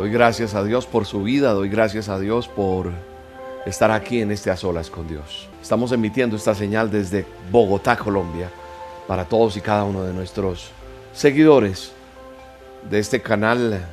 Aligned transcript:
Doy 0.00 0.10
gracias 0.10 0.54
a 0.54 0.64
Dios 0.64 0.86
por 0.86 1.04
su 1.04 1.24
vida, 1.24 1.52
doy 1.52 1.68
gracias 1.68 2.08
a 2.08 2.18
Dios 2.18 2.48
por 2.48 2.90
estar 3.66 3.90
aquí 3.90 4.22
en 4.22 4.32
este 4.32 4.50
A 4.50 4.56
Solas 4.56 4.88
con 4.88 5.06
Dios. 5.06 5.46
Estamos 5.60 5.92
emitiendo 5.92 6.36
esta 6.36 6.54
señal 6.54 6.90
desde 6.90 7.26
Bogotá, 7.50 7.98
Colombia, 7.98 8.48
para 9.06 9.26
todos 9.26 9.58
y 9.58 9.60
cada 9.60 9.84
uno 9.84 10.02
de 10.02 10.14
nuestros 10.14 10.70
seguidores 11.12 11.92
de 12.88 12.98
este 12.98 13.20
canal 13.20 13.84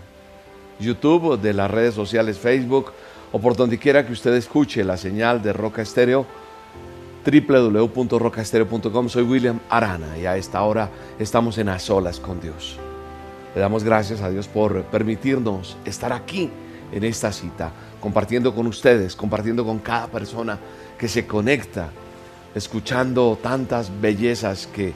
YouTube, 0.79 1.37
de 1.41 1.53
las 1.53 1.69
redes 1.69 1.93
sociales 1.93 2.37
Facebook 2.37 2.93
o 3.33 3.39
por 3.39 3.57
donde 3.57 3.77
quiera 3.77 4.05
que 4.05 4.13
usted 4.13 4.33
escuche 4.35 4.85
la 4.85 4.95
señal 4.95 5.41
de 5.41 5.51
Roca 5.51 5.81
Estéreo 5.81 6.25
www.rocaestereo.com. 7.25 9.09
Soy 9.09 9.23
William 9.23 9.59
Arana 9.69 10.17
y 10.17 10.25
a 10.25 10.37
esta 10.37 10.63
hora 10.63 10.89
estamos 11.19 11.57
en 11.57 11.67
A 11.67 11.79
Solas 11.79 12.21
con 12.21 12.39
Dios. 12.39 12.79
Le 13.57 13.61
damos 13.61 13.83
gracias 13.83 14.21
a 14.21 14.29
Dios 14.29 14.47
por 14.47 14.83
permitirnos 14.83 15.77
estar 15.83 16.13
aquí 16.13 16.51
en 16.91 17.03
esta 17.03 17.31
cita, 17.31 17.71
compartiendo 17.99 18.53
con 18.53 18.67
ustedes, 18.67 19.15
compartiendo 19.15 19.65
con 19.65 19.79
cada 19.79 20.05
persona 20.05 20.59
que 20.95 21.07
se 21.07 21.25
conecta, 21.25 21.89
escuchando 22.53 23.35
tantas 23.41 23.89
bellezas 23.99 24.67
que, 24.67 24.93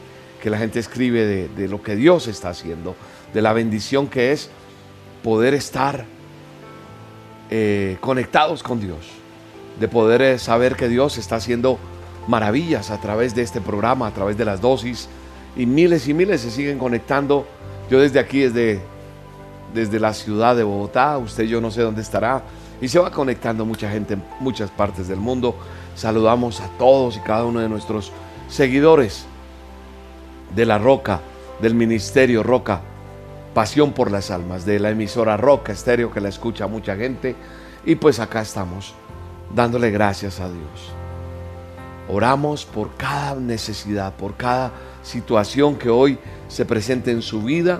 la 0.47 0.59
gente 0.59 0.77
escribe 0.77 1.25
de, 1.25 1.47
de 1.47 1.67
lo 1.67 1.81
que 1.81 1.95
Dios 1.95 2.27
está 2.27 2.49
haciendo, 2.49 2.95
de 3.33 3.41
la 3.41 3.51
bendición 3.51 4.05
que 4.05 4.31
es 4.31 4.51
poder 5.23 5.55
estar 5.55 6.05
eh, 7.49 7.97
conectados 7.99 8.61
con 8.61 8.79
Dios, 8.79 9.07
de 9.79 9.87
poder 9.87 10.21
eh, 10.21 10.37
saber 10.37 10.75
que 10.75 10.87
Dios 10.87 11.17
está 11.17 11.37
haciendo 11.37 11.79
maravillas 12.27 12.91
a 12.91 13.01
través 13.01 13.33
de 13.33 13.41
este 13.41 13.59
programa, 13.59 14.05
a 14.05 14.13
través 14.13 14.37
de 14.37 14.45
las 14.45 14.61
dosis, 14.61 15.09
y 15.55 15.65
miles 15.65 16.07
y 16.07 16.13
miles 16.13 16.41
se 16.41 16.51
siguen 16.51 16.77
conectando. 16.77 17.47
Yo 17.91 17.99
desde 17.99 18.19
aquí, 18.19 18.39
desde, 18.39 18.79
desde 19.73 19.99
la 19.99 20.13
ciudad 20.13 20.55
de 20.55 20.63
Bogotá, 20.63 21.17
usted 21.17 21.43
yo 21.43 21.59
no 21.59 21.71
sé 21.71 21.81
dónde 21.81 22.01
estará, 22.01 22.41
y 22.79 22.87
se 22.87 22.99
va 22.99 23.11
conectando 23.11 23.65
mucha 23.65 23.91
gente 23.91 24.13
en 24.13 24.23
muchas 24.39 24.71
partes 24.71 25.09
del 25.09 25.19
mundo. 25.19 25.57
Saludamos 25.93 26.61
a 26.61 26.69
todos 26.77 27.17
y 27.17 27.19
cada 27.19 27.43
uno 27.43 27.59
de 27.59 27.67
nuestros 27.67 28.13
seguidores 28.47 29.25
de 30.55 30.65
la 30.65 30.77
Roca, 30.77 31.19
del 31.61 31.75
Ministerio 31.75 32.43
Roca 32.43 32.79
Pasión 33.53 33.91
por 33.91 34.09
las 34.09 34.31
Almas, 34.31 34.65
de 34.65 34.79
la 34.79 34.91
emisora 34.91 35.35
Roca 35.35 35.73
Estéreo 35.73 36.13
que 36.13 36.21
la 36.21 36.29
escucha 36.29 36.67
mucha 36.67 36.95
gente. 36.95 37.35
Y 37.85 37.95
pues 37.95 38.21
acá 38.21 38.39
estamos, 38.39 38.93
dándole 39.53 39.91
gracias 39.91 40.39
a 40.39 40.47
Dios. 40.47 40.93
Oramos 42.07 42.63
por 42.63 42.95
cada 42.95 43.35
necesidad, 43.35 44.13
por 44.13 44.37
cada 44.37 44.71
situación 45.01 45.75
que 45.75 45.89
hoy 45.89 46.17
se 46.47 46.65
presente 46.65 47.11
en 47.11 47.21
su 47.21 47.41
vida. 47.41 47.79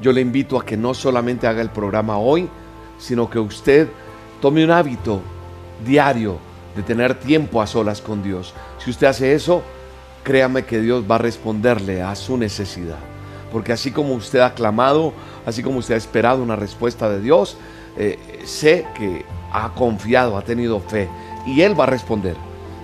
Yo 0.00 0.12
le 0.12 0.20
invito 0.20 0.58
a 0.58 0.64
que 0.64 0.76
no 0.76 0.94
solamente 0.94 1.46
haga 1.46 1.62
el 1.62 1.70
programa 1.70 2.18
hoy, 2.18 2.48
sino 2.98 3.28
que 3.28 3.38
usted 3.38 3.88
tome 4.40 4.64
un 4.64 4.70
hábito 4.70 5.20
diario 5.84 6.38
de 6.74 6.82
tener 6.82 7.14
tiempo 7.14 7.62
a 7.62 7.66
solas 7.66 8.00
con 8.00 8.22
Dios. 8.22 8.54
Si 8.78 8.90
usted 8.90 9.06
hace 9.06 9.34
eso, 9.34 9.62
créame 10.22 10.64
que 10.64 10.80
Dios 10.80 11.04
va 11.10 11.14
a 11.14 11.18
responderle 11.18 12.02
a 12.02 12.14
su 12.14 12.36
necesidad. 12.36 12.98
Porque 13.50 13.72
así 13.72 13.90
como 13.90 14.14
usted 14.14 14.40
ha 14.40 14.54
clamado, 14.54 15.12
así 15.46 15.62
como 15.62 15.78
usted 15.78 15.94
ha 15.94 15.98
esperado 15.98 16.42
una 16.42 16.56
respuesta 16.56 17.08
de 17.08 17.20
Dios, 17.20 17.56
eh, 17.96 18.18
sé 18.44 18.86
que 18.94 19.24
ha 19.52 19.72
confiado, 19.72 20.36
ha 20.36 20.42
tenido 20.42 20.80
fe 20.80 21.08
y 21.46 21.62
Él 21.62 21.78
va 21.78 21.84
a 21.84 21.88
responder. 21.88 22.36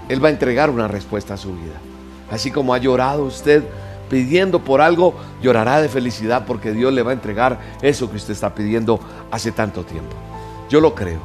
Él 0.09 0.25
va 0.25 0.29
a 0.29 0.33
entregar 0.33 0.71
una 0.71 0.89
respuesta 0.89 1.35
a 1.35 1.37
su 1.37 1.53
vida. 1.53 1.92
Así 2.33 2.51
como 2.51 2.73
ha 2.73 2.79
llorado 2.79 3.25
usted 3.25 3.63
pidiendo 4.09 4.59
por 4.65 4.81
algo, 4.81 5.15
llorará 5.43 5.83
de 5.83 5.91
felicidad 5.91 6.45
porque 6.47 6.73
Dios 6.73 6.93
le 6.93 7.03
va 7.03 7.11
a 7.11 7.15
entregar 7.15 7.61
eso 7.83 8.11
que 8.11 8.17
usted 8.17 8.33
está 8.33 8.55
pidiendo 8.55 8.99
hace 9.31 9.53
tanto 9.53 9.85
tiempo. 9.85 10.17
Yo 10.71 10.81
lo 10.81 10.95
creo. 10.95 11.21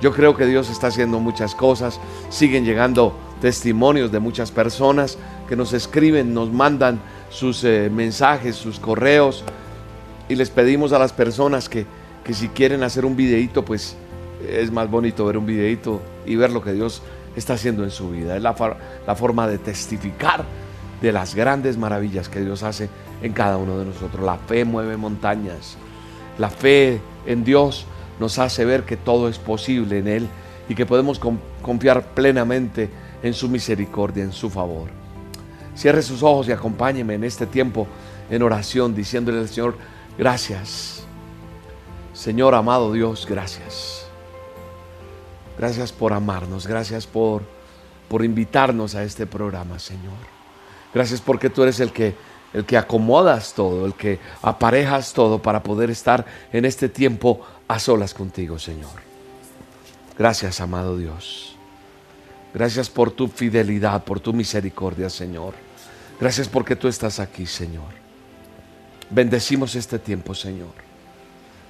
Yo 0.00 0.12
creo 0.12 0.36
que 0.36 0.44
Dios 0.46 0.68
está 0.68 0.88
haciendo 0.88 1.20
muchas 1.20 1.54
cosas. 1.54 2.00
Siguen 2.28 2.64
llegando 2.64 3.14
testimonios 3.40 4.10
de 4.10 4.18
muchas 4.18 4.50
personas 4.50 5.16
que 5.48 5.54
nos 5.54 5.72
escriben, 5.72 6.34
nos 6.34 6.52
mandan 6.52 7.00
sus 7.30 7.62
eh, 7.62 7.88
mensajes, 7.88 8.56
sus 8.56 8.80
correos. 8.80 9.44
Y 10.28 10.34
les 10.34 10.50
pedimos 10.50 10.92
a 10.92 10.98
las 10.98 11.12
personas 11.12 11.68
que, 11.68 11.86
que 12.24 12.34
si 12.34 12.48
quieren 12.48 12.82
hacer 12.82 13.04
un 13.04 13.14
videito, 13.14 13.64
pues 13.64 13.96
es 14.48 14.72
más 14.72 14.90
bonito 14.90 15.24
ver 15.24 15.38
un 15.38 15.46
videito 15.46 16.02
y 16.26 16.34
ver 16.34 16.50
lo 16.50 16.62
que 16.62 16.72
Dios 16.72 17.00
está 17.36 17.54
haciendo 17.54 17.84
en 17.84 17.90
su 17.90 18.10
vida. 18.10 18.36
Es 18.36 18.42
la, 18.42 18.54
la 19.06 19.14
forma 19.14 19.46
de 19.46 19.58
testificar 19.58 20.44
de 21.00 21.12
las 21.12 21.34
grandes 21.34 21.76
maravillas 21.76 22.28
que 22.28 22.40
Dios 22.40 22.62
hace 22.62 22.88
en 23.22 23.32
cada 23.32 23.56
uno 23.56 23.78
de 23.78 23.86
nosotros. 23.86 24.24
La 24.24 24.36
fe 24.36 24.64
mueve 24.64 24.96
montañas. 24.96 25.76
La 26.38 26.50
fe 26.50 27.00
en 27.26 27.44
Dios 27.44 27.86
nos 28.20 28.38
hace 28.38 28.64
ver 28.64 28.84
que 28.84 28.96
todo 28.96 29.28
es 29.28 29.38
posible 29.38 29.98
en 29.98 30.08
Él 30.08 30.28
y 30.68 30.74
que 30.74 30.86
podemos 30.86 31.20
confiar 31.60 32.14
plenamente 32.14 32.88
en 33.22 33.34
su 33.34 33.48
misericordia, 33.48 34.24
en 34.24 34.32
su 34.32 34.48
favor. 34.48 34.88
Cierre 35.74 36.02
sus 36.02 36.22
ojos 36.22 36.48
y 36.48 36.52
acompáñeme 36.52 37.14
en 37.14 37.24
este 37.24 37.46
tiempo 37.46 37.86
en 38.30 38.42
oración, 38.42 38.94
diciéndole 38.94 39.38
al 39.40 39.48
Señor, 39.48 39.76
gracias. 40.18 41.04
Señor 42.12 42.54
amado 42.54 42.92
Dios, 42.92 43.26
gracias. 43.28 44.01
Gracias 45.58 45.92
por 45.92 46.12
amarnos, 46.12 46.66
gracias 46.66 47.06
por, 47.06 47.42
por 48.08 48.24
invitarnos 48.24 48.94
a 48.94 49.04
este 49.04 49.26
programa, 49.26 49.78
Señor. 49.78 50.14
Gracias 50.94 51.20
porque 51.20 51.50
tú 51.50 51.62
eres 51.62 51.80
el 51.80 51.92
que, 51.92 52.14
el 52.52 52.64
que 52.64 52.76
acomodas 52.76 53.54
todo, 53.54 53.86
el 53.86 53.94
que 53.94 54.18
aparejas 54.42 55.12
todo 55.12 55.40
para 55.40 55.62
poder 55.62 55.90
estar 55.90 56.24
en 56.52 56.64
este 56.64 56.88
tiempo 56.88 57.40
a 57.68 57.78
solas 57.78 58.14
contigo, 58.14 58.58
Señor. 58.58 58.90
Gracias, 60.18 60.60
amado 60.60 60.96
Dios. 60.96 61.56
Gracias 62.54 62.90
por 62.90 63.10
tu 63.10 63.28
fidelidad, 63.28 64.04
por 64.04 64.20
tu 64.20 64.32
misericordia, 64.32 65.08
Señor. 65.08 65.54
Gracias 66.20 66.48
porque 66.48 66.76
tú 66.76 66.88
estás 66.88 67.18
aquí, 67.18 67.46
Señor. 67.46 68.02
Bendecimos 69.08 69.74
este 69.74 69.98
tiempo, 69.98 70.34
Señor. 70.34 70.72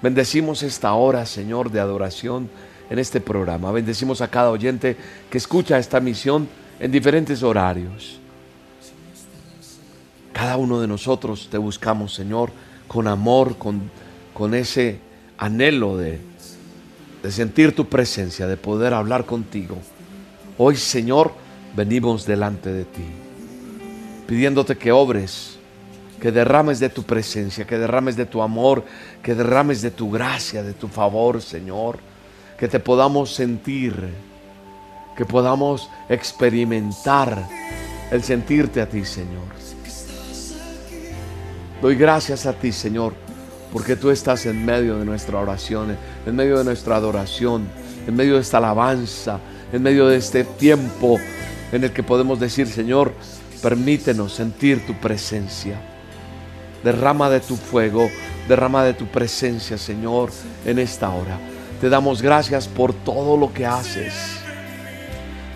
Bendecimos 0.03 0.65
esta 0.65 0.93
hora, 0.95 1.25
Señor, 1.27 1.71
de 1.71 1.79
adoración 1.79 2.51
en 2.91 2.99
este 2.99 3.21
programa. 3.21 3.73
Bendecimos 3.73 4.21
a 4.21 4.29
cada 4.29 4.51
oyente 4.51 4.97
que 5.31 5.39
escucha 5.39 5.79
esta 5.79 6.01
misión 6.01 6.49
en 6.79 6.91
diferentes 6.91 7.43
horarios. 7.43 8.19
Cada 10.33 10.57
uno 10.57 10.81
de 10.81 10.89
nosotros 10.89 11.49
te 11.51 11.59
buscamos, 11.59 12.15
Señor, 12.15 12.51
con 12.89 13.07
amor, 13.07 13.57
con, 13.59 13.91
con 14.35 14.55
ese 14.55 14.99
anhelo 15.39 15.97
de, 15.97 16.21
de 17.23 17.31
sentir 17.31 17.75
tu 17.75 17.89
presencia, 17.89 18.47
de 18.47 18.57
poder 18.57 18.95
hablar 18.95 19.27
contigo. 19.27 19.79
Hoy, 20.59 20.77
Señor, 20.77 21.33
venimos 21.77 22.27
delante 22.27 22.73
de 22.73 22.85
ti, 22.85 23.05
pidiéndote 24.27 24.77
que 24.77 24.93
obres, 24.93 25.59
que 26.21 26.31
derrames 26.31 26.79
de 26.79 26.89
tu 26.89 27.03
presencia, 27.03 27.67
que 27.67 27.79
derrames 27.79 28.17
de 28.17 28.27
tu 28.27 28.43
amor, 28.43 28.85
que 29.23 29.35
derrames 29.35 29.83
de 29.83 29.91
tu 29.91 30.11
gracia, 30.11 30.63
de 30.63 30.73
tu 30.73 30.89
favor, 30.89 31.43
Señor, 31.43 31.99
que 32.63 32.69
te 32.69 32.79
podamos 32.79 33.35
sentir, 33.35 33.93
que 35.17 35.25
podamos 35.25 35.91
experimentar 36.09 37.45
el 38.09 38.23
sentirte 38.23 38.81
a 38.81 38.89
ti, 38.89 39.05
Señor. 39.05 39.49
Doy 41.83 41.97
gracias 41.97 42.47
a 42.47 42.53
ti, 42.53 42.71
Señor, 42.71 43.15
porque 43.73 43.97
tú 43.97 44.11
estás 44.11 44.47
en 44.47 44.65
medio 44.65 44.97
de 44.97 45.05
nuestra 45.05 45.41
oración, 45.41 45.97
en 46.25 46.37
medio 46.37 46.57
de 46.57 46.63
nuestra 46.63 46.95
adoración, 46.95 47.67
en 48.07 48.15
medio 48.15 48.37
de 48.37 48.43
esta 48.43 48.59
alabanza, 48.59 49.41
en 49.73 49.83
medio 49.83 50.07
de 50.07 50.19
este 50.19 50.45
tiempo 50.45 51.19
en 51.73 51.83
el 51.83 51.91
que 51.91 52.05
podemos 52.05 52.39
decir, 52.39 52.69
Señor, 52.69 53.13
permítenos 53.61 54.35
sentir 54.35 54.87
tu 54.87 54.95
presencia. 54.95 55.81
Derrama 56.85 57.29
de 57.29 57.41
tu 57.41 57.57
fuego, 57.57 58.09
derrama 58.47 58.85
de 58.85 58.95
tu 58.95 59.07
presencia, 59.07 59.77
Señor, 59.77 60.31
en 60.65 60.79
esta 60.79 61.11
hora. 61.11 61.41
Te 61.83 61.89
damos 61.89 62.23
gracias 62.23 62.69
por 62.69 62.95
todo 62.95 63.37
lo 63.37 63.53
que 63.53 63.67
haces. 63.67 64.15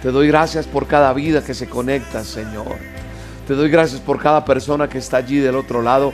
Te 0.03 0.11
doy 0.11 0.27
gracias 0.27 0.67
por 0.67 0.89
cada 0.89 1.13
vida 1.13 1.45
que 1.45 1.55
se 1.55 1.69
conecta, 1.69 2.25
Señor. 2.25 2.79
Te 3.47 3.55
doy 3.55 3.71
gracias 3.71 4.01
por 4.01 4.21
cada 4.21 4.45
persona 4.45 4.89
que 4.89 4.99
está 4.99 5.19
allí 5.19 5.39
del 5.39 5.55
otro 5.55 5.83
lado, 5.83 6.13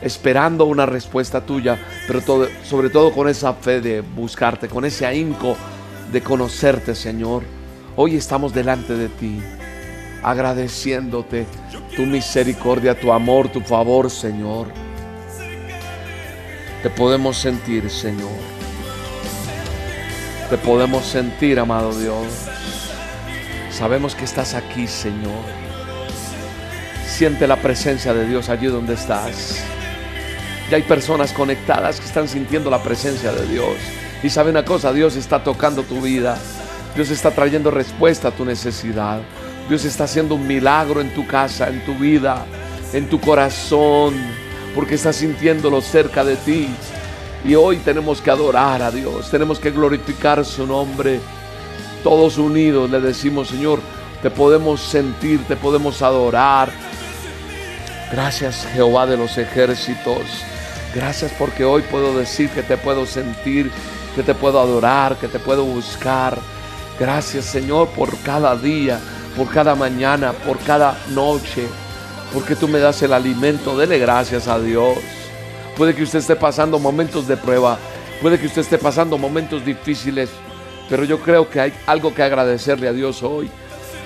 esperando 0.00 0.66
una 0.66 0.86
respuesta 0.86 1.44
tuya, 1.44 1.76
pero 2.06 2.20
sobre 2.62 2.88
todo 2.88 3.12
con 3.12 3.28
esa 3.28 3.52
fe 3.54 3.80
de 3.80 4.00
buscarte, 4.00 4.68
con 4.68 4.84
ese 4.84 5.06
ahínco 5.06 5.56
de 6.12 6.20
conocerte, 6.20 6.94
Señor. 6.94 7.42
Hoy 7.96 8.14
estamos 8.14 8.54
delante 8.54 8.94
de 8.94 9.08
ti, 9.08 9.42
agradeciéndote 10.22 11.46
tu 11.96 12.02
misericordia, 12.02 12.94
tu 12.94 13.12
amor, 13.12 13.48
tu 13.48 13.60
favor, 13.60 14.08
Señor. 14.08 14.68
Te 16.84 16.90
podemos 16.90 17.36
sentir, 17.36 17.90
Señor. 17.90 18.51
Te 20.52 20.58
podemos 20.58 21.06
sentir, 21.06 21.58
amado 21.58 21.98
Dios. 21.98 22.26
Sabemos 23.70 24.14
que 24.14 24.26
estás 24.26 24.52
aquí, 24.52 24.86
Señor. 24.86 25.42
Siente 27.08 27.46
la 27.46 27.56
presencia 27.56 28.12
de 28.12 28.28
Dios 28.28 28.50
allí 28.50 28.66
donde 28.66 28.92
estás. 28.92 29.64
Ya 30.70 30.76
hay 30.76 30.82
personas 30.82 31.32
conectadas 31.32 32.00
que 32.00 32.04
están 32.04 32.28
sintiendo 32.28 32.68
la 32.68 32.82
presencia 32.82 33.32
de 33.32 33.46
Dios. 33.46 33.76
Y 34.22 34.28
sabe 34.28 34.50
una 34.50 34.62
cosa, 34.62 34.92
Dios 34.92 35.16
está 35.16 35.42
tocando 35.42 35.84
tu 35.84 36.02
vida. 36.02 36.36
Dios 36.94 37.08
está 37.08 37.30
trayendo 37.30 37.70
respuesta 37.70 38.28
a 38.28 38.32
tu 38.32 38.44
necesidad. 38.44 39.22
Dios 39.70 39.86
está 39.86 40.04
haciendo 40.04 40.34
un 40.34 40.46
milagro 40.46 41.00
en 41.00 41.14
tu 41.14 41.26
casa, 41.26 41.70
en 41.70 41.82
tu 41.86 41.94
vida, 41.94 42.44
en 42.92 43.08
tu 43.08 43.18
corazón, 43.22 44.16
porque 44.74 44.96
está 44.96 45.14
sintiéndolo 45.14 45.80
cerca 45.80 46.22
de 46.22 46.36
ti. 46.36 46.68
Y 47.44 47.54
hoy 47.56 47.78
tenemos 47.78 48.20
que 48.20 48.30
adorar 48.30 48.82
a 48.82 48.90
Dios, 48.90 49.30
tenemos 49.30 49.58
que 49.58 49.70
glorificar 49.70 50.44
su 50.44 50.66
nombre. 50.66 51.20
Todos 52.04 52.38
unidos 52.38 52.88
le 52.90 53.00
decimos, 53.00 53.48
Señor, 53.48 53.80
te 54.22 54.30
podemos 54.30 54.80
sentir, 54.80 55.44
te 55.48 55.56
podemos 55.56 56.00
adorar. 56.02 56.70
Gracias 58.12 58.66
Jehová 58.72 59.06
de 59.06 59.16
los 59.16 59.36
ejércitos. 59.38 60.22
Gracias 60.94 61.32
porque 61.36 61.64
hoy 61.64 61.82
puedo 61.82 62.16
decir 62.16 62.48
que 62.50 62.62
te 62.62 62.76
puedo 62.76 63.06
sentir, 63.06 63.72
que 64.14 64.22
te 64.22 64.34
puedo 64.34 64.60
adorar, 64.60 65.16
que 65.16 65.26
te 65.26 65.40
puedo 65.40 65.64
buscar. 65.64 66.38
Gracias 67.00 67.46
Señor 67.46 67.88
por 67.88 68.16
cada 68.18 68.54
día, 68.54 69.00
por 69.36 69.48
cada 69.48 69.74
mañana, 69.74 70.32
por 70.32 70.58
cada 70.60 70.96
noche, 71.08 71.66
porque 72.32 72.54
tú 72.54 72.68
me 72.68 72.78
das 72.78 73.02
el 73.02 73.12
alimento. 73.12 73.76
Dele 73.76 73.98
gracias 73.98 74.46
a 74.46 74.60
Dios. 74.60 74.98
Puede 75.76 75.94
que 75.94 76.02
usted 76.02 76.18
esté 76.18 76.36
pasando 76.36 76.78
momentos 76.78 77.26
de 77.26 77.36
prueba, 77.36 77.78
puede 78.20 78.38
que 78.38 78.46
usted 78.46 78.60
esté 78.60 78.76
pasando 78.76 79.16
momentos 79.16 79.64
difíciles, 79.64 80.28
pero 80.88 81.04
yo 81.04 81.18
creo 81.20 81.48
que 81.48 81.60
hay 81.60 81.72
algo 81.86 82.14
que 82.14 82.22
agradecerle 82.22 82.88
a 82.88 82.92
Dios 82.92 83.22
hoy. 83.22 83.50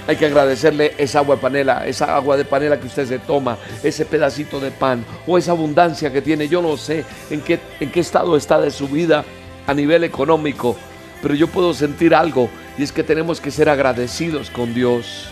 Hay 0.07 0.15
que 0.15 0.27
agradecerle 0.27 0.95
esa 0.99 1.19
agua 1.19 1.35
de 1.35 1.43
panela, 1.43 1.85
esa 1.85 2.15
agua 2.15 2.37
de 2.37 2.45
panela 2.45 2.79
que 2.79 2.87
usted 2.87 3.07
se 3.07 3.19
toma, 3.19 3.59
ese 3.83 4.05
pedacito 4.05 4.61
de 4.61 4.71
pan 4.71 5.05
o 5.27 5.37
esa 5.37 5.51
abundancia 5.51 6.13
que 6.13 6.23
tiene. 6.23 6.47
Yo 6.47 6.63
no 6.63 6.77
sé 6.77 7.05
en 7.29 7.41
qué, 7.41 7.59
en 7.81 7.91
qué 7.91 7.99
estado 7.99 8.37
está 8.37 8.61
de 8.61 8.71
su 8.71 8.87
vida 8.87 9.25
a 9.67 9.75
nivel 9.75 10.05
económico, 10.05 10.77
pero 11.21 11.35
yo 11.35 11.49
puedo 11.49 11.75
sentir 11.75 12.15
algo 12.15 12.49
y 12.79 12.85
es 12.85 12.93
que 12.93 13.03
tenemos 13.03 13.41
que 13.41 13.51
ser 13.51 13.69
agradecidos 13.69 14.51
con 14.51 14.73
Dios. 14.73 15.29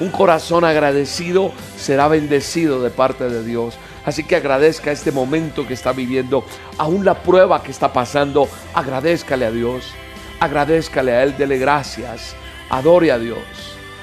Un 0.00 0.10
corazón 0.10 0.64
agradecido 0.64 1.52
será 1.78 2.08
bendecido 2.08 2.82
de 2.82 2.90
parte 2.90 3.28
de 3.28 3.44
Dios. 3.44 3.78
Así 4.06 4.22
que 4.22 4.36
agradezca 4.36 4.92
este 4.92 5.10
momento 5.10 5.66
que 5.66 5.74
está 5.74 5.92
viviendo, 5.92 6.44
aún 6.78 7.04
la 7.04 7.14
prueba 7.14 7.64
que 7.64 7.72
está 7.72 7.92
pasando, 7.92 8.48
agradezcale 8.72 9.44
a 9.44 9.50
Dios, 9.50 9.92
agradezcale 10.38 11.12
a 11.12 11.24
Él, 11.24 11.36
dele 11.36 11.58
gracias, 11.58 12.36
adore 12.70 13.10
a 13.10 13.18
Dios, 13.18 13.38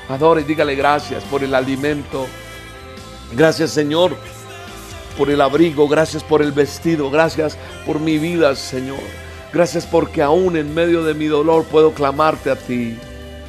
adore 0.09 0.41
y 0.41 0.43
dígale 0.43 0.75
gracias 0.75 1.23
por 1.23 1.41
el 1.41 1.55
alimento. 1.55 2.27
Gracias 3.31 3.71
Señor 3.71 4.15
por 5.17 5.29
el 5.29 5.39
abrigo, 5.39 5.87
gracias 5.87 6.21
por 6.21 6.41
el 6.41 6.51
vestido, 6.51 7.09
gracias 7.09 7.57
por 7.85 8.01
mi 8.01 8.17
vida 8.17 8.57
Señor. 8.57 8.99
Gracias 9.53 9.85
porque 9.85 10.21
aún 10.21 10.57
en 10.57 10.73
medio 10.73 11.03
de 11.05 11.13
mi 11.13 11.27
dolor 11.27 11.63
puedo 11.63 11.93
clamarte 11.93 12.51
a 12.51 12.57
ti, 12.57 12.97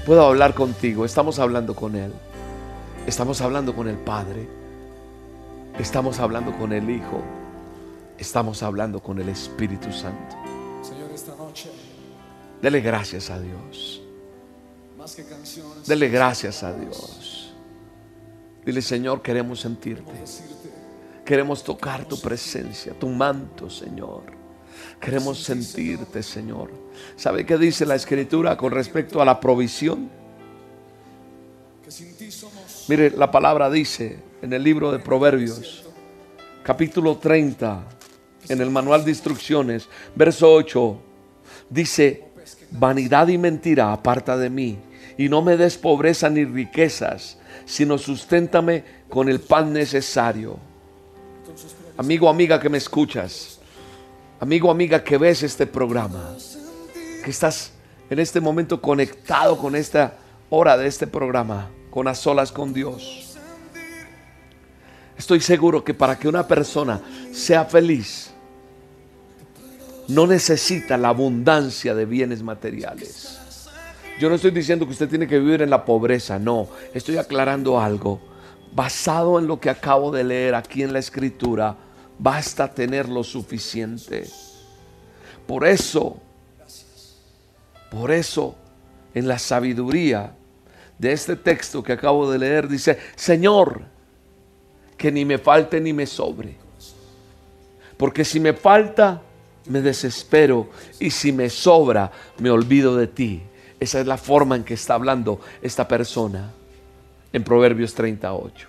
puedo 0.07 0.25
hablar 0.25 0.55
contigo, 0.55 1.05
estamos 1.05 1.41
hablando 1.41 1.75
con 1.75 1.97
Él. 1.97 2.13
Estamos 3.09 3.41
hablando 3.41 3.75
con 3.75 3.89
el 3.89 3.97
Padre. 3.97 4.64
Estamos 5.79 6.21
hablando 6.21 6.57
con 6.57 6.73
el 6.73 6.89
Hijo. 6.89 7.21
Estamos 8.17 8.63
hablando 8.63 9.03
con 9.03 9.19
el 9.19 9.29
Espíritu 9.29 9.93
Santo. 9.93 10.37
Señor, 10.83 11.11
esta 11.13 11.35
noche. 11.35 11.69
Dele 12.63 12.81
gracias 12.81 13.29
a 13.29 13.41
Dios. 13.41 14.01
Más 14.97 15.17
que 15.17 15.25
canciones. 15.25 15.85
Dele 15.87 16.09
gracias 16.09 16.63
a 16.63 16.73
Dios. 16.73 17.53
Dile, 18.65 18.81
Señor, 18.83 19.21
queremos 19.21 19.61
sentirte. 19.61 20.13
Queremos 21.25 21.65
tocar 21.65 22.05
tu 22.05 22.21
presencia, 22.21 22.97
tu 22.97 23.09
manto, 23.09 23.69
Señor. 23.69 24.23
Queremos 25.01 25.43
sentirte, 25.43 26.23
Señor. 26.23 26.71
¿Sabe 27.17 27.45
qué 27.45 27.59
dice 27.59 27.85
la 27.85 27.97
Escritura 27.97 28.57
con 28.57 28.71
respecto 28.71 29.21
a 29.21 29.25
la 29.25 29.41
provisión? 29.41 30.09
Mire, 32.89 33.11
la 33.11 33.31
palabra 33.31 33.69
dice 33.71 34.34
en 34.45 34.53
el 34.53 34.63
libro 34.63 34.93
de 34.93 34.99
Proverbios, 34.99 35.87
capítulo 36.63 37.17
30, 37.17 37.83
en 38.51 38.61
el 38.61 38.69
manual 38.69 39.03
de 39.03 39.11
instrucciones, 39.11 39.89
verso 40.15 40.53
8, 40.53 40.99
dice, 41.71 42.25
vanidad 42.71 43.29
y 43.29 43.39
mentira 43.39 43.91
aparta 43.91 44.37
de 44.37 44.51
mí, 44.51 44.79
y 45.17 45.31
no 45.31 45.41
me 45.41 45.57
des 45.57 45.79
pobreza 45.79 46.29
ni 46.29 46.45
riquezas, 46.45 47.39
sino 47.65 47.97
susténtame 47.97 48.85
con 49.09 49.31
el 49.31 49.41
pan 49.41 49.73
necesario. 49.73 50.59
Amigo, 51.97 52.29
amiga 52.29 52.61
que 52.61 52.69
me 52.69 52.77
escuchas, 52.77 53.59
amigo, 54.41 54.71
amiga 54.71 55.03
que 55.03 55.17
ves 55.17 55.43
este 55.43 55.67
programa, 55.67 56.37
que 57.25 57.31
estás 57.31 57.73
en 58.11 58.19
este 58.19 58.43
momento 58.43 58.83
conectado 58.83 59.57
con 59.57 59.75
esta 59.75 60.19
hora 60.51 60.77
de 60.77 60.87
este 60.87 61.07
programa 61.07 61.71
con 61.91 62.09
a 62.09 62.15
solas 62.15 62.53
con 62.53 62.75
Dios. 62.75 63.34
Estoy 65.17 65.41
seguro 65.41 65.85
que 65.85 65.95
para 65.95 66.19
que 66.19 66.29
una 66.29 66.47
persona 66.47 67.01
sea 67.33 67.65
feliz, 67.65 68.31
no 70.09 70.27
necesita 70.27 70.97
la 70.97 71.09
abundancia 71.09 71.95
de 71.95 72.05
bienes 72.05 72.43
materiales. 72.43 73.39
Yo 74.21 74.29
no 74.29 74.37
estoy 74.37 74.51
diciendo 74.51 74.87
que 74.87 74.93
usted 74.93 75.09
tiene 75.09 75.27
que 75.27 75.39
vivir 75.39 75.63
en 75.63 75.71
la 75.71 75.85
pobreza, 75.85 76.39
no. 76.39 76.69
Estoy 76.93 77.17
aclarando 77.17 77.81
algo. 77.81 78.21
Basado 78.73 79.39
en 79.39 79.47
lo 79.47 79.61
que 79.61 79.71
acabo 79.71 80.11
de 80.11 80.25
leer 80.25 80.55
aquí 80.55 80.83
en 80.83 80.93
la 80.93 80.99
escritura, 80.99 81.77
basta 82.19 82.73
tener 82.73 83.09
lo 83.09 83.25
suficiente. 83.25 84.29
Por 85.47 85.67
eso, 85.67 86.17
por 87.91 88.11
eso, 88.11 88.57
en 89.15 89.29
la 89.29 89.39
sabiduría, 89.39 90.35
de 90.99 91.13
este 91.13 91.37
texto 91.37 91.83
que 91.83 91.93
acabo 91.93 92.31
de 92.31 92.39
leer 92.39 92.69
dice, 92.69 92.99
Señor, 93.17 93.83
que 94.97 95.11
ni 95.11 95.25
me 95.25 95.39
falte 95.39 95.81
ni 95.81 95.93
me 95.93 96.07
sobre. 96.07 96.57
Porque 97.97 98.25
si 98.25 98.41
me 98.41 98.53
falta, 98.53 99.23
me 99.67 99.81
desespero 99.81 100.69
y 100.99 101.11
si 101.11 101.33
me 101.33 101.49
sobra, 101.49 102.11
me 102.39 102.51
olvido 102.51 102.97
de 102.97 103.07
ti. 103.07 103.43
Esa 103.81 104.01
es 104.01 104.07
la 104.07 104.17
forma 104.17 104.57
en 104.57 104.65
que 104.65 104.75
está 104.75 104.95
hablando 104.95 105.41
esta 105.63 105.87
persona 105.87 106.53
en 107.33 107.45
Proverbios 107.45 107.95
38. 107.95 108.69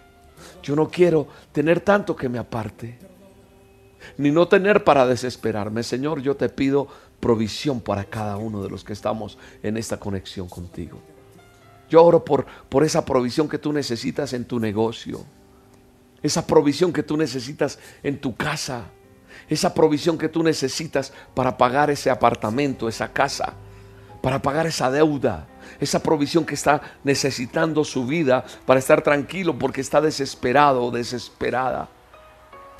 Yo 0.63 0.75
no 0.75 0.89
quiero 0.89 1.27
tener 1.51 1.79
tanto 1.79 2.15
que 2.15 2.27
me 2.27 2.39
aparte, 2.39 2.97
ni 4.17 4.31
no 4.31 4.47
tener 4.47 4.83
para 4.83 5.05
desesperarme. 5.05 5.83
Señor, 5.83 6.21
yo 6.21 6.35
te 6.35 6.49
pido 6.49 6.87
provisión 7.19 7.79
para 7.79 8.03
cada 8.05 8.37
uno 8.37 8.63
de 8.63 8.69
los 8.69 8.83
que 8.83 8.93
estamos 8.93 9.37
en 9.63 9.77
esta 9.77 9.97
conexión 9.97 10.47
contigo. 10.47 10.99
Yo 11.89 12.03
oro 12.03 12.25
por, 12.25 12.45
por 12.67 12.83
esa 12.83 13.05
provisión 13.05 13.47
que 13.47 13.59
tú 13.59 13.71
necesitas 13.71 14.33
en 14.33 14.45
tu 14.45 14.59
negocio. 14.59 15.23
Esa 16.25 16.47
provisión 16.47 16.91
que 16.91 17.03
tú 17.03 17.17
necesitas 17.17 17.77
en 18.01 18.17
tu 18.17 18.35
casa. 18.35 18.85
Esa 19.47 19.75
provisión 19.75 20.17
que 20.17 20.27
tú 20.27 20.41
necesitas 20.41 21.13
para 21.35 21.55
pagar 21.55 21.91
ese 21.91 22.09
apartamento, 22.09 22.89
esa 22.89 23.13
casa. 23.13 23.53
Para 24.23 24.41
pagar 24.41 24.65
esa 24.65 24.89
deuda. 24.89 25.45
Esa 25.79 26.01
provisión 26.01 26.43
que 26.43 26.55
está 26.55 26.81
necesitando 27.03 27.83
su 27.83 28.07
vida 28.07 28.43
para 28.65 28.79
estar 28.79 29.03
tranquilo 29.03 29.59
porque 29.59 29.81
está 29.81 30.01
desesperado 30.01 30.85
o 30.85 30.89
desesperada. 30.89 31.89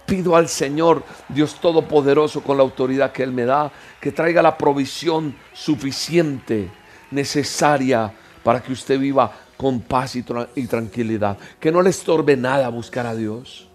Pido 0.07 0.35
al 0.35 0.49
Señor, 0.49 1.03
Dios 1.29 1.61
Todopoderoso, 1.61 2.41
con 2.41 2.57
la 2.57 2.63
autoridad 2.63 3.11
que 3.11 3.21
Él 3.21 3.31
me 3.31 3.45
da, 3.45 3.71
que 4.01 4.11
traiga 4.11 4.41
la 4.41 4.57
provisión 4.57 5.35
suficiente, 5.53 6.71
necesaria 7.11 8.11
para 8.43 8.63
que 8.63 8.73
usted 8.73 8.99
viva 8.99 9.31
con 9.57 9.81
paz 9.81 10.15
y, 10.15 10.23
tranquilidad. 10.23 11.37
Que 11.59 11.71
no 11.71 11.81
le 11.81 11.89
estorbe 11.89 12.35
nada 12.35 12.69
buscar 12.69 13.05
a 13.05 13.15
Dios. 13.15 13.67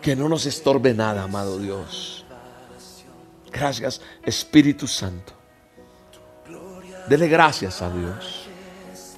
Que 0.00 0.14
no 0.14 0.28
nos 0.28 0.46
estorbe 0.46 0.94
nada, 0.94 1.24
amado 1.24 1.58
Dios. 1.58 2.24
Gracias, 3.52 4.00
Espíritu 4.24 4.86
Santo. 4.86 5.32
Dele 7.08 7.28
gracias 7.28 7.82
a 7.82 7.90
Dios. 7.90 8.46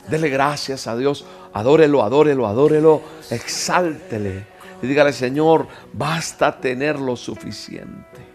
Dele 0.08 0.28
gracias 0.28 0.86
a 0.86 0.96
Dios. 0.96 1.24
Adórelo, 1.52 2.02
adórelo, 2.02 2.46
adórelo. 2.46 3.02
Exáltele. 3.30 4.46
y 4.80 4.86
dígale, 4.86 5.12
Señor, 5.12 5.66
basta 5.92 6.58
tener 6.60 6.98
lo 6.98 7.16
suficiente. 7.16 8.28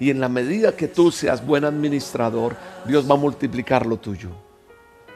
Y 0.00 0.10
en 0.10 0.20
la 0.20 0.28
medida 0.28 0.76
que 0.76 0.88
tú 0.88 1.10
seas 1.10 1.44
buen 1.44 1.64
administrador, 1.64 2.56
Dios 2.86 3.10
va 3.10 3.14
a 3.14 3.18
multiplicar 3.18 3.84
lo 3.84 3.96
tuyo. 3.96 4.47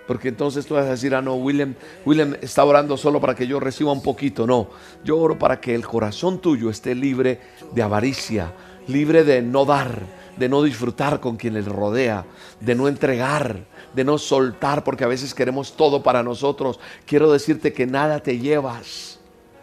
Porque 0.06 0.28
entonces 0.28 0.66
tú 0.66 0.74
vas 0.74 0.86
a 0.86 0.90
decir, 0.90 1.14
ah, 1.14 1.22
no, 1.22 1.34
William, 1.34 1.74
William 2.04 2.36
está 2.40 2.64
orando 2.64 2.96
solo 2.96 3.20
para 3.20 3.34
que 3.34 3.46
yo 3.46 3.60
reciba 3.60 3.92
un 3.92 4.02
poquito. 4.02 4.46
No, 4.46 4.68
yo 5.04 5.18
oro 5.18 5.38
para 5.38 5.60
que 5.60 5.74
el 5.74 5.86
corazón 5.86 6.40
tuyo 6.40 6.70
esté 6.70 6.94
libre 6.94 7.40
de 7.72 7.82
avaricia, 7.82 8.52
libre 8.88 9.24
de 9.24 9.42
no 9.42 9.64
dar, 9.64 10.00
de 10.36 10.48
no 10.48 10.62
disfrutar 10.62 11.20
con 11.20 11.36
quien 11.36 11.54
le 11.54 11.62
rodea, 11.62 12.24
de 12.60 12.74
no 12.74 12.88
entregar, 12.88 13.64
de 13.94 14.04
no 14.04 14.18
soltar, 14.18 14.82
porque 14.82 15.04
a 15.04 15.08
veces 15.08 15.34
queremos 15.34 15.76
todo 15.76 16.02
para 16.02 16.22
nosotros. 16.22 16.80
Quiero 17.06 17.30
decirte 17.30 17.72
que 17.72 17.86
nada 17.86 18.20
te 18.20 18.38
llevas. 18.38 19.18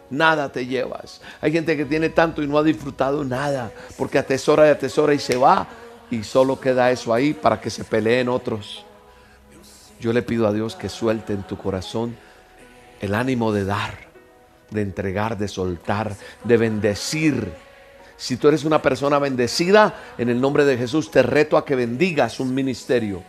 Nada 0.08 0.50
te 0.50 0.66
llevas. 0.66 1.20
Hay 1.40 1.52
gente 1.52 1.76
que 1.76 1.84
tiene 1.84 2.08
tanto 2.08 2.42
y 2.42 2.48
no 2.48 2.58
ha 2.58 2.64
disfrutado 2.64 3.24
nada, 3.24 3.70
porque 3.96 4.18
atesora 4.18 4.66
y 4.66 4.70
atesora 4.70 5.14
y 5.14 5.20
se 5.20 5.36
va 5.36 5.68
y 6.10 6.24
solo 6.24 6.58
queda 6.58 6.90
eso 6.90 7.14
ahí 7.14 7.32
para 7.32 7.60
que 7.60 7.70
se 7.70 7.84
peleen 7.84 8.28
otros. 8.28 8.84
Yo 10.00 10.12
le 10.12 10.22
pido 10.22 10.46
a 10.46 10.52
Dios 10.52 10.76
que 10.76 10.88
suelte 10.88 11.34
en 11.34 11.42
tu 11.42 11.58
corazón 11.58 12.16
el 13.00 13.14
ánimo 13.14 13.52
de 13.52 13.64
dar, 13.64 13.94
de 14.70 14.80
entregar, 14.82 15.36
de 15.36 15.46
soltar, 15.46 16.14
de 16.44 16.56
bendecir. 16.56 17.52
Si 18.16 18.36
tú 18.36 18.48
eres 18.48 18.64
una 18.64 18.80
persona 18.80 19.18
bendecida, 19.18 19.94
en 20.16 20.30
el 20.30 20.40
nombre 20.40 20.64
de 20.64 20.78
Jesús 20.78 21.10
te 21.10 21.22
reto 21.22 21.56
a 21.56 21.64
que 21.64 21.76
bendigas 21.76 22.40
un 22.40 22.54
ministerio, 22.54 23.22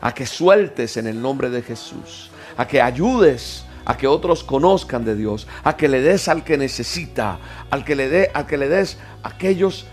a 0.00 0.12
que 0.12 0.26
sueltes 0.26 0.96
en 0.96 1.06
el 1.06 1.22
nombre 1.22 1.48
de 1.48 1.62
Jesús, 1.62 2.30
a 2.56 2.66
que 2.66 2.82
ayudes 2.82 3.64
a 3.86 3.96
que 3.96 4.08
otros 4.08 4.42
conozcan 4.42 5.04
de 5.04 5.14
Dios, 5.14 5.46
a 5.62 5.76
que 5.76 5.88
le 5.88 6.00
des 6.00 6.26
al 6.26 6.42
que 6.42 6.58
necesita, 6.58 7.38
al 7.70 7.84
que 7.84 7.94
le 7.94 8.08
dé, 8.08 8.30
a 8.34 8.44
que 8.44 8.58
le 8.58 8.68
des 8.68 8.98
a 9.22 9.28
aquellos 9.28 9.86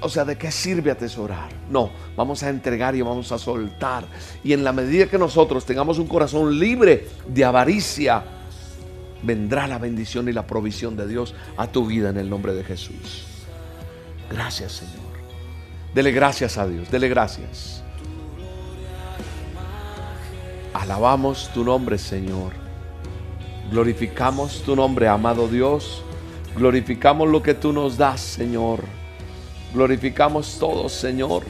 o 0.00 0.08
sea, 0.08 0.24
¿de 0.24 0.36
qué 0.36 0.50
sirve 0.50 0.90
atesorar? 0.90 1.50
No, 1.68 1.90
vamos 2.16 2.42
a 2.42 2.48
entregar 2.48 2.94
y 2.94 3.02
vamos 3.02 3.32
a 3.32 3.38
soltar. 3.38 4.04
Y 4.44 4.52
en 4.52 4.62
la 4.62 4.72
medida 4.72 5.06
que 5.06 5.18
nosotros 5.18 5.64
tengamos 5.64 5.98
un 5.98 6.06
corazón 6.06 6.58
libre 6.58 7.08
de 7.26 7.44
avaricia, 7.44 8.22
vendrá 9.22 9.66
la 9.66 9.78
bendición 9.78 10.28
y 10.28 10.32
la 10.32 10.46
provisión 10.46 10.96
de 10.96 11.08
Dios 11.08 11.34
a 11.56 11.66
tu 11.66 11.86
vida 11.86 12.10
en 12.10 12.16
el 12.16 12.30
nombre 12.30 12.54
de 12.54 12.62
Jesús. 12.62 13.24
Gracias, 14.30 14.72
Señor. 14.72 15.12
Dele 15.94 16.12
gracias 16.12 16.58
a 16.58 16.66
Dios, 16.66 16.90
dele 16.90 17.08
gracias. 17.08 17.82
Alabamos 20.72 21.50
tu 21.52 21.64
nombre, 21.64 21.98
Señor. 21.98 22.52
Glorificamos 23.70 24.62
tu 24.62 24.74
nombre, 24.74 25.08
amado 25.08 25.48
Dios. 25.48 26.02
Glorificamos 26.56 27.28
lo 27.28 27.42
que 27.42 27.54
tú 27.54 27.72
nos 27.72 27.96
das, 27.98 28.20
Señor. 28.20 29.01
Glorificamos 29.72 30.58
todos, 30.58 30.92
Señor, 30.92 31.44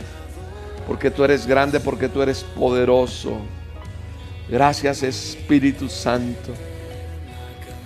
porque 0.86 1.10
tú 1.10 1.24
eres 1.24 1.46
grande, 1.46 1.80
porque 1.80 2.08
tú 2.08 2.22
eres 2.22 2.42
poderoso. 2.42 3.38
Gracias, 4.48 5.02
Espíritu 5.02 5.88
Santo. 5.88 6.52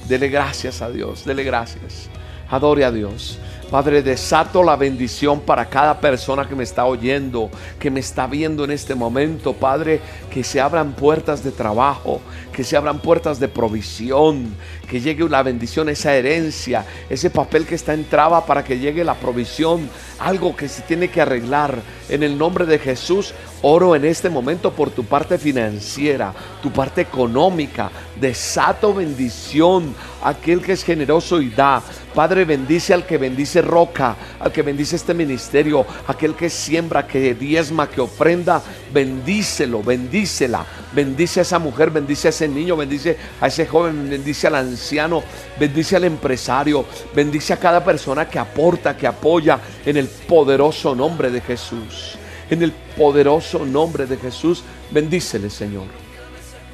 Dele 0.08 0.28
gracias 0.28 0.82
a 0.82 0.90
Dios, 0.90 1.24
dele 1.24 1.42
gracias. 1.42 2.08
Adore 2.48 2.84
a 2.84 2.92
Dios. 2.92 3.38
Padre, 3.70 4.00
desato 4.00 4.62
la 4.62 4.76
bendición 4.76 5.40
para 5.40 5.68
cada 5.68 6.00
persona 6.00 6.46
que 6.48 6.54
me 6.54 6.62
está 6.62 6.84
oyendo, 6.84 7.50
que 7.80 7.90
me 7.90 7.98
está 7.98 8.28
viendo 8.28 8.62
en 8.62 8.70
este 8.70 8.94
momento. 8.94 9.54
Padre, 9.54 10.00
que 10.30 10.44
se 10.44 10.60
abran 10.60 10.92
puertas 10.92 11.42
de 11.42 11.50
trabajo, 11.50 12.20
que 12.52 12.62
se 12.62 12.76
abran 12.76 13.00
puertas 13.00 13.40
de 13.40 13.48
provisión, 13.48 14.54
que 14.88 15.00
llegue 15.00 15.28
la 15.28 15.42
bendición, 15.42 15.88
esa 15.88 16.14
herencia, 16.14 16.86
ese 17.10 17.28
papel 17.28 17.66
que 17.66 17.74
está 17.74 17.92
en 17.92 18.04
traba 18.04 18.46
para 18.46 18.62
que 18.62 18.78
llegue 18.78 19.02
la 19.02 19.14
provisión, 19.14 19.90
algo 20.20 20.54
que 20.54 20.68
se 20.68 20.82
tiene 20.82 21.08
que 21.08 21.20
arreglar. 21.20 21.80
En 22.08 22.22
el 22.22 22.38
nombre 22.38 22.66
de 22.66 22.78
Jesús, 22.78 23.34
oro 23.68 23.96
en 23.96 24.04
este 24.04 24.30
momento 24.30 24.72
por 24.72 24.90
tu 24.90 25.04
parte 25.04 25.38
financiera, 25.38 26.32
tu 26.62 26.70
parte 26.70 27.00
económica. 27.00 27.90
Desato 28.20 28.94
bendición, 28.94 29.92
aquel 30.22 30.62
que 30.62 30.72
es 30.72 30.84
generoso 30.84 31.42
y 31.42 31.50
da. 31.50 31.82
Padre, 32.14 32.44
bendice 32.44 32.94
al 32.94 33.04
que 33.04 33.18
bendice 33.18 33.60
roca, 33.62 34.16
al 34.38 34.52
que 34.52 34.62
bendice 34.62 34.96
este 34.96 35.12
ministerio, 35.14 35.84
aquel 36.06 36.34
que 36.34 36.48
siembra, 36.48 37.06
que 37.06 37.34
diezma, 37.34 37.90
que 37.90 38.00
ofrenda, 38.00 38.62
bendícelo, 38.92 39.82
bendícela. 39.82 40.64
Bendice 40.92 41.40
a 41.40 41.42
esa 41.42 41.58
mujer, 41.58 41.90
bendice 41.90 42.28
a 42.28 42.30
ese 42.30 42.46
niño, 42.48 42.76
bendice 42.76 43.18
a 43.40 43.48
ese 43.48 43.66
joven, 43.66 44.08
bendice 44.08 44.46
al 44.46 44.54
anciano, 44.54 45.24
bendice 45.58 45.96
al 45.96 46.04
empresario, 46.04 46.84
bendice 47.14 47.52
a 47.52 47.58
cada 47.58 47.84
persona 47.84 48.28
que 48.28 48.38
aporta, 48.38 48.96
que 48.96 49.08
apoya 49.08 49.58
en 49.84 49.96
el 49.96 50.06
poderoso 50.06 50.94
nombre 50.94 51.30
de 51.30 51.40
Jesús. 51.40 52.16
En 52.50 52.62
el 52.62 52.72
poderoso 52.96 53.64
nombre 53.66 54.06
de 54.06 54.16
Jesús, 54.16 54.62
bendícele, 54.90 55.50
Señor. 55.50 55.86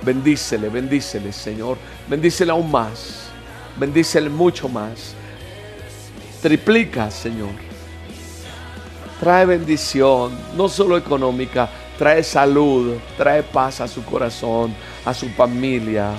Bendícele, 0.02 0.68
bendícele, 0.68 1.32
Señor. 1.32 1.78
Bendícele 2.08 2.50
aún 2.50 2.70
más. 2.70 3.28
Bendícele 3.76 4.28
mucho 4.28 4.68
más. 4.68 5.14
Triplica, 6.42 7.10
Señor. 7.10 7.50
Trae 9.20 9.46
bendición, 9.46 10.36
no 10.56 10.68
solo 10.68 10.98
económica, 10.98 11.70
trae 11.96 12.24
salud, 12.24 12.96
trae 13.16 13.44
paz 13.44 13.80
a 13.80 13.86
su 13.86 14.04
corazón, 14.04 14.74
a 15.04 15.14
su 15.14 15.28
familia. 15.28 16.10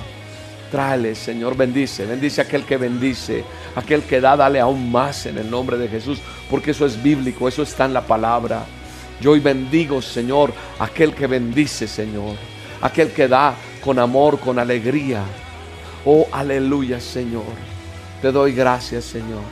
Tráele, 0.70 1.14
Señor, 1.14 1.54
bendice, 1.54 2.06
bendice 2.06 2.40
a 2.40 2.44
aquel 2.44 2.64
que 2.64 2.78
bendice, 2.78 3.44
aquel 3.76 4.02
que 4.02 4.20
da, 4.20 4.36
dale 4.36 4.58
aún 4.58 4.90
más 4.90 5.26
en 5.26 5.36
el 5.36 5.50
nombre 5.50 5.76
de 5.76 5.88
Jesús, 5.88 6.18
porque 6.50 6.70
eso 6.70 6.86
es 6.86 7.00
bíblico, 7.00 7.46
eso 7.46 7.62
está 7.62 7.84
en 7.84 7.92
la 7.92 8.06
palabra. 8.06 8.64
Yo 9.20 9.32
hoy 9.32 9.40
bendigo, 9.40 10.02
Señor, 10.02 10.52
aquel 10.78 11.14
que 11.14 11.26
bendice, 11.26 11.86
Señor, 11.86 12.36
aquel 12.80 13.12
que 13.12 13.28
da 13.28 13.54
con 13.82 13.98
amor, 13.98 14.40
con 14.40 14.58
alegría. 14.58 15.22
Oh, 16.04 16.26
aleluya, 16.32 17.00
Señor. 17.00 17.44
Te 18.20 18.32
doy 18.32 18.52
gracias, 18.52 19.04
Señor. 19.04 19.42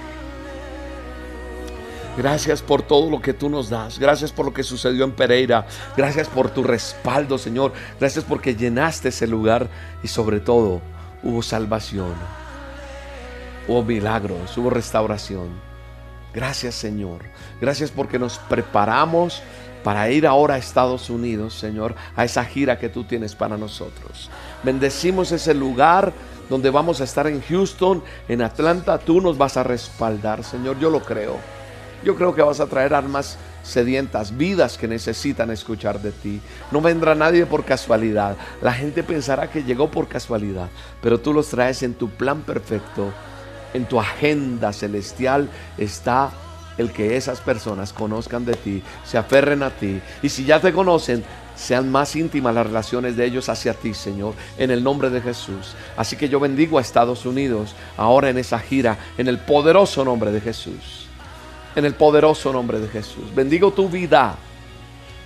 Gracias 2.17 2.61
por 2.61 2.83
todo 2.83 3.09
lo 3.09 3.23
que 3.23 3.33
tú 3.33 3.49
nos 3.49 3.71
das. 3.71 3.99
Gracias 3.99 4.33
por 4.33 4.45
lo 4.45 4.53
que 4.53 4.63
sucedió 4.63 5.05
en 5.05 5.13
Pereira. 5.13 5.67
Gracias 5.97 6.29
por 6.29 6.51
tu 6.51 6.63
respaldo, 6.63 7.39
Señor. 7.39 7.73
Gracias 7.99 8.25
porque 8.25 8.55
llenaste 8.55 9.09
ese 9.09 9.27
lugar 9.27 9.69
y 10.03 10.09
sobre 10.09 10.41
todo 10.41 10.83
hubo 11.23 11.43
salvación. 11.43 12.15
Hubo 13.67 13.83
milagros, 13.83 14.57
hubo 14.59 14.69
restauración. 14.69 15.72
Gracias, 16.35 16.75
Señor. 16.75 17.21
Gracias 17.61 17.91
porque 17.91 18.19
nos 18.19 18.39
preparamos 18.39 19.43
para 19.83 20.11
ir 20.11 20.27
ahora 20.27 20.55
a 20.55 20.59
Estados 20.59 21.11
Unidos, 21.11 21.55
Señor, 21.55 21.95
a 22.17 22.25
esa 22.25 22.45
gira 22.45 22.79
que 22.79 22.89
tú 22.89 23.05
tienes 23.05 23.35
para 23.35 23.57
nosotros. 23.57 24.31
Bendecimos 24.63 25.33
ese 25.33 25.55
lugar 25.55 26.13
donde 26.49 26.71
vamos 26.71 27.01
a 27.01 27.05
estar 27.05 27.27
en 27.27 27.43
Houston, 27.43 28.03
en 28.29 28.43
Atlanta. 28.43 28.99
Tú 28.99 29.21
nos 29.21 29.37
vas 29.37 29.57
a 29.57 29.63
respaldar, 29.63 30.45
Señor. 30.45 30.79
Yo 30.79 30.91
lo 30.91 31.03
creo. 31.03 31.37
Yo 32.05 32.17
creo 32.17 32.35
que 32.35 32.43
vas 32.43 32.61
a 32.61 32.67
traer 32.67 32.95
almas 32.95 33.39
sedientas, 33.63 34.37
vidas 34.37 34.77
que 34.77 34.89
necesitan 34.89 35.51
escuchar 35.51 36.01
de 36.01 36.11
ti. 36.11 36.41
No 36.71 36.81
vendrá 36.81 37.15
nadie 37.15 37.47
por 37.47 37.65
casualidad. 37.65 38.37
La 38.61 38.73
gente 38.73 39.03
pensará 39.03 39.51
que 39.51 39.63
llegó 39.63 39.91
por 39.91 40.09
casualidad, 40.09 40.69
pero 41.01 41.21
tú 41.21 41.33
los 41.33 41.49
traes 41.49 41.83
en 41.83 41.95
tu 41.95 42.09
plan 42.11 42.43
perfecto. 42.43 43.13
En 43.75 43.87
tu 43.87 44.01
agenda 44.01 44.73
celestial 44.73 45.49
está 45.79 46.31
el 46.79 46.91
que 46.91 47.17
esas 47.17 47.41
personas 47.41 47.93
conozcan 47.93 48.45
de 48.45 48.55
ti, 48.55 48.83
se 49.05 49.19
aferren 49.19 49.63
a 49.63 49.71
ti. 49.71 50.01
Y 50.23 50.29
si 50.29 50.45
ya 50.45 50.61
te 50.61 50.73
conocen, 50.73 51.23
sean 51.55 51.91
más 51.91 52.17
íntimas 52.17 52.55
las 52.55 52.67
relaciones 52.67 53.17
de 53.17 53.27
ellos 53.27 53.49
hacia 53.49 53.75
ti, 53.75 53.95
Señor, 53.95 54.35
en 54.57 54.71
el 54.71 54.83
nombre 54.83 55.11
de 55.11 55.21
Jesús. 55.21 55.75
Así 55.97 56.17
que 56.17 56.29
yo 56.29 56.41
bendigo 56.41 56.79
a 56.79 56.81
Estados 56.81 57.27
Unidos 57.27 57.75
ahora 57.97 58.31
en 58.31 58.39
esa 58.39 58.59
gira, 58.59 58.99
en 59.19 59.29
el 59.29 59.39
poderoso 59.39 60.05
nombre 60.05 60.33
de 60.33 60.41
Jesús 60.41 61.03
en 61.75 61.85
el 61.85 61.95
poderoso 61.95 62.53
nombre 62.53 62.81
de 62.81 62.89
Jesús. 62.89 63.35
Bendigo 63.35 63.73
tu 63.73 63.89
vida. 63.89 64.37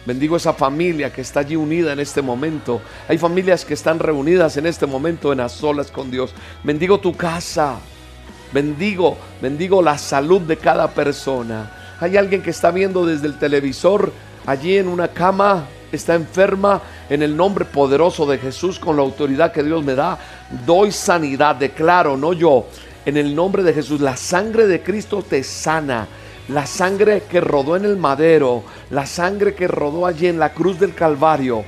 Bendigo 0.04 0.36
esa 0.36 0.52
familia 0.52 1.12
que 1.12 1.20
está 1.20 1.40
allí 1.40 1.56
unida 1.56 1.92
en 1.92 1.98
este 1.98 2.22
momento. 2.22 2.80
Hay 3.08 3.18
familias 3.18 3.64
que 3.64 3.74
están 3.74 3.98
reunidas 3.98 4.56
en 4.56 4.66
este 4.66 4.86
momento 4.86 5.32
en 5.32 5.38
las 5.38 5.52
solas 5.52 5.90
con 5.90 6.10
Dios. 6.10 6.32
Bendigo 6.62 7.00
tu 7.00 7.16
casa. 7.16 7.78
Bendigo, 8.52 9.16
bendigo 9.40 9.82
la 9.82 9.98
salud 9.98 10.40
de 10.40 10.56
cada 10.56 10.88
persona. 10.88 11.70
Hay 12.00 12.16
alguien 12.16 12.42
que 12.42 12.50
está 12.50 12.70
viendo 12.70 13.04
desde 13.06 13.26
el 13.26 13.38
televisor 13.38 14.12
allí 14.46 14.76
en 14.76 14.88
una 14.88 15.08
cama, 15.08 15.66
está 15.92 16.14
enferma. 16.14 16.80
En 17.08 17.22
el 17.22 17.36
nombre 17.36 17.64
poderoso 17.64 18.26
de 18.26 18.38
Jesús, 18.38 18.78
con 18.78 18.96
la 18.96 19.02
autoridad 19.02 19.52
que 19.52 19.62
Dios 19.62 19.84
me 19.84 19.94
da, 19.94 20.18
doy 20.64 20.90
sanidad. 20.92 21.56
Declaro, 21.56 22.16
no 22.16 22.32
yo, 22.32 22.66
en 23.04 23.16
el 23.16 23.34
nombre 23.34 23.62
de 23.62 23.72
Jesús, 23.72 24.00
la 24.00 24.16
sangre 24.16 24.66
de 24.66 24.82
Cristo 24.82 25.22
te 25.22 25.42
sana 25.42 26.06
la 26.48 26.64
sangre 26.64 27.24
que 27.28 27.40
rodó 27.40 27.76
en 27.76 27.84
el 27.84 27.96
madero, 27.96 28.62
la 28.90 29.06
sangre 29.06 29.54
que 29.54 29.66
rodó 29.66 30.06
allí 30.06 30.28
en 30.28 30.38
la 30.38 30.52
cruz 30.52 30.78
del 30.78 30.94
Calvario, 30.94 31.64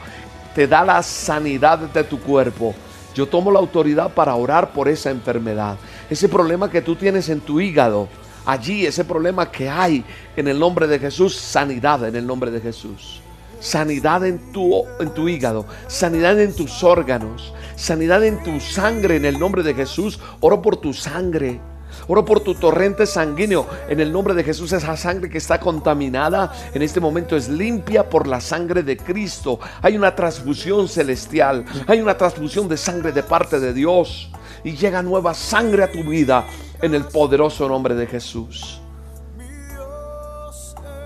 te 0.54 0.68
da 0.68 0.85
la 0.85 1.02
sanidad 1.02 1.78
de 1.78 2.04
tu 2.04 2.20
cuerpo. 2.20 2.75
Yo 3.14 3.26
tomo 3.26 3.50
la 3.50 3.58
autoridad 3.58 4.12
para 4.14 4.37
orar 4.37 4.73
por 4.73 4.88
esa 4.88 5.11
enfermedad. 5.11 5.76
Ese 6.11 6.29
problema 6.29 6.71
que 6.71 6.83
tú 6.83 6.97
tienes 6.97 7.29
en 7.29 7.41
tu 7.41 7.61
hígado, 7.61 8.09
allí 8.47 8.87
ese 8.87 9.05
problema 9.05 9.50
que 9.50 9.69
hay 9.69 10.05
en 10.37 10.49
el 10.49 10.59
nombre 10.59 10.87
de 10.87 10.99
Jesús, 10.99 11.37
sanidad 11.37 12.07
en 12.07 12.17
el 12.17 12.27
nombre 12.27 12.50
de 12.50 12.61
Jesús. 12.61 13.21
Sanidad 13.61 14.25
en 14.25 14.53
tu, 14.53 14.85
en 15.00 15.11
tu 15.11 15.29
hígado, 15.29 15.67
sanidad 15.88 16.41
en 16.41 16.55
tus 16.55 16.85
órganos, 16.85 17.53
sanidad 17.75 18.25
en 18.25 18.43
tu 18.45 18.61
sangre 18.61 19.17
en 19.17 19.25
el 19.25 19.38
nombre 19.38 19.65
de 19.65 19.75
Jesús. 19.75 20.21
Oro 20.41 20.62
por 20.62 20.77
tu 20.77 20.95
sangre. 20.95 21.61
Oro 22.07 22.25
por 22.25 22.41
tu 22.41 22.55
torrente 22.55 23.05
sanguíneo. 23.07 23.67
En 23.88 24.00
el 24.00 24.12
nombre 24.12 24.35
de 24.35 24.45
Jesús, 24.45 24.73
esa 24.73 24.97
sangre 24.97 25.29
que 25.29 25.38
está 25.38 25.59
contaminada 25.59 26.53
en 26.73 26.83
este 26.83 27.00
momento 27.00 27.37
es 27.37 27.49
limpia 27.49 28.09
por 28.09 28.27
la 28.27 28.41
sangre 28.41 28.83
de 28.83 28.97
Cristo. 28.97 29.59
Hay 29.83 29.97
una 29.97 30.15
transfusión 30.15 30.88
celestial. 30.88 31.65
Hay 31.87 32.00
una 32.00 32.17
transfusión 32.17 32.69
de 32.69 32.77
sangre 32.77 33.12
de 33.12 33.23
parte 33.23 33.59
de 33.59 33.75
Dios. 33.75 34.31
Y 34.65 34.77
llega 34.77 35.03
nueva 35.03 35.35
sangre 35.35 35.85
a 35.85 35.93
tu 35.93 36.03
vida 36.03 36.47
en 36.83 36.95
el 36.95 37.05
poderoso 37.05 37.69
nombre 37.69 37.95
de 37.95 38.07
Jesús. 38.07 38.81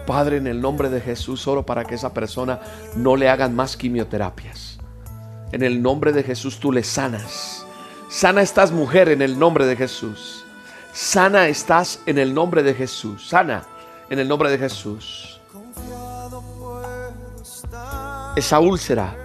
Padre, 0.07 0.39
en 0.39 0.47
el 0.47 0.61
nombre 0.61 0.89
de 0.89 1.01
Jesús, 1.01 1.47
oro 1.47 1.65
para 1.65 1.85
que 1.85 1.95
esa 1.95 2.13
persona 2.13 2.61
no 2.97 3.17
le 3.17 3.29
hagan 3.29 3.55
más 3.55 3.77
quimioterapias. 3.77 4.79
En 5.53 5.63
el 5.63 5.83
nombre 5.83 6.13
de 6.13 6.23
Jesús 6.23 6.59
tú 6.59 6.73
le 6.73 6.83
sanas. 6.83 7.67
Sana 8.09 8.43
estás 8.43 8.73
mujer 8.73 9.09
en 9.09 9.23
el 9.23 9.39
nombre 9.39 9.67
de 9.67 9.77
Jesús. 9.77 10.45
Sana 10.93 11.49
estás 11.49 12.01
en 12.07 12.19
el 12.19 12.35
nombre 12.35 12.63
de 12.63 12.75
Jesús. 12.75 13.29
Sana 13.29 13.65
en 14.11 14.19
el 14.19 14.29
nombre 14.29 14.51
de 14.51 14.59
Jesús. 14.59 15.41
Esa 18.37 18.61
úlcera. 18.61 19.22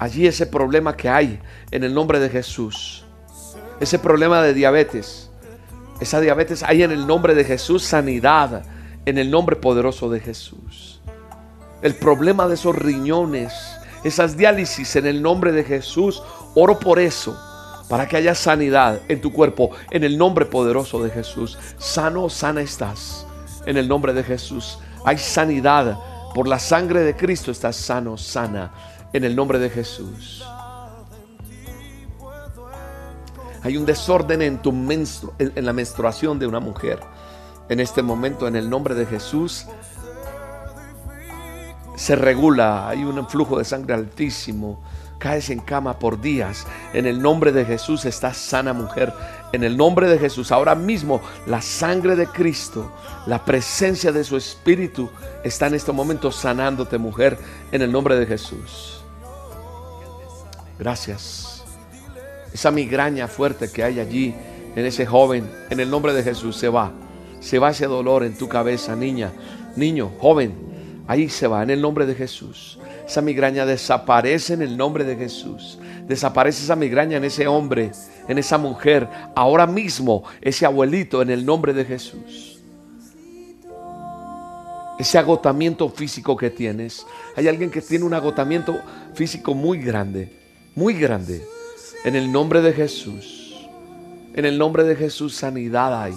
Allí 0.00 0.26
ese 0.26 0.46
problema 0.46 0.96
que 0.96 1.08
hay 1.08 1.38
en 1.70 1.84
el 1.84 1.94
nombre 1.94 2.18
de 2.18 2.30
Jesús. 2.30 3.04
Ese 3.78 3.98
problema 3.98 4.42
de 4.42 4.54
diabetes. 4.54 5.30
Esa 6.00 6.20
diabetes 6.20 6.64
hay 6.64 6.82
en 6.82 6.90
el 6.90 7.06
nombre 7.06 7.34
de 7.34 7.44
Jesús 7.44 7.84
sanidad 7.84 8.64
en 9.06 9.18
el 9.18 9.30
nombre 9.30 9.56
poderoso 9.56 10.10
de 10.10 10.20
Jesús. 10.20 11.00
El 11.82 11.94
problema 11.94 12.46
de 12.48 12.54
esos 12.54 12.76
riñones, 12.76 13.52
esas 14.04 14.36
diálisis 14.36 14.96
en 14.96 15.06
el 15.06 15.22
nombre 15.22 15.52
de 15.52 15.64
Jesús, 15.64 16.22
oro 16.54 16.78
por 16.78 16.98
eso, 16.98 17.38
para 17.88 18.06
que 18.06 18.16
haya 18.16 18.34
sanidad 18.34 19.00
en 19.08 19.20
tu 19.20 19.32
cuerpo, 19.32 19.70
en 19.90 20.04
el 20.04 20.16
nombre 20.16 20.46
poderoso 20.46 21.02
de 21.02 21.10
Jesús. 21.10 21.58
Sano, 21.78 22.28
sana 22.28 22.60
estás, 22.60 23.26
en 23.66 23.76
el 23.76 23.88
nombre 23.88 24.12
de 24.12 24.22
Jesús. 24.22 24.78
Hay 25.04 25.18
sanidad, 25.18 25.98
por 26.34 26.46
la 26.46 26.58
sangre 26.58 27.00
de 27.00 27.16
Cristo 27.16 27.50
estás 27.50 27.76
sano, 27.76 28.16
sana, 28.16 28.70
en 29.12 29.24
el 29.24 29.34
nombre 29.36 29.58
de 29.58 29.70
Jesús. 29.70 30.44
Hay 33.62 33.76
un 33.76 33.84
desorden 33.84 34.40
en, 34.42 34.62
tu 34.62 34.70
en 34.70 35.64
la 35.66 35.72
menstruación 35.72 36.38
de 36.38 36.46
una 36.46 36.60
mujer 36.60 37.00
en 37.70 37.78
este 37.78 38.02
momento 38.02 38.48
en 38.48 38.56
el 38.56 38.68
nombre 38.68 38.96
de 38.96 39.06
Jesús 39.06 39.64
se 41.94 42.16
regula, 42.16 42.88
hay 42.88 43.04
un 43.04 43.28
flujo 43.28 43.58
de 43.58 43.64
sangre 43.64 43.94
altísimo, 43.94 44.82
caes 45.18 45.50
en 45.50 45.60
cama 45.60 45.98
por 45.98 46.20
días. 46.20 46.66
En 46.92 47.06
el 47.06 47.22
nombre 47.22 47.52
de 47.52 47.64
Jesús 47.64 48.06
estás 48.06 48.38
sana 48.38 48.72
mujer. 48.72 49.12
En 49.52 49.62
el 49.62 49.76
nombre 49.76 50.08
de 50.08 50.18
Jesús, 50.18 50.50
ahora 50.50 50.74
mismo 50.74 51.20
la 51.46 51.62
sangre 51.62 52.16
de 52.16 52.26
Cristo, 52.26 52.90
la 53.26 53.44
presencia 53.44 54.10
de 54.10 54.24
su 54.24 54.36
Espíritu 54.36 55.08
está 55.44 55.68
en 55.68 55.74
este 55.74 55.92
momento 55.92 56.32
sanándote 56.32 56.98
mujer. 56.98 57.38
En 57.70 57.82
el 57.82 57.92
nombre 57.92 58.16
de 58.16 58.26
Jesús. 58.26 58.89
Gracias. 60.80 61.62
Esa 62.54 62.70
migraña 62.70 63.28
fuerte 63.28 63.70
que 63.70 63.84
hay 63.84 64.00
allí 64.00 64.34
en 64.74 64.86
ese 64.86 65.04
joven, 65.04 65.48
en 65.68 65.78
el 65.78 65.90
nombre 65.90 66.14
de 66.14 66.22
Jesús 66.22 66.56
se 66.56 66.70
va. 66.70 66.90
Se 67.38 67.58
va 67.58 67.70
ese 67.70 67.86
dolor 67.86 68.24
en 68.24 68.36
tu 68.36 68.48
cabeza, 68.48 68.96
niña, 68.96 69.30
niño, 69.76 70.10
joven. 70.18 70.54
Ahí 71.06 71.28
se 71.28 71.46
va, 71.46 71.62
en 71.62 71.68
el 71.68 71.82
nombre 71.82 72.06
de 72.06 72.14
Jesús. 72.14 72.78
Esa 73.06 73.20
migraña 73.20 73.66
desaparece 73.66 74.54
en 74.54 74.62
el 74.62 74.76
nombre 74.76 75.04
de 75.04 75.16
Jesús. 75.16 75.78
Desaparece 76.08 76.64
esa 76.64 76.76
migraña 76.76 77.18
en 77.18 77.24
ese 77.24 77.46
hombre, 77.46 77.92
en 78.26 78.38
esa 78.38 78.56
mujer. 78.56 79.06
Ahora 79.36 79.66
mismo, 79.66 80.24
ese 80.40 80.64
abuelito, 80.64 81.20
en 81.20 81.28
el 81.28 81.44
nombre 81.44 81.74
de 81.74 81.84
Jesús. 81.84 82.58
Ese 84.98 85.18
agotamiento 85.18 85.90
físico 85.90 86.36
que 86.36 86.48
tienes. 86.48 87.06
Hay 87.36 87.48
alguien 87.48 87.70
que 87.70 87.82
tiene 87.82 88.04
un 88.04 88.14
agotamiento 88.14 88.80
físico 89.14 89.54
muy 89.54 89.78
grande, 89.78 90.39
muy 90.74 90.94
grande. 90.94 91.46
En 92.04 92.16
el 92.16 92.30
nombre 92.32 92.62
de 92.62 92.72
Jesús. 92.72 93.68
En 94.34 94.44
el 94.44 94.58
nombre 94.58 94.84
de 94.84 94.96
Jesús, 94.96 95.34
sanidad 95.34 96.02
hay. 96.02 96.14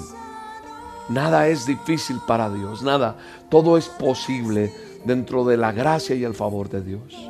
Nada 1.09 1.47
es 1.47 1.65
difícil 1.65 2.19
para 2.27 2.49
Dios, 2.49 2.81
nada. 2.81 3.17
Todo 3.49 3.77
es 3.77 3.89
posible 3.89 4.73
dentro 5.05 5.43
de 5.43 5.57
la 5.57 5.71
gracia 5.71 6.15
y 6.15 6.23
el 6.23 6.33
favor 6.33 6.69
de 6.69 6.81
Dios. 6.81 7.29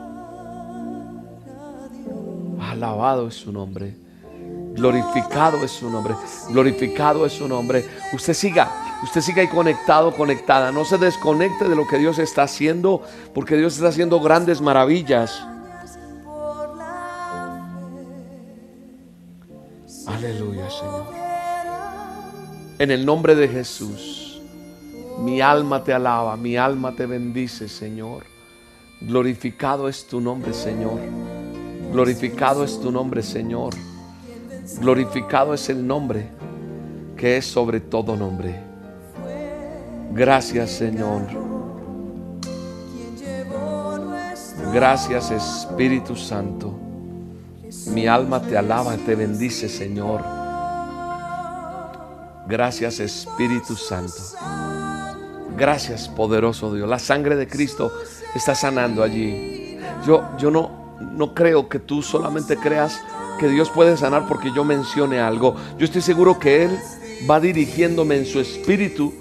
Alabado 2.60 3.28
es 3.28 3.36
su 3.36 3.52
nombre. 3.52 3.96
Glorificado 4.76 5.64
es 5.64 5.72
su 5.72 5.90
nombre. 5.90 6.16
Glorificado 6.50 7.26
es 7.26 7.34
su 7.34 7.48
nombre. 7.48 7.86
Usted 8.12 8.34
siga, 8.34 9.00
usted 9.04 9.22
siga 9.22 9.42
ahí 9.42 9.48
conectado, 9.48 10.14
conectada. 10.14 10.72
No 10.72 10.84
se 10.86 10.98
desconecte 10.98 11.68
de 11.68 11.76
lo 11.76 11.88
que 11.88 11.98
Dios 11.98 12.20
está 12.20 12.44
haciendo, 12.44 13.02
porque 13.34 13.56
Dios 13.56 13.76
está 13.76 13.88
haciendo 13.88 14.20
grandes 14.20 14.62
maravillas. 14.62 15.48
Aleluya, 20.08 20.70
Señor. 20.70 21.06
En 22.80 22.92
el 22.92 23.06
nombre 23.06 23.36
de 23.36 23.48
Jesús, 23.48 24.42
mi 25.20 25.42
alma 25.42 25.84
te 25.84 25.94
alaba, 25.94 26.36
mi 26.36 26.58
alma 26.58 26.96
te 26.96 27.06
bendice, 27.06 27.70
Señor. 27.70 28.24
Glorificado 29.02 29.88
es 29.88 30.08
tu 30.08 30.20
nombre, 30.20 30.54
Señor. 30.54 31.00
Glorificado 31.92 32.64
es 32.64 32.80
tu 32.80 32.92
nombre, 32.92 33.22
Señor. 33.22 33.74
Glorificado 34.80 35.54
es 35.54 35.70
el 35.70 35.86
nombre 35.86 36.30
que 37.16 37.38
es 37.38 37.46
sobre 37.46 37.80
todo 37.80 38.16
nombre. 38.16 38.60
Gracias, 40.12 40.72
Señor. 40.72 41.22
Gracias, 44.74 45.32
Espíritu 45.32 46.16
Santo. 46.16 46.73
Mi 47.88 48.08
alma 48.08 48.42
te 48.42 48.58
alaba, 48.58 48.96
te 48.98 49.16
bendice, 49.16 49.68
Señor. 49.68 50.22
Gracias 52.48 53.00
Espíritu 53.00 53.76
Santo. 53.76 54.14
Gracias 55.58 56.08
poderoso 56.10 56.74
Dios. 56.74 56.90
La 56.90 57.00
sangre 57.00 57.36
de 57.36 57.48
Cristo 57.48 57.92
está 58.36 58.56
sanando 58.56 59.04
allí. 59.04 59.78
Yo, 60.06 60.24
yo 60.38 60.50
no, 60.50 60.98
no 61.00 61.34
creo 61.34 61.70
que 61.70 61.80
tú 61.80 62.02
solamente 62.02 62.58
creas 62.58 63.00
que 63.40 63.48
Dios 63.48 63.70
puede 63.70 63.98
sanar 63.98 64.28
porque 64.28 64.52
yo 64.56 64.64
mencione 64.64 65.20
algo. 65.20 65.56
Yo 65.78 65.86
estoy 65.86 66.02
seguro 66.02 66.40
que 66.40 66.64
Él 66.64 66.80
va 67.30 67.40
dirigiéndome 67.40 68.18
en 68.18 68.26
su 68.26 68.40
espíritu. 68.40 69.14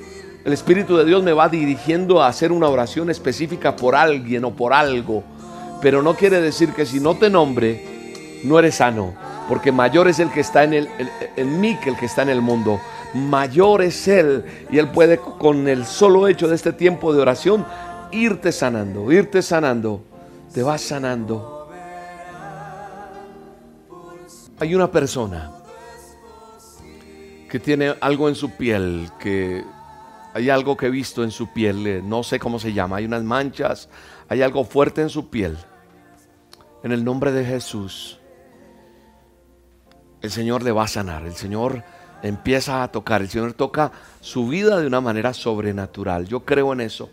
El 0.44 0.53
Espíritu 0.53 0.96
de 0.96 1.05
Dios 1.05 1.22
me 1.22 1.33
va 1.33 1.48
dirigiendo 1.48 2.20
a 2.20 2.27
hacer 2.27 2.51
una 2.51 2.68
oración 2.68 3.11
específica 3.11 3.77
por 3.77 3.94
alguien 3.94 4.44
o 4.44 4.55
por 4.55 4.72
algo. 4.72 5.22
Pero 5.81 6.03
no 6.03 6.14
quiere 6.14 6.40
decir 6.40 6.72
que 6.72 6.87
si 6.87 6.98
no 6.98 7.16
te 7.16 7.31
nombre, 7.31 7.91
no 8.44 8.59
eres 8.59 8.76
sano. 8.76 9.14
Porque 9.48 9.72
mayor 9.72 10.09
es 10.09 10.18
el 10.18 10.31
que 10.31 10.40
está 10.40 10.64
en, 10.64 10.74
el, 10.74 10.88
en 11.37 11.61
mí 11.61 11.76
que 11.83 11.90
el 11.90 11.96
que 11.96 12.07
está 12.07 12.22
en 12.22 12.31
el 12.31 12.40
mundo 12.40 12.81
mayor 13.14 13.83
es 13.83 14.09
Él 14.09 14.44
y 14.70 14.78
Él 14.78 14.90
puede 14.90 15.18
con 15.18 15.68
el 15.68 15.85
solo 15.85 16.28
hecho 16.28 16.48
de 16.48 16.55
este 16.55 16.72
tiempo 16.72 17.12
de 17.12 17.20
oración 17.20 17.64
irte 18.11 18.52
sanando, 18.52 19.11
irte 19.11 19.42
sanando, 19.42 20.05
te 20.52 20.62
va 20.62 20.78
sanando. 20.78 21.70
Hay 24.59 24.74
una 24.74 24.90
persona 24.90 25.50
que 27.48 27.59
tiene 27.59 27.94
algo 28.00 28.28
en 28.28 28.35
su 28.35 28.50
piel, 28.50 29.11
que 29.18 29.64
hay 30.35 30.48
algo 30.48 30.76
que 30.76 30.87
he 30.87 30.90
visto 30.90 31.24
en 31.24 31.31
su 31.31 31.52
piel, 31.52 31.87
eh, 31.87 32.00
no 32.02 32.22
sé 32.22 32.38
cómo 32.38 32.59
se 32.59 32.72
llama, 32.72 32.96
hay 32.96 33.05
unas 33.05 33.24
manchas, 33.24 33.88
hay 34.28 34.40
algo 34.40 34.64
fuerte 34.64 35.02
en 35.02 35.11
su 35.11 35.28
piel. 35.28 35.59
En 36.83 36.92
el 36.92 37.05
nombre 37.05 37.33
de 37.33 37.44
Jesús, 37.44 38.18
el 40.22 40.30
Señor 40.30 40.62
le 40.62 40.72
va 40.72 40.85
a 40.85 40.88
sanar, 40.88 41.24
el 41.24 41.35
Señor 41.35 41.82
empieza 42.22 42.82
a 42.82 42.88
tocar. 42.88 43.20
El 43.20 43.28
Señor 43.28 43.52
toca 43.52 43.92
su 44.20 44.48
vida 44.48 44.80
de 44.80 44.87
una 44.87 45.00
manera 45.00 45.35
sobrenatural. 45.35 46.26
Yo 46.26 46.40
creo 46.40 46.72
en 46.72 46.80
eso. 46.80 47.11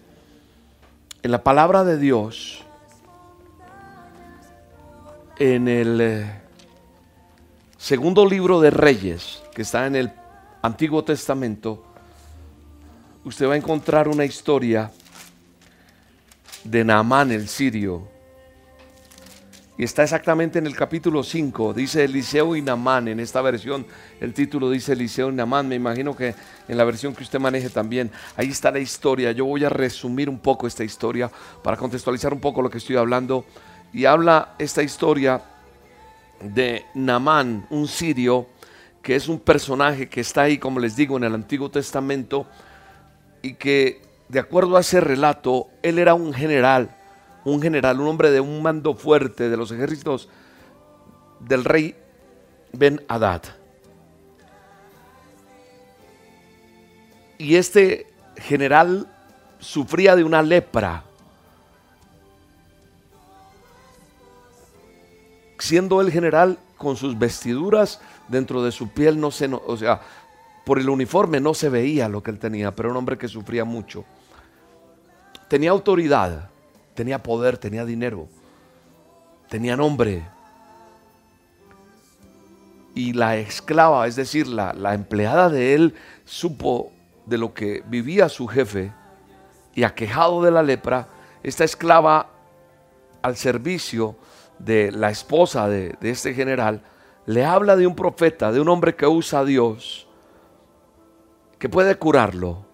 En 1.21 1.31
la 1.31 1.43
palabra 1.43 1.83
de 1.83 1.97
Dios, 1.97 2.63
en 5.37 5.67
el 5.67 5.99
eh, 5.99 6.41
segundo 7.77 8.25
libro 8.25 8.61
de 8.61 8.69
Reyes, 8.69 9.41
que 9.53 9.63
está 9.63 9.85
en 9.87 9.95
el 9.95 10.11
Antiguo 10.61 11.03
Testamento, 11.03 11.83
usted 13.25 13.49
va 13.49 13.53
a 13.55 13.57
encontrar 13.57 14.07
una 14.07 14.23
historia 14.23 14.91
de 16.63 16.85
Naamán 16.85 17.31
el 17.31 17.47
sirio. 17.47 18.18
Y 19.79 19.85
está 19.85 20.03
exactamente 20.03 20.59
en 20.59 20.67
el 20.67 20.75
capítulo 20.75 21.23
5. 21.23 21.73
Dice 21.73 22.03
Eliseo 22.03 22.53
y 22.57 22.61
Namán. 22.61 23.07
En 23.07 23.21
esta 23.21 23.41
versión 23.41 23.85
el 24.19 24.33
título 24.33 24.69
dice 24.69 24.91
Eliseo 24.91 25.29
y 25.29 25.33
Namán. 25.33 25.69
Me 25.69 25.75
imagino 25.75 26.13
que 26.17 26.35
en 26.67 26.77
la 26.77 26.83
versión 26.83 27.15
que 27.15 27.23
usted 27.23 27.39
maneje 27.39 27.69
también. 27.69 28.11
Ahí 28.35 28.49
está 28.49 28.71
la 28.71 28.79
historia. 28.79 29.31
Yo 29.31 29.45
voy 29.45 29.63
a 29.63 29.69
resumir 29.69 30.27
un 30.27 30.39
poco 30.39 30.67
esta 30.67 30.83
historia 30.83 31.31
para 31.63 31.77
contextualizar 31.77 32.33
un 32.33 32.41
poco 32.41 32.61
lo 32.61 32.69
que 32.69 32.79
estoy 32.79 32.97
hablando. 32.97 33.45
Y 33.93 34.03
habla 34.03 34.53
esta 34.59 34.83
historia 34.83 35.41
de 36.41 36.83
Namán, 36.93 37.65
un 37.69 37.87
sirio, 37.87 38.47
que 39.01 39.15
es 39.15 39.29
un 39.29 39.39
personaje 39.39 40.09
que 40.09 40.19
está 40.19 40.41
ahí, 40.41 40.57
como 40.57 40.81
les 40.81 40.97
digo, 40.97 41.15
en 41.15 41.23
el 41.23 41.33
Antiguo 41.33 41.71
Testamento. 41.71 42.47
Y 43.41 43.53
que, 43.53 44.01
de 44.27 44.39
acuerdo 44.39 44.75
a 44.75 44.81
ese 44.81 44.99
relato, 44.99 45.69
él 45.83 45.99
era 45.99 46.15
un 46.15 46.33
general 46.33 46.97
un 47.45 47.61
general, 47.61 47.99
un 47.99 48.07
hombre 48.07 48.31
de 48.31 48.39
un 48.39 48.61
mando 48.61 48.95
fuerte 48.95 49.49
de 49.49 49.57
los 49.57 49.71
ejércitos 49.71 50.29
del 51.39 51.63
rey 51.63 51.95
Ben 52.73 53.01
Hadad. 53.07 53.43
Y 57.37 57.55
este 57.55 58.07
general 58.35 59.07
sufría 59.59 60.15
de 60.15 60.23
una 60.23 60.41
lepra. 60.41 61.03
Siendo 65.57 66.01
el 66.01 66.11
general 66.11 66.57
con 66.77 66.95
sus 66.95 67.17
vestiduras 67.17 68.01
dentro 68.27 68.63
de 68.63 68.71
su 68.71 68.89
piel 68.89 69.19
no 69.19 69.31
se, 69.31 69.47
o 69.47 69.77
sea, 69.77 70.01
por 70.65 70.79
el 70.79 70.89
uniforme 70.89 71.39
no 71.39 71.53
se 71.53 71.69
veía 71.69 72.07
lo 72.07 72.21
que 72.23 72.31
él 72.31 72.39
tenía, 72.39 72.75
pero 72.75 72.91
un 72.91 72.97
hombre 72.97 73.17
que 73.17 73.27
sufría 73.27 73.65
mucho. 73.65 74.05
Tenía 75.47 75.71
autoridad, 75.71 76.49
tenía 76.99 77.23
poder, 77.23 77.57
tenía 77.57 77.85
dinero, 77.85 78.27
tenía 79.47 79.77
nombre. 79.77 80.27
Y 82.93 83.13
la 83.13 83.37
esclava, 83.37 84.05
es 84.05 84.17
decir, 84.17 84.47
la, 84.47 84.73
la 84.73 84.93
empleada 84.95 85.47
de 85.47 85.75
él, 85.75 85.95
supo 86.25 86.91
de 87.25 87.37
lo 87.37 87.53
que 87.53 87.85
vivía 87.87 88.27
su 88.27 88.49
jefe 88.49 88.91
y 89.73 89.83
aquejado 89.83 90.43
de 90.43 90.51
la 90.51 90.61
lepra, 90.61 91.07
esta 91.41 91.63
esclava 91.63 92.27
al 93.21 93.37
servicio 93.37 94.17
de 94.57 94.91
la 94.91 95.09
esposa 95.09 95.69
de, 95.69 95.95
de, 96.01 96.09
este 96.09 96.33
general, 96.33 96.81
le 97.25 97.45
habla 97.45 97.77
de 97.77 97.87
un 97.87 97.95
profeta, 97.95 98.51
de 98.51 98.59
un 98.59 98.67
hombre 98.67 98.93
que 98.93 99.07
usa 99.07 99.39
a 99.39 99.45
Dios, 99.45 100.05
que 101.59 101.69
puede 101.69 101.95
curarlo. 101.95 102.65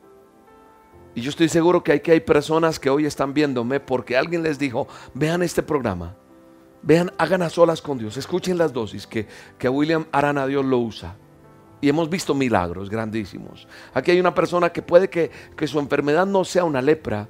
Y 1.15 1.21
yo 1.21 1.29
estoy 1.29 1.47
seguro 1.47 1.81
que 1.81 1.93
hay, 1.93 1.99
que 2.01 2.11
hay 2.11 2.19
personas 2.19 2.77
que 2.77 2.89
hoy 2.89 3.05
están 3.05 3.33
viéndome 3.33 3.79
porque 3.79 4.17
alguien 4.17 4.43
les 4.43 4.59
dijo, 4.59 4.87
vean 5.13 5.41
este 5.41 5.63
programa, 5.63 6.13
vean, 6.81 7.11
hagan 7.17 7.41
a 7.41 7.49
solas 7.49 7.81
con 7.81 7.97
Dios, 7.97 8.17
escuchen 8.17 8.57
las 8.57 8.73
dosis 8.73 9.07
que, 9.07 9.25
que 9.57 9.69
William 9.69 10.05
Arana 10.11 10.45
Dios 10.45 10.65
lo 10.65 10.79
usa. 10.79 11.15
Y 11.79 11.87
hemos 11.87 12.09
visto 12.09 12.35
milagros 12.35 12.89
grandísimos. 12.89 13.67
Aquí 13.93 14.11
hay 14.11 14.19
una 14.19 14.33
persona 14.33 14.71
que 14.71 14.81
puede 14.81 15.09
que, 15.09 15.31
que 15.55 15.67
su 15.67 15.79
enfermedad 15.79 16.25
no 16.25 16.43
sea 16.43 16.65
una 16.65 16.81
lepra, 16.81 17.29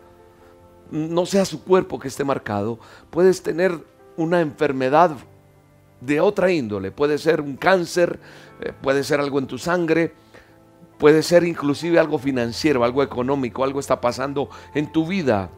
no 0.90 1.26
sea 1.26 1.46
su 1.46 1.64
cuerpo 1.64 2.00
que 2.00 2.08
esté 2.08 2.24
marcado. 2.24 2.80
Puedes 3.12 3.44
tener 3.44 3.80
una 4.18 4.42
enfermedad 4.42 5.12
de 6.02 6.20
otra 6.22 6.52
índole. 6.52 6.92
Puede 6.92 7.18
ser 7.18 7.42
un 7.42 7.58
cáncer, 7.58 8.20
eh, 8.62 8.72
puede 8.82 9.04
ser 9.04 9.20
algo 9.20 9.40
en 9.40 9.48
tu 9.48 9.58
sangre, 9.58 10.14
Puede 10.98 11.24
ser 11.24 11.44
inclusive 11.44 12.00
algo 12.00 12.18
financiero, 12.18 12.84
algo 12.84 13.04
económico, 13.04 13.64
algo 13.64 13.80
está 13.80 14.00
pasando 14.00 14.50
en 14.74 14.92
tu 14.92 15.06
vida. 15.06 15.50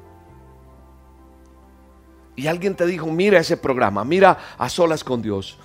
Y 2.36 2.48
alguien 2.48 2.76
te 2.76 2.86
dijo, 2.86 3.08
mira 3.08 3.40
ese 3.40 3.58
programa, 3.58 4.04
mira 4.04 4.38
a 4.58 4.70
solas 4.70 5.04
con 5.04 5.22
Dios. 5.22 5.58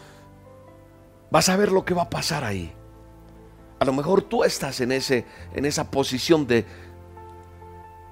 Vas 1.30 1.48
a 1.48 1.56
ver 1.56 1.72
lo 1.72 1.84
que 1.84 1.94
va 1.94 2.02
a 2.02 2.10
pasar 2.10 2.44
ahí. 2.44 2.72
A 3.78 3.84
lo 3.84 3.92
mejor 3.92 4.22
tú 4.22 4.44
estás 4.44 4.80
en, 4.80 4.92
ese, 4.92 5.24
en 5.54 5.64
esa 5.64 5.90
posición 5.90 6.46
de, 6.46 6.64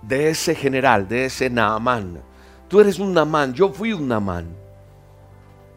de 0.02 0.30
ese 0.30 0.54
general, 0.54 1.08
de 1.08 1.26
ese 1.26 1.48
Naamán. 1.48 2.22
Tú 2.68 2.80
eres 2.80 2.98
un 2.98 3.12
Naamán, 3.12 3.52
yo 3.54 3.70
fui 3.70 3.92
un 3.92 4.08
Naamán. 4.08 4.48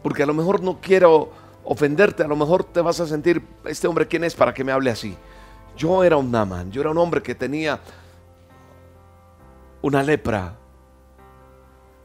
Porque 0.02 0.24
a 0.24 0.26
lo 0.26 0.34
mejor 0.34 0.62
no 0.62 0.80
quiero 0.82 1.32
ofenderte, 1.64 2.24
a 2.24 2.28
lo 2.28 2.36
mejor 2.36 2.64
te 2.64 2.82
vas 2.82 3.00
a 3.00 3.08
sentir, 3.08 3.42
este 3.66 3.88
hombre, 3.88 4.08
¿quién 4.08 4.24
es 4.24 4.36
para 4.36 4.54
que 4.54 4.64
me 4.64 4.72
hable 4.72 4.90
así? 4.90 5.16
Yo 5.76 6.04
era 6.04 6.18
un 6.18 6.32
Naman, 6.32 6.72
yo 6.72 6.82
era 6.82 6.92
un 6.92 6.98
hombre 6.98 7.22
que 7.22 7.36
tenía 7.36 7.80
una 9.82 10.04
lepra 10.04 10.56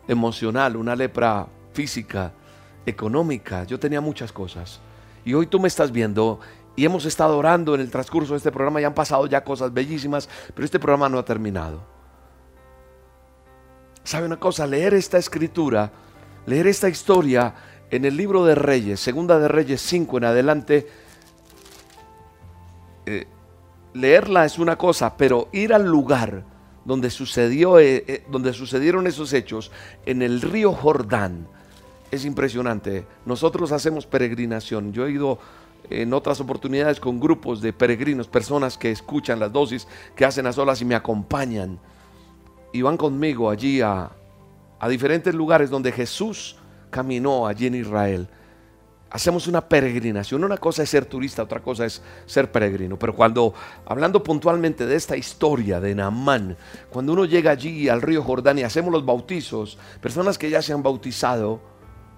emocional, 0.06 0.76
una 0.76 0.96
lepra 0.96 1.46
física, 1.72 2.32
económica, 2.86 3.64
yo 3.64 3.78
tenía 3.78 4.00
muchas 4.00 4.32
cosas. 4.32 4.80
Y 5.24 5.34
hoy 5.34 5.46
tú 5.46 5.60
me 5.60 5.68
estás 5.68 5.92
viendo 5.92 6.40
y 6.74 6.84
hemos 6.84 7.04
estado 7.04 7.36
orando 7.36 7.74
en 7.74 7.80
el 7.80 7.90
transcurso 7.90 8.32
de 8.32 8.38
este 8.38 8.52
programa 8.52 8.80
y 8.80 8.84
han 8.84 8.94
pasado 8.94 9.26
ya 9.26 9.44
cosas 9.44 9.72
bellísimas, 9.72 10.28
pero 10.54 10.64
este 10.64 10.78
programa 10.78 11.08
no 11.08 11.18
ha 11.18 11.24
terminado. 11.24 11.80
¿Sabe 14.02 14.26
una 14.26 14.38
cosa? 14.38 14.66
Leer 14.66 14.94
esta 14.94 15.18
escritura, 15.18 15.92
leer 16.46 16.66
esta 16.66 16.88
historia 16.88 17.54
en 17.90 18.04
el 18.04 18.16
libro 18.16 18.44
de 18.44 18.54
Reyes, 18.54 19.00
segunda 19.00 19.38
de 19.38 19.48
Reyes 19.48 19.82
5 19.82 20.18
en 20.18 20.24
adelante, 20.24 20.86
eh, 23.06 23.26
leerla 23.98 24.44
es 24.44 24.58
una 24.58 24.76
cosa, 24.76 25.16
pero 25.16 25.48
ir 25.52 25.74
al 25.74 25.84
lugar 25.84 26.44
donde, 26.84 27.10
sucedió, 27.10 27.78
eh, 27.78 28.04
eh, 28.06 28.24
donde 28.30 28.52
sucedieron 28.52 29.06
esos 29.06 29.32
hechos, 29.32 29.70
en 30.06 30.22
el 30.22 30.40
río 30.40 30.72
Jordán, 30.72 31.46
es 32.10 32.24
impresionante. 32.24 33.06
Nosotros 33.26 33.72
hacemos 33.72 34.06
peregrinación. 34.06 34.92
Yo 34.92 35.06
he 35.06 35.12
ido 35.12 35.38
en 35.90 36.14
otras 36.14 36.40
oportunidades 36.40 37.00
con 37.00 37.20
grupos 37.20 37.60
de 37.60 37.72
peregrinos, 37.72 38.28
personas 38.28 38.78
que 38.78 38.90
escuchan 38.90 39.40
las 39.40 39.52
dosis, 39.52 39.86
que 40.16 40.24
hacen 40.24 40.46
a 40.46 40.52
solas 40.52 40.80
y 40.80 40.84
me 40.84 40.94
acompañan. 40.94 41.78
Y 42.72 42.82
van 42.82 42.96
conmigo 42.96 43.50
allí 43.50 43.80
a 43.82 44.10
diferentes 44.88 45.34
lugares 45.34 45.68
donde 45.68 45.92
Jesús 45.92 46.56
caminó 46.90 47.46
allí 47.46 47.66
en 47.66 47.74
Israel 47.74 48.28
hacemos 49.10 49.46
una 49.46 49.68
peregrinación. 49.68 50.44
Una 50.44 50.58
cosa 50.58 50.82
es 50.82 50.90
ser 50.90 51.06
turista, 51.06 51.42
otra 51.42 51.60
cosa 51.60 51.86
es 51.86 52.02
ser 52.26 52.50
peregrino. 52.50 52.98
Pero 52.98 53.14
cuando, 53.14 53.54
hablando 53.86 54.22
puntualmente 54.22 54.86
de 54.86 54.96
esta 54.96 55.16
historia 55.16 55.80
de 55.80 55.94
Naamán, 55.94 56.56
cuando 56.90 57.12
uno 57.12 57.24
llega 57.24 57.50
allí 57.50 57.88
al 57.88 58.02
río 58.02 58.22
Jordán 58.22 58.58
y 58.58 58.62
hacemos 58.62 58.92
los 58.92 59.04
bautizos, 59.04 59.78
personas 60.00 60.38
que 60.38 60.50
ya 60.50 60.62
se 60.62 60.72
han 60.72 60.82
bautizado, 60.82 61.60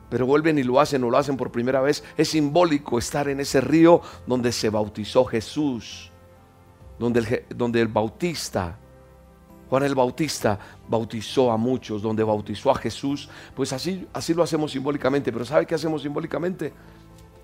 pero 0.09 0.27
vuelven 0.27 0.59
y 0.59 0.65
lo 0.65 0.81
hacen 0.81 1.05
o 1.05 1.11
lo 1.11 1.19
hacen 1.19 1.37
por 1.37 1.53
primera 1.53 1.81
vez, 1.81 2.03
es 2.17 2.29
simbólico 2.29 2.99
estar 2.99 3.29
en 3.29 3.41
ese 3.41 3.61
río 3.61 4.01
donde 4.27 4.51
se 4.51 4.69
bautizó 4.69 5.25
Jesús, 5.25 6.11
donde 6.99 7.21
el, 7.21 7.45
donde 7.57 7.81
el 7.81 7.89
bautista 7.89 8.77
Juan 9.71 9.85
el 9.85 9.95
Bautista 9.95 10.59
bautizó 10.89 11.53
a 11.53 11.57
muchos, 11.57 12.03
donde 12.03 12.25
bautizó 12.25 12.73
a 12.73 12.75
Jesús, 12.75 13.29
pues 13.55 13.73
así, 13.73 14.05
así 14.13 14.35
lo 14.35 14.43
hacemos 14.43 14.73
simbólicamente. 14.73 15.31
Pero 15.31 15.45
¿sabe 15.45 15.65
qué 15.65 15.77
hacemos 15.77 16.03
simbólicamente? 16.03 16.73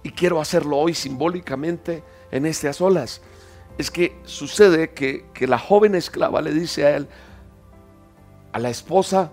Y 0.03 0.11
quiero 0.11 0.41
hacerlo 0.41 0.77
hoy 0.77 0.93
simbólicamente 0.93 2.03
en 2.33 2.45
este 2.47 2.69
a 2.69 2.73
solas. 2.73 3.23
Es 3.79 3.93
que 3.93 4.19
sucede 4.25 4.91
que, 4.91 5.27
que 5.33 5.47
la 5.47 5.57
joven 5.57 5.95
esclava 5.95 6.43
le 6.43 6.53
dice 6.53 6.85
a 6.85 6.97
él, 6.97 7.09
a 8.53 8.59
la 8.59 8.71
esposa 8.71 9.31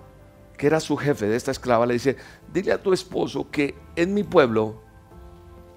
que 0.56 0.68
era 0.68 0.80
su 0.80 0.96
jefe 0.96 1.28
de 1.28 1.36
esta 1.36 1.50
esclava, 1.50 1.88
le 1.88 1.94
dice, 1.94 2.16
dile 2.54 2.74
a 2.74 2.84
tu 2.84 2.94
esposo 2.94 3.50
que 3.50 3.74
en 3.96 4.14
mi 4.14 4.22
pueblo 4.22 4.84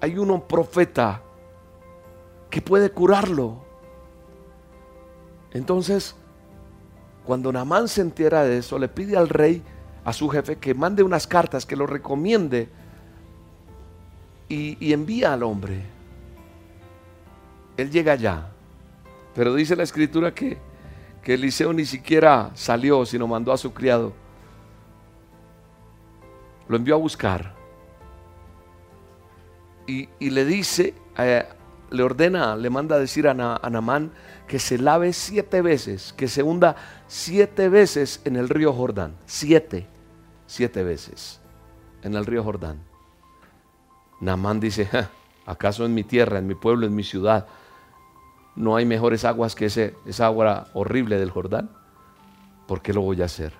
hay 0.01 0.19
un 0.19 0.39
profeta 0.41 1.23
que 2.51 2.61
puede 2.61 2.91
curarlo. 2.91 3.65
Entonces, 5.51 6.15
cuando 7.27 7.51
Namán 7.51 7.89
se 7.89 7.99
entera 7.99 8.45
de 8.45 8.59
eso, 8.59 8.79
le 8.79 8.87
pide 8.87 9.17
al 9.17 9.27
rey, 9.27 9.61
a 10.05 10.13
su 10.13 10.29
jefe, 10.29 10.55
que 10.55 10.73
mande 10.73 11.03
unas 11.03 11.27
cartas, 11.27 11.65
que 11.65 11.75
lo 11.75 11.85
recomiende 11.85 12.69
y, 14.47 14.93
envía 14.93 15.33
al 15.33 15.43
hombre. 15.43 15.83
Él 17.75 17.91
llega 17.91 18.13
allá, 18.13 18.47
pero 19.35 19.53
dice 19.53 19.75
la 19.75 19.83
escritura 19.83 20.33
que, 20.33 20.57
que 21.21 21.33
Eliseo 21.33 21.73
ni 21.73 21.83
siquiera 21.83 22.51
salió, 22.53 23.05
sino 23.05 23.27
mandó 23.27 23.51
a 23.51 23.57
su 23.57 23.73
criado. 23.73 24.13
Lo 26.69 26.77
envió 26.77 26.95
a 26.95 26.97
buscar. 26.97 27.53
Y, 29.85 30.07
le 30.29 30.45
dice, 30.45 30.93
eh, 31.17 31.45
le 31.89 32.03
ordena, 32.03 32.55
le 32.55 32.69
manda 32.69 32.95
a 32.95 32.99
decir 32.99 33.27
a, 33.27 33.31
a 33.31 33.69
Namán 33.69 34.13
que 34.47 34.59
se 34.59 34.77
lave 34.77 35.13
siete 35.13 35.61
veces, 35.61 36.13
que 36.13 36.27
se 36.27 36.41
hunda 36.41 36.75
siete 37.07 37.69
veces 37.69 38.21
en 38.23 38.35
el 38.37 38.49
río 38.49 38.73
Jordán. 38.73 39.15
Siete, 39.25 39.87
siete 40.45 40.83
veces 40.83 41.41
en 42.03 42.15
el 42.15 42.25
río 42.25 42.43
Jordán. 42.43 42.79
Namán 44.21 44.59
dice, 44.59 44.89
¿acaso 45.45 45.85
en 45.85 45.93
mi 45.93 46.03
tierra, 46.03 46.39
en 46.39 46.47
mi 46.47 46.55
pueblo, 46.55 46.87
en 46.87 46.95
mi 46.95 47.03
ciudad, 47.03 47.47
no 48.55 48.75
hay 48.75 48.85
mejores 48.85 49.25
aguas 49.25 49.53
que 49.53 49.65
ese, 49.65 49.95
esa 50.05 50.25
agua 50.25 50.69
horrible 50.73 51.19
del 51.19 51.29
Jordán? 51.29 51.69
¿Por 52.67 52.81
qué 52.81 52.93
lo 52.93 53.01
voy 53.01 53.21
a 53.21 53.25
hacer? 53.25 53.53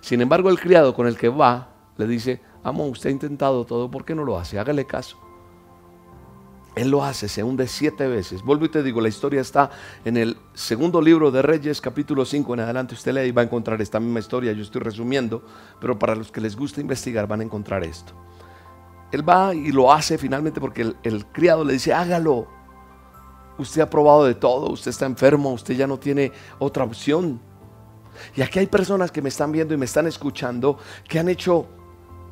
Sin 0.00 0.20
embargo, 0.20 0.50
el 0.50 0.60
criado 0.60 0.94
con 0.94 1.06
el 1.06 1.16
que 1.16 1.28
va 1.28 1.68
le 1.96 2.06
dice, 2.06 2.40
amo, 2.62 2.86
usted 2.86 3.10
ha 3.10 3.12
intentado 3.12 3.64
todo, 3.64 3.90
¿por 3.90 4.04
qué 4.04 4.14
no 4.14 4.24
lo 4.24 4.38
hace? 4.38 4.58
Hágale 4.58 4.84
caso. 4.84 5.23
Él 6.74 6.90
lo 6.90 7.04
hace, 7.04 7.28
se 7.28 7.44
hunde 7.44 7.68
siete 7.68 8.08
veces. 8.08 8.42
Vuelvo 8.42 8.64
y 8.64 8.68
te 8.68 8.82
digo, 8.82 9.00
la 9.00 9.08
historia 9.08 9.40
está 9.40 9.70
en 10.04 10.16
el 10.16 10.36
segundo 10.54 11.00
libro 11.00 11.30
de 11.30 11.40
Reyes, 11.40 11.80
capítulo 11.80 12.24
5 12.24 12.54
en 12.54 12.60
adelante. 12.60 12.94
Usted 12.94 13.12
lee 13.12 13.28
y 13.28 13.30
va 13.30 13.42
a 13.42 13.44
encontrar 13.44 13.80
esta 13.80 14.00
misma 14.00 14.18
historia. 14.18 14.52
Yo 14.52 14.62
estoy 14.62 14.80
resumiendo, 14.80 15.44
pero 15.80 15.96
para 15.96 16.16
los 16.16 16.32
que 16.32 16.40
les 16.40 16.56
gusta 16.56 16.80
investigar 16.80 17.28
van 17.28 17.40
a 17.40 17.44
encontrar 17.44 17.84
esto. 17.84 18.12
Él 19.12 19.28
va 19.28 19.54
y 19.54 19.70
lo 19.70 19.92
hace 19.92 20.18
finalmente 20.18 20.60
porque 20.60 20.82
el, 20.82 20.96
el 21.04 21.26
criado 21.26 21.64
le 21.64 21.74
dice, 21.74 21.92
hágalo. 21.92 22.48
Usted 23.56 23.82
ha 23.82 23.88
probado 23.88 24.24
de 24.24 24.34
todo, 24.34 24.72
usted 24.72 24.90
está 24.90 25.06
enfermo, 25.06 25.52
usted 25.52 25.74
ya 25.74 25.86
no 25.86 25.96
tiene 25.96 26.32
otra 26.58 26.82
opción. 26.82 27.40
Y 28.34 28.42
aquí 28.42 28.58
hay 28.58 28.66
personas 28.66 29.12
que 29.12 29.22
me 29.22 29.28
están 29.28 29.52
viendo 29.52 29.74
y 29.74 29.76
me 29.76 29.84
están 29.84 30.08
escuchando 30.08 30.78
que 31.08 31.20
han 31.20 31.28
hecho, 31.28 31.66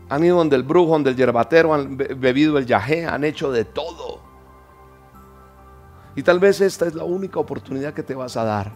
han 0.08 0.24
ido 0.24 0.36
donde 0.36 0.56
el 0.56 0.64
brujo, 0.64 0.94
donde 0.94 1.10
el 1.10 1.16
yerbatero, 1.16 1.72
han 1.72 1.96
bebido 1.96 2.58
el 2.58 2.66
yajé, 2.66 3.06
han 3.06 3.22
hecho 3.22 3.52
de 3.52 3.64
todo. 3.64 4.31
Y 6.14 6.22
tal 6.22 6.40
vez 6.40 6.60
esta 6.60 6.86
es 6.86 6.94
la 6.94 7.04
única 7.04 7.40
oportunidad 7.40 7.94
que 7.94 8.02
te 8.02 8.14
vas 8.14 8.36
a 8.36 8.44
dar. 8.44 8.72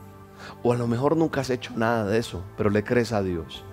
O 0.63 0.73
a 0.73 0.77
lo 0.77 0.87
mejor 0.87 1.17
nunca 1.17 1.41
has 1.41 1.51
hecho 1.51 1.73
nada 1.77 2.05
de 2.05 2.19
eso, 2.19 2.43
pero 2.57 2.71
le 2.71 2.85
crees 2.85 3.13
a 3.13 3.23
Dios. 3.23 3.65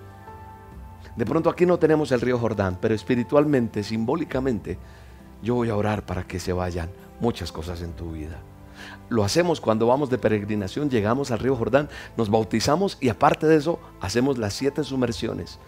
De 1.16 1.24
pronto 1.24 1.48
aquí 1.48 1.64
no 1.64 1.78
tenemos 1.78 2.10
el 2.12 2.20
río 2.20 2.38
Jordán, 2.38 2.78
pero 2.80 2.94
espiritualmente, 2.94 3.82
simbólicamente, 3.84 4.78
yo 5.42 5.54
voy 5.54 5.70
a 5.70 5.76
orar 5.76 6.04
para 6.04 6.24
que 6.24 6.40
se 6.40 6.52
vayan 6.52 6.90
muchas 7.20 7.52
cosas 7.52 7.82
en 7.82 7.92
tu 7.92 8.12
vida. 8.12 8.40
Lo 9.08 9.24
hacemos 9.24 9.60
cuando 9.60 9.86
vamos 9.86 10.10
de 10.10 10.18
peregrinación, 10.18 10.90
llegamos 10.90 11.30
al 11.30 11.38
río 11.38 11.56
Jordán, 11.56 11.88
nos 12.16 12.30
bautizamos 12.30 12.98
y 13.00 13.08
aparte 13.08 13.46
de 13.46 13.56
eso 13.56 13.78
hacemos 14.00 14.38
las 14.38 14.54
siete 14.54 14.82
sumersiones. 14.82 15.58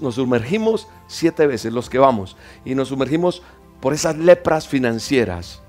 Nos 0.00 0.16
sumergimos 0.16 0.88
siete 1.06 1.46
veces 1.46 1.72
los 1.72 1.88
que 1.88 1.98
vamos 1.98 2.36
y 2.64 2.74
nos 2.74 2.88
sumergimos 2.88 3.42
por 3.80 3.92
esas 3.92 4.16
lepras 4.16 4.66
financieras 4.66 5.63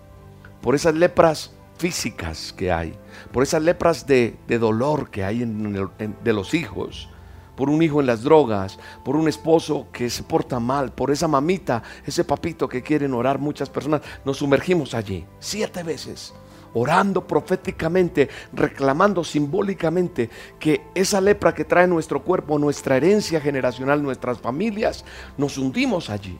por 0.66 0.74
esas 0.74 0.96
lepras 0.96 1.52
físicas 1.78 2.52
que 2.52 2.72
hay, 2.72 2.98
por 3.32 3.44
esas 3.44 3.62
lepras 3.62 4.08
de, 4.08 4.36
dolor 4.48 5.12
que 5.12 5.24
hay 5.24 5.44
en, 5.44 5.86
de 6.24 6.34
los 6.34 6.56
hijos, 6.56 7.08
por 7.56 7.70
un 7.70 7.84
hijo 7.84 8.02
en 8.02 8.08
las 8.08 8.24
drogas, 8.24 8.80
por 9.04 9.16
un 9.16 9.28
esposo 9.28 9.86
que 9.94 10.10
se 10.10 10.24
porta 10.24 10.60
mal, 10.60 10.92
por 10.92 11.12
esa 11.12 11.28
mamita, 11.28 11.84
ese 12.04 12.24
papito 12.24 12.68
que 12.68 12.82
quieren 12.82 13.14
orar 13.14 13.38
muchas 13.38 13.70
personas, 13.70 14.02
nos 14.26 14.38
sumergimos 14.38 14.96
allí 14.96 15.24
siete 15.38 15.84
veces, 15.84 16.34
orando 16.74 17.28
proféticamente, 17.28 18.28
reclamando 18.52 19.24
simbólicamente 19.24 20.32
que 20.58 20.82
esa 20.96 21.22
lepra 21.22 21.54
que 21.54 21.66
trae 21.66 21.86
nuestro 21.86 22.24
cuerpo, 22.24 22.58
nuestra 22.58 22.98
herencia 22.98 23.40
generacional, 23.40 24.02
nuestras 24.02 24.40
familias, 24.40 25.06
nos 25.38 25.60
hundimos 25.60 26.10
allí 26.10 26.40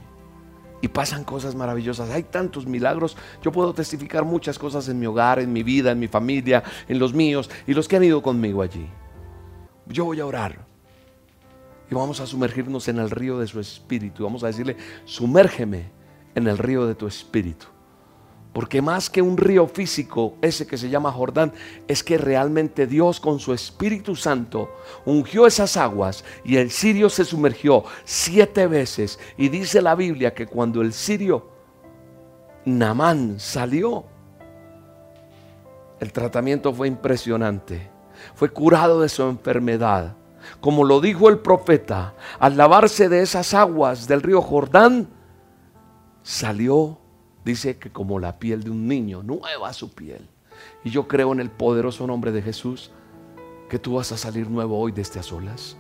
y 0.82 0.88
pasan 0.88 1.24
cosas 1.24 1.56
maravillosas. 1.56 2.10
Hay 2.10 2.24
tantos 2.24 2.66
milagros. 2.66 3.18
Yo 3.42 3.52
puedo 3.52 3.74
testificar 3.74 4.26
muchas 4.26 4.60
cosas 4.60 4.88
en 4.90 5.00
mi 5.00 5.06
hogar, 5.06 5.40
en 5.40 5.52
mi 5.52 5.64
vida, 5.64 5.92
en 5.92 6.00
mi 6.00 6.08
familia, 6.08 6.64
en 6.88 7.00
los 7.00 7.14
míos 7.14 7.50
y 7.68 7.74
los 7.74 7.88
que 7.88 7.98
han 7.98 8.04
ido 8.04 8.22
conmigo 8.22 8.62
allí. 8.62 8.88
Yo 9.88 10.06
voy 10.06 10.20
a 10.20 10.26
orar 10.26 10.66
y 11.90 11.96
vamos 11.96 12.20
a 12.20 12.28
sumergirnos 12.28 12.88
en 12.88 13.00
el 13.00 13.10
río 13.12 13.40
de 13.40 13.48
su 13.48 13.60
espíritu. 13.60 14.24
Vamos 14.24 14.44
a 14.44 14.48
decirle, 14.48 14.78
sumérgeme 15.06 15.92
en 16.34 16.48
el 16.48 16.58
río 16.58 16.86
de 16.88 16.96
tu 16.96 17.08
espíritu. 17.08 17.68
Porque 18.56 18.82
más 18.82 19.10
que 19.10 19.22
un 19.22 19.36
río 19.36 19.68
físico, 19.68 20.36
ese 20.42 20.66
que 20.66 20.78
se 20.78 20.90
llama 20.90 21.12
Jordán, 21.12 21.52
es 21.90 22.06
que 22.06 22.18
realmente 22.18 22.88
Dios 22.88 23.20
con 23.20 23.38
su 23.38 23.52
Espíritu 23.52 24.16
Santo 24.16 24.70
ungió 25.04 25.46
esas 25.46 25.76
aguas 25.76 26.24
y 26.46 26.56
el 26.56 26.72
sirio 26.72 27.10
se 27.10 27.26
sumergió 27.26 27.84
siete 28.06 28.68
veces. 28.68 29.20
Y 29.36 29.50
dice 29.50 29.82
la 29.82 29.94
Biblia 29.94 30.34
que 30.34 30.48
cuando 30.48 30.82
el 30.82 30.94
sirio 30.94 31.50
Namán 32.64 33.42
salió, 33.42 34.06
el 36.00 36.14
tratamiento 36.14 36.74
fue 36.74 36.88
impresionante. 36.88 37.90
Fue 38.36 38.48
curado 38.48 39.02
de 39.02 39.10
su 39.10 39.24
enfermedad. 39.24 40.16
Como 40.62 40.86
lo 40.86 41.02
dijo 41.02 41.28
el 41.28 41.40
profeta, 41.40 42.14
al 42.40 42.56
lavarse 42.56 43.10
de 43.10 43.22
esas 43.22 43.54
aguas 43.54 44.08
del 44.08 44.22
río 44.22 44.42
Jordán, 44.42 45.10
salió 46.24 47.00
dice 47.46 47.78
que 47.78 47.92
como 47.92 48.20
la 48.20 48.40
piel 48.40 48.64
de 48.64 48.72
un 48.72 48.88
niño, 48.88 49.24
nueva 49.24 49.72
su 49.72 49.94
piel. 49.94 50.28
Y 50.84 50.90
yo 50.90 51.08
creo 51.08 51.32
en 51.32 51.40
el 51.40 51.52
poderoso 51.52 52.08
nombre 52.08 52.32
de 52.32 52.42
Jesús 52.42 52.92
que 53.70 53.80
tú 53.80 53.96
vas 53.96 54.12
a 54.12 54.18
salir 54.18 54.50
nuevo 54.50 54.80
hoy 54.80 54.92
de 54.92 55.02
a 55.02 55.24
solas. 55.24 55.78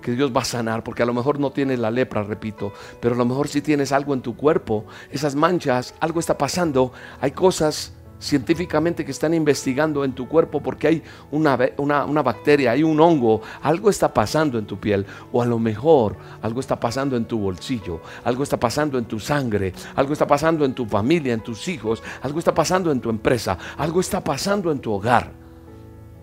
Que 0.00 0.12
Dios 0.12 0.32
va 0.34 0.42
a 0.42 0.44
sanar, 0.44 0.84
porque 0.84 1.02
a 1.02 1.06
lo 1.06 1.12
mejor 1.12 1.40
no 1.40 1.50
tienes 1.50 1.80
la 1.80 1.90
lepra, 1.90 2.22
repito, 2.22 2.72
pero 3.00 3.16
a 3.16 3.18
lo 3.18 3.24
mejor 3.24 3.48
si 3.48 3.60
tienes 3.60 3.90
algo 3.90 4.14
en 4.14 4.22
tu 4.22 4.36
cuerpo, 4.36 4.86
esas 5.10 5.34
manchas, 5.34 5.94
algo 5.98 6.20
está 6.20 6.38
pasando, 6.38 6.92
hay 7.20 7.32
cosas 7.32 7.92
científicamente 8.20 9.04
que 9.04 9.10
están 9.10 9.34
investigando 9.34 10.04
en 10.04 10.12
tu 10.12 10.28
cuerpo 10.28 10.60
porque 10.60 10.88
hay 10.88 11.02
una, 11.30 11.58
una, 11.76 12.22
bacteria, 12.22 12.72
hay 12.72 12.82
un 12.82 13.00
hongo, 13.00 13.42
algo 13.62 13.90
está 13.90 14.12
pasando 14.12 14.58
en 14.58 14.66
tu 14.66 14.78
piel 14.78 15.06
o 15.32 15.42
a 15.42 15.46
lo 15.46 15.58
mejor 15.58 16.16
algo 16.42 16.60
está 16.60 16.78
pasando 16.78 17.16
en 17.16 17.24
tu 17.26 17.38
bolsillo, 17.38 18.00
algo 18.24 18.42
está 18.42 18.58
pasando 18.58 18.98
en 18.98 19.04
tu 19.04 19.20
sangre, 19.20 19.72
algo 19.94 20.12
está 20.12 20.26
pasando 20.26 20.64
en 20.64 20.74
tu 20.74 20.86
familia, 20.86 21.32
en 21.32 21.40
tus 21.40 21.68
hijos, 21.68 22.02
algo 22.22 22.38
está 22.38 22.54
pasando 22.54 22.90
en 22.90 23.00
tu 23.00 23.10
empresa, 23.10 23.56
algo 23.76 24.00
está 24.00 24.22
pasando 24.22 24.72
en 24.72 24.80
tu 24.80 24.92
hogar. 24.92 25.32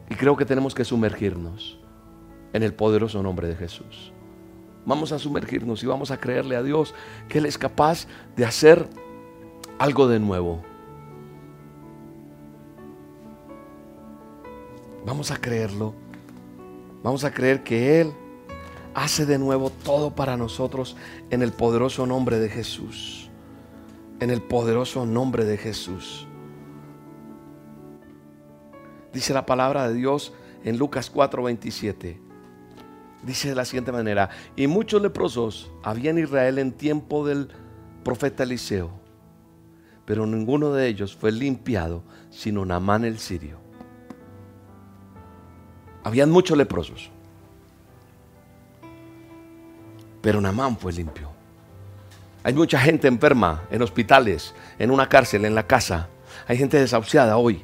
Y 0.10 0.16
creo 0.16 0.36
que 0.36 0.46
tenemos 0.46 0.76
que 0.76 0.86
sumergirnos 0.86 1.80
en 2.54 2.62
el 2.62 2.74
poderoso 2.74 3.24
nombre 3.24 3.48
de 3.48 3.56
Jesús. 3.56 4.12
Vamos 4.86 5.12
a 5.12 5.18
sumergirnos 5.18 5.82
y 5.82 5.88
vamos 5.88 6.12
a 6.12 6.18
creerle 6.18 6.56
a 6.56 6.62
Dios 6.62 6.94
que 7.28 7.40
Él 7.40 7.48
es 7.48 7.58
capaz 7.58 8.06
de 8.36 8.46
hacer 8.46 8.88
algo 9.80 10.08
de 10.08 10.20
nuevo 10.20 10.64
Vamos 15.06 15.30
a 15.30 15.38
creerlo. 15.38 15.94
Vamos 17.04 17.24
a 17.24 17.32
creer 17.32 17.64
que 17.64 18.02
Él 18.02 18.12
hace 18.96 19.26
de 19.26 19.38
nuevo 19.38 19.70
todo 19.70 20.16
para 20.16 20.36
nosotros 20.36 20.96
en 21.30 21.44
el 21.44 21.52
poderoso 21.52 22.08
nombre 22.08 22.40
de 22.40 22.50
Jesús. 22.50 23.30
En 24.20 24.32
el 24.32 24.42
poderoso 24.42 25.06
nombre 25.06 25.46
de 25.46 25.58
Jesús. 25.58 26.28
Dice 29.14 29.34
la 29.34 29.46
palabra 29.46 29.88
de 29.88 29.94
Dios 29.94 30.34
en 30.64 30.78
Lucas 30.78 31.12
4:27. 31.14 32.20
Dice 33.24 33.50
de 33.50 33.56
la 33.56 33.66
siguiente 33.66 33.92
manera, 33.92 34.30
y 34.56 34.68
muchos 34.68 35.02
leprosos 35.02 35.72
había 35.84 36.12
en 36.12 36.20
Israel 36.20 36.60
en 36.60 36.72
tiempo 36.72 37.26
del 37.26 37.50
profeta 38.04 38.44
Eliseo, 38.44 38.92
pero 40.06 40.28
ninguno 40.28 40.74
de 40.74 40.88
ellos 40.88 41.16
fue 41.16 41.32
limpiado, 41.32 42.04
sino 42.30 42.66
Namán 42.66 43.04
el 43.04 43.18
sirio. 43.18 43.65
Habían 46.06 46.30
muchos 46.30 46.56
leprosos. 46.56 47.10
Pero 50.22 50.40
Namán 50.40 50.78
fue 50.78 50.94
limpio. 50.94 51.32
Hay 52.44 52.54
mucha 52.54 52.80
gente 52.80 53.08
enferma 53.08 53.64
en 53.72 53.82
hospitales, 53.82 54.54
en 54.78 54.92
una 54.92 55.10
cárcel, 55.10 55.46
en 55.46 55.56
la 55.56 55.66
casa. 55.66 56.10
Hay 56.48 56.58
gente 56.58 56.80
desahuciada 56.80 57.38
hoy. 57.38 57.64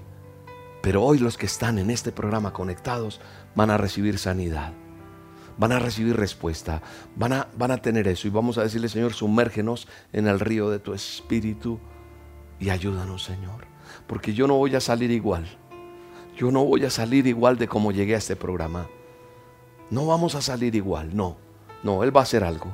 Pero 0.82 1.04
hoy 1.04 1.19
los 1.19 1.38
que 1.38 1.45
están 1.45 1.77
en 1.77 1.91
este 1.91 2.12
programa 2.12 2.51
conectados 2.51 3.21
van 3.54 3.69
a 3.69 3.77
recibir 3.77 4.17
sanidad. 4.17 4.73
Van 5.60 5.71
a 5.71 5.77
recibir 5.77 6.17
respuesta. 6.17 6.82
Van 7.15 7.34
a, 7.34 7.47
van 7.56 7.69
a 7.69 7.77
tener 7.77 8.08
eso. 8.08 8.27
Y 8.27 8.32
vamos 8.32 8.58
a 8.58 8.63
decirle, 8.63 8.89
Señor, 8.89 9.13
sumérgenos 9.13 9.88
en 10.13 10.25
el 10.25 10.39
río 10.39 10.71
de 10.71 10.80
tu 10.80 10.95
espíritu 10.95 11.80
y 12.60 12.71
ayúdanos, 12.71 13.23
Señor. 13.23 13.67
Porque 14.08 14.34
yo 14.34 14.47
no 14.47 14.56
voy 14.56 14.73
a 14.73 14.82
salir 14.82 15.12
igual 15.12 15.61
yo 16.41 16.49
no 16.49 16.65
voy 16.65 16.84
a 16.86 16.89
salir 16.89 17.27
igual 17.27 17.56
de 17.60 17.67
como 17.67 17.91
llegué 17.91 18.15
a 18.15 18.17
este 18.17 18.36
programa. 18.36 18.89
No 19.91 20.08
vamos 20.08 20.34
a 20.34 20.41
salir 20.41 20.73
igual, 20.73 21.15
no. 21.15 21.38
No, 21.84 22.04
Él 22.04 22.15
va 22.15 22.21
a 22.21 22.23
hacer 22.23 22.43
algo. 22.43 22.65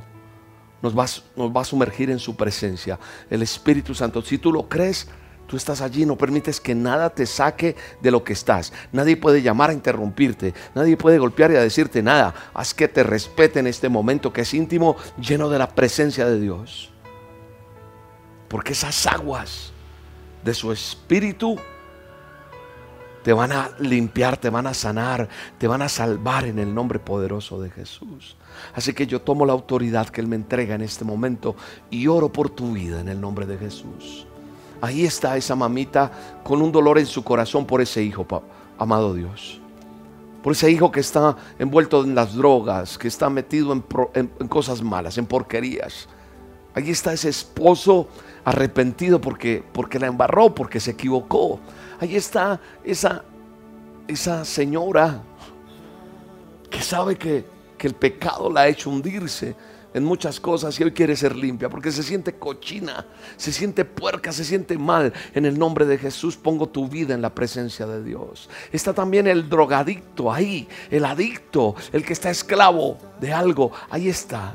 Nos 0.82 0.97
va, 0.97 1.06
nos 1.36 1.53
va 1.53 1.60
a 1.60 1.65
sumergir 1.65 2.10
en 2.10 2.17
su 2.17 2.38
presencia. 2.38 2.97
El 3.30 3.41
Espíritu 3.41 3.93
Santo, 3.93 4.21
si 4.21 4.38
tú 4.38 4.53
lo 4.53 4.69
crees, 4.69 5.10
tú 5.47 5.58
estás 5.58 5.82
allí, 5.82 6.06
no 6.06 6.17
permites 6.17 6.62
que 6.62 6.73
nada 6.73 7.10
te 7.10 7.25
saque 7.25 7.75
de 8.01 8.10
lo 8.10 8.23
que 8.23 8.32
estás. 8.32 8.71
Nadie 8.93 9.17
puede 9.17 9.41
llamar 9.41 9.71
a 9.71 9.73
interrumpirte, 9.73 10.53
nadie 10.73 10.95
puede 10.95 11.17
golpear 11.17 11.51
y 11.51 11.58
a 11.58 11.62
decirte 11.62 12.01
nada. 12.01 12.34
Haz 12.53 12.73
que 12.73 12.88
te 12.88 13.03
respete 13.03 13.60
en 13.60 13.67
este 13.67 13.89
momento 13.89 14.32
que 14.32 14.41
es 14.41 14.53
íntimo, 14.53 14.95
lleno 15.19 15.49
de 15.49 15.60
la 15.60 15.75
presencia 15.75 16.25
de 16.25 16.39
Dios. 16.39 16.93
Porque 18.47 18.71
esas 18.71 19.08
aguas 19.08 19.73
de 20.45 20.53
su 20.53 20.71
Espíritu 20.71 21.58
te 23.28 23.34
van 23.34 23.52
a 23.52 23.72
limpiar, 23.80 24.38
te 24.38 24.50
van 24.50 24.68
a 24.68 24.74
sanar, 24.74 25.28
te 25.58 25.68
van 25.68 25.82
a 25.82 25.90
salvar 25.90 26.46
en 26.46 26.60
el 26.60 26.74
nombre 26.74 26.98
poderoso 26.98 27.60
de 27.60 27.70
Jesús. 27.70 28.38
Así 28.74 28.94
que 28.94 29.06
yo 29.06 29.20
tomo 29.20 29.46
la 29.46 29.52
autoridad 29.52 30.08
que 30.08 30.22
Él 30.22 30.28
me 30.28 30.38
entrega 30.38 30.76
en 30.76 30.82
este 30.82 31.04
momento 31.04 31.54
y 31.90 32.08
oro 32.08 32.32
por 32.32 32.50
tu 32.50 32.72
vida 32.72 33.02
en 33.02 33.10
el 33.10 33.20
nombre 33.20 33.46
de 33.46 33.58
Jesús. 33.58 34.26
Ahí 34.80 35.04
está 35.04 35.36
esa 35.36 35.58
mamita 35.58 36.40
con 36.42 36.62
un 36.62 36.72
dolor 36.72 37.00
en 37.00 37.06
su 37.06 37.22
corazón 37.22 37.66
por 37.66 37.82
ese 37.82 38.02
hijo, 38.02 38.26
amado 38.78 39.13
Dios. 39.13 39.60
por 40.42 40.54
ese 40.54 40.72
hijo 40.72 40.90
que 40.90 41.02
está 41.02 41.36
envuelto 41.60 42.06
en 42.06 42.16
las 42.16 42.34
drogas, 42.34 42.98
que 42.98 43.10
está 43.10 43.30
metido 43.30 43.74
en, 43.74 44.48
cosas 44.48 44.82
malas, 44.82 45.18
en 45.18 45.26
porquerías. 45.26 46.08
Allí 46.78 46.92
está 46.92 47.12
ese 47.12 47.30
esposo 47.30 48.08
arrepentido 48.46 49.20
porque, 49.20 49.63
porque 49.74 49.98
la 49.98 50.06
embarró, 50.06 50.54
porque 50.54 50.80
se 50.80 50.92
equivocó. 50.92 51.60
Allí 52.00 52.16
está 52.16 52.62
esa, 52.84 53.24
esa 54.08 54.46
señora 54.46 55.24
que 56.70 56.80
sabe 56.84 57.16
que, 57.16 57.46
que 57.80 57.88
el 57.88 57.96
pecado 57.96 58.52
la 58.52 58.62
ha 58.62 58.68
hecho 58.68 58.92
hundirse 58.92 59.56
en 59.96 60.04
muchas 60.04 60.40
cosas 60.40 60.80
y 60.80 60.84
hoy 60.84 60.92
quiere 60.92 61.16
ser 61.16 61.36
limpia 61.36 61.68
porque 61.68 61.92
se 61.92 62.04
siente 62.04 62.36
cochina, 62.36 63.08
se 63.38 63.52
siente 63.52 63.84
puerca, 63.84 64.32
se 64.32 64.46
siente 64.46 64.78
mal. 64.78 65.12
En 65.34 65.48
el 65.48 65.58
nombre 65.58 65.88
de 65.88 65.98
Jesús 65.98 66.38
pongo 66.38 66.70
tu 66.70 66.88
vida 66.88 67.16
en 67.16 67.24
la 67.24 67.34
presencia 67.34 67.88
de 67.88 68.04
Dios. 68.04 68.52
Está 68.72 68.94
también 68.94 69.26
el 69.26 69.50
drogadicto 69.50 70.32
ahí, 70.32 70.68
el 70.92 71.06
adicto, 71.06 71.74
el 71.92 72.06
que 72.06 72.13
está 72.13 72.30
esclavo 72.30 73.00
de 73.20 73.34
algo. 73.34 73.72
Ahí 73.90 74.10
está. 74.10 74.54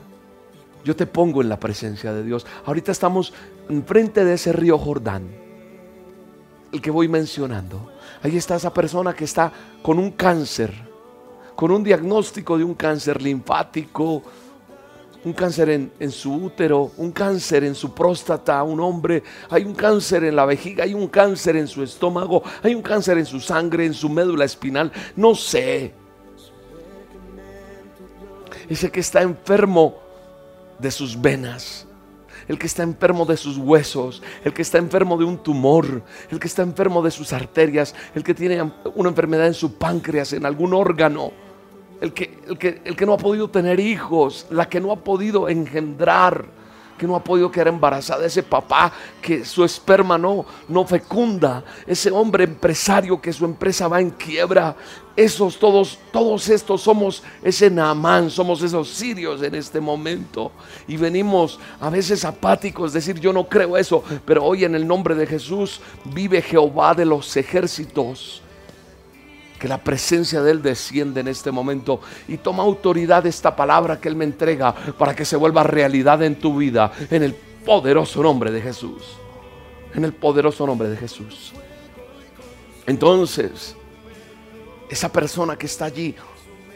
Yo 0.85 0.97
te 0.97 1.07
pongo 1.07 1.43
en 1.43 1.49
la 1.49 1.59
presencia 1.61 2.13
de 2.13 2.25
Dios. 2.25 2.47
Ahorita 2.65 2.93
estamos 2.93 3.33
enfrente 3.69 4.25
de 4.25 4.35
ese 4.35 4.53
río 4.53 4.79
Jordán, 4.79 5.29
el 6.73 6.81
que 6.81 6.91
voy 6.91 7.09
mencionando. 7.09 7.93
Ahí 8.23 8.37
está 8.37 8.57
esa 8.57 8.75
persona 8.75 9.15
que 9.15 9.25
está 9.25 9.53
con 9.83 9.99
un 9.99 10.13
cáncer, 10.13 10.73
con 11.55 11.71
un 11.71 11.85
diagnóstico 11.85 12.59
de 12.59 12.65
un 12.65 12.75
cáncer 12.75 13.23
linfático, 13.23 14.23
un 15.25 15.33
cáncer 15.33 15.71
en, 15.71 16.11
su 16.11 16.35
útero, 16.35 16.91
un 16.97 17.13
cáncer 17.13 17.63
en 17.63 17.77
su 17.77 17.95
próstata, 17.95 18.63
un 18.65 18.81
hombre, 18.81 19.23
hay 19.51 19.63
un 19.65 19.75
cáncer 19.75 20.25
en 20.25 20.35
la 20.35 20.45
vejiga, 20.45 20.83
hay 20.83 20.95
un 20.95 21.07
cáncer 21.07 21.57
en 21.57 21.69
su 21.69 21.83
estómago, 21.85 22.43
hay 22.63 22.75
un 22.75 22.83
cáncer 22.83 23.19
en 23.19 23.27
su 23.27 23.39
sangre, 23.39 23.87
en 23.87 23.95
su 23.95 24.09
médula 24.09 24.45
espinal, 24.45 24.91
no 25.15 25.37
sé. 25.37 25.95
Ese 28.69 28.91
que 28.91 29.01
está 29.01 29.23
enfermo 29.23 30.02
de 30.83 30.91
sus 30.91 31.21
venas, 31.21 31.87
el 32.49 32.59
que 32.59 32.67
está 32.67 32.83
enfermo 32.83 33.25
de 33.25 33.37
sus 33.37 33.57
huesos, 33.57 34.23
el 34.45 34.53
que 34.53 34.63
está 34.63 34.79
enfermo 34.79 35.17
de 35.17 35.25
un 35.25 35.39
tumor, 35.39 36.03
el 36.31 36.39
que 36.39 36.49
está 36.49 36.63
enfermo 36.63 37.03
de 37.03 37.11
sus 37.11 37.33
arterias, 37.33 37.95
el 38.15 38.25
que 38.25 38.35
tiene 38.35 38.61
una 38.95 39.09
enfermedad 39.09 39.47
en 39.47 39.55
su 39.55 39.79
páncreas, 39.79 40.33
en 40.33 40.45
algún 40.45 40.75
órgano 40.75 41.33
el 42.03 42.13
que, 42.13 42.37
el 42.49 42.59
que, 42.59 42.81
el 42.85 42.97
que 42.97 43.07
no 43.07 43.13
ha 43.13 43.17
podido 43.17 43.49
tener 43.49 43.79
hijos, 43.79 44.49
la 44.51 44.69
que 44.69 44.81
no 44.81 44.91
ha 44.91 44.97
podido 44.97 45.49
engendrar, 45.49 46.47
que 47.03 47.09
no 47.09 47.17
ha 47.17 47.25
podido 47.25 47.51
quedar 47.51 47.67
embarazada, 47.67 48.25
ese 48.25 48.45
papá 48.45 48.93
que 49.21 49.45
su 49.45 49.65
esperma 49.65 50.17
no, 50.17 50.47
no 50.69 50.87
fecunda, 50.87 51.65
ese 51.85 52.13
hombre 52.13 52.45
empresario 52.45 53.21
que 53.21 53.33
su 53.33 53.45
empresa 53.45 53.89
va 53.89 54.01
en 54.01 54.11
quiebra, 54.11 54.77
esos 55.17 55.59
todos, 55.59 55.99
todos 56.13 56.49
estos 56.49 56.81
somos 56.81 57.25
ese 57.43 57.69
Naamán, 57.69 58.31
somos 58.31 58.63
esos 58.63 58.89
sirios 58.89 59.43
en 59.43 59.57
este 59.57 59.81
momento. 59.81 60.53
Y 60.87 60.97
venimos 60.97 61.59
a 61.81 61.91
veces 61.91 62.25
apáticos, 62.25 62.93
decir 62.93 63.19
yo 63.19 63.33
no 63.33 63.49
creo 63.49 63.77
eso, 63.77 64.05
pero 64.25 64.45
hoy 64.45 64.65
en 64.65 64.77
el 64.77 64.87
nombre 64.87 65.17
de 65.17 65.27
Jesús 65.27 65.81
vive 66.05 66.41
Jehová 66.41 66.95
de 66.95 67.05
los 67.05 67.37
ejércitos 67.37 68.43
que 69.63 69.69
la 69.69 69.79
presencia 69.79 70.43
de 70.43 70.51
Él 70.51 70.61
desciende 70.61 71.21
en 71.21 71.29
este 71.29 71.53
momento 71.53 72.01
y 72.27 72.39
toma 72.39 72.65
autoridad 72.65 73.25
esta 73.27 73.55
palabra 73.55 74.01
que 74.01 74.09
Él 74.09 74.17
me 74.17 74.25
entrega 74.25 74.75
para 74.75 75.15
que 75.15 75.25
se 75.25 75.37
vuelva 75.37 75.63
realidad 75.63 76.21
en 76.25 76.35
tu 76.35 76.57
vida, 76.57 76.91
en 77.09 77.23
el 77.23 77.33
poderoso 77.33 78.25
nombre 78.25 78.51
de 78.51 78.61
Jesús. 78.61 79.05
En 79.95 80.05
el 80.05 80.15
poderoso 80.15 80.67
nombre 80.67 80.89
de 80.89 80.97
Jesús. 80.97 81.53
Entonces, 82.89 83.77
esa 84.91 85.13
persona 85.13 85.55
que 85.55 85.67
está 85.67 85.85
allí, 85.85 86.17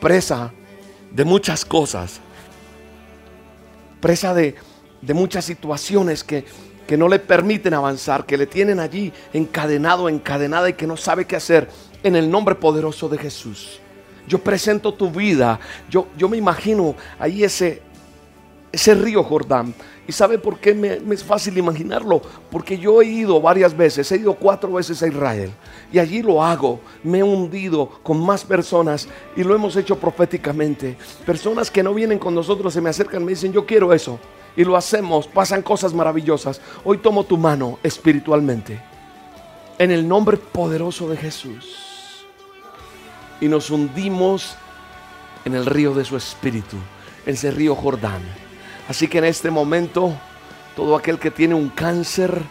presa 0.01 0.53
de 1.11 1.25
muchas 1.25 1.65
cosas, 1.65 2.21
presa 4.01 4.33
de, 4.33 4.55
de 5.03 5.13
muchas 5.13 5.45
situaciones 5.45 6.23
que, 6.23 6.45
que 6.87 6.97
no 6.97 7.09
le 7.09 7.19
permiten 7.19 7.75
avanzar, 7.75 8.27
que 8.27 8.37
le 8.37 8.47
tienen 8.47 8.79
allí 8.79 9.13
encadenado, 9.33 10.09
encadenada 10.09 10.69
y 10.69 10.75
que 10.75 10.87
no 10.87 10.97
sabe 10.97 11.25
qué 11.25 11.35
hacer 11.35 11.69
en 12.07 12.15
el 12.15 12.31
nombre 12.31 12.55
poderoso 12.55 13.09
de 13.09 13.19
Jesús. 13.19 13.81
Yo 14.29 14.39
presento 14.39 14.95
tu 14.95 15.11
vida. 15.11 15.59
Yo, 15.91 16.07
yo 16.17 16.29
me 16.29 16.37
imagino 16.37 16.95
ahí 17.19 17.43
ese, 17.43 17.83
ese 18.71 18.95
río 18.95 19.25
Jordán. 19.25 19.75
¿Y 20.07 20.13
sabe 20.13 20.39
por 20.39 20.61
qué 20.61 20.73
me, 20.73 21.01
es 21.13 21.25
fácil 21.25 21.59
imaginarlo? 21.59 22.23
Porque 22.49 22.79
yo 22.79 23.03
he 23.03 23.07
ido 23.07 23.41
varias 23.41 23.77
veces, 23.77 24.11
he 24.13 24.19
ido 24.19 24.35
cuatro 24.35 24.75
veces 24.75 25.03
a 25.03 25.09
Israel. 25.09 25.51
Y 25.93 25.99
allí 25.99 26.23
lo 26.23 26.45
hago. 26.45 26.79
Me 27.03 27.19
he 27.19 27.23
hundido 27.25 27.89
con 28.05 28.25
más 28.25 28.45
personas 28.45 29.09
y 29.35 29.43
lo 29.43 29.57
hemos 29.57 29.75
hecho 29.75 29.99
proféticamente. 29.99 30.97
Personas 31.25 31.73
que 31.73 31.83
no 31.83 31.93
vienen 31.93 32.21
con 32.21 32.37
nosotros 32.37 32.73
se 32.73 32.81
me 32.81 32.91
acercan, 32.91 33.25
me 33.25 33.33
dicen, 33.33 33.53
yo 33.53 33.67
quiero 33.67 33.93
eso. 33.93 34.21
Y 34.57 34.63
lo 34.63 34.77
hacemos, 34.77 35.27
pasan 35.27 35.61
cosas 35.61 35.93
maravillosas. 35.93 36.61
Hoy 36.85 36.99
tomo 36.99 37.25
tu 37.25 37.37
mano 37.37 37.81
espiritualmente. 37.83 38.81
En 39.77 39.91
el 39.91 40.07
nombre 40.07 40.37
poderoso 40.37 41.09
de 41.09 41.17
Jesús 41.17 41.86
y 43.41 43.49
nos 43.49 43.71
hundimos 43.71 44.57
en 45.45 45.55
el 45.55 45.67
río 45.67 45.95
de 45.95 46.05
su 46.05 46.17
espíritu, 46.17 46.77
en 47.25 47.35
ese 47.35 47.51
río 47.51 47.75
Jordán. 47.75 48.23
Así 48.89 49.09
que 49.09 49.19
en 49.19 49.25
este 49.25 49.51
momento, 49.51 50.15
todo 50.75 50.97
aquel 50.97 51.19
que 51.19 51.31
tiene 51.31 51.55
un 51.55 51.69
cáncer 51.69 52.43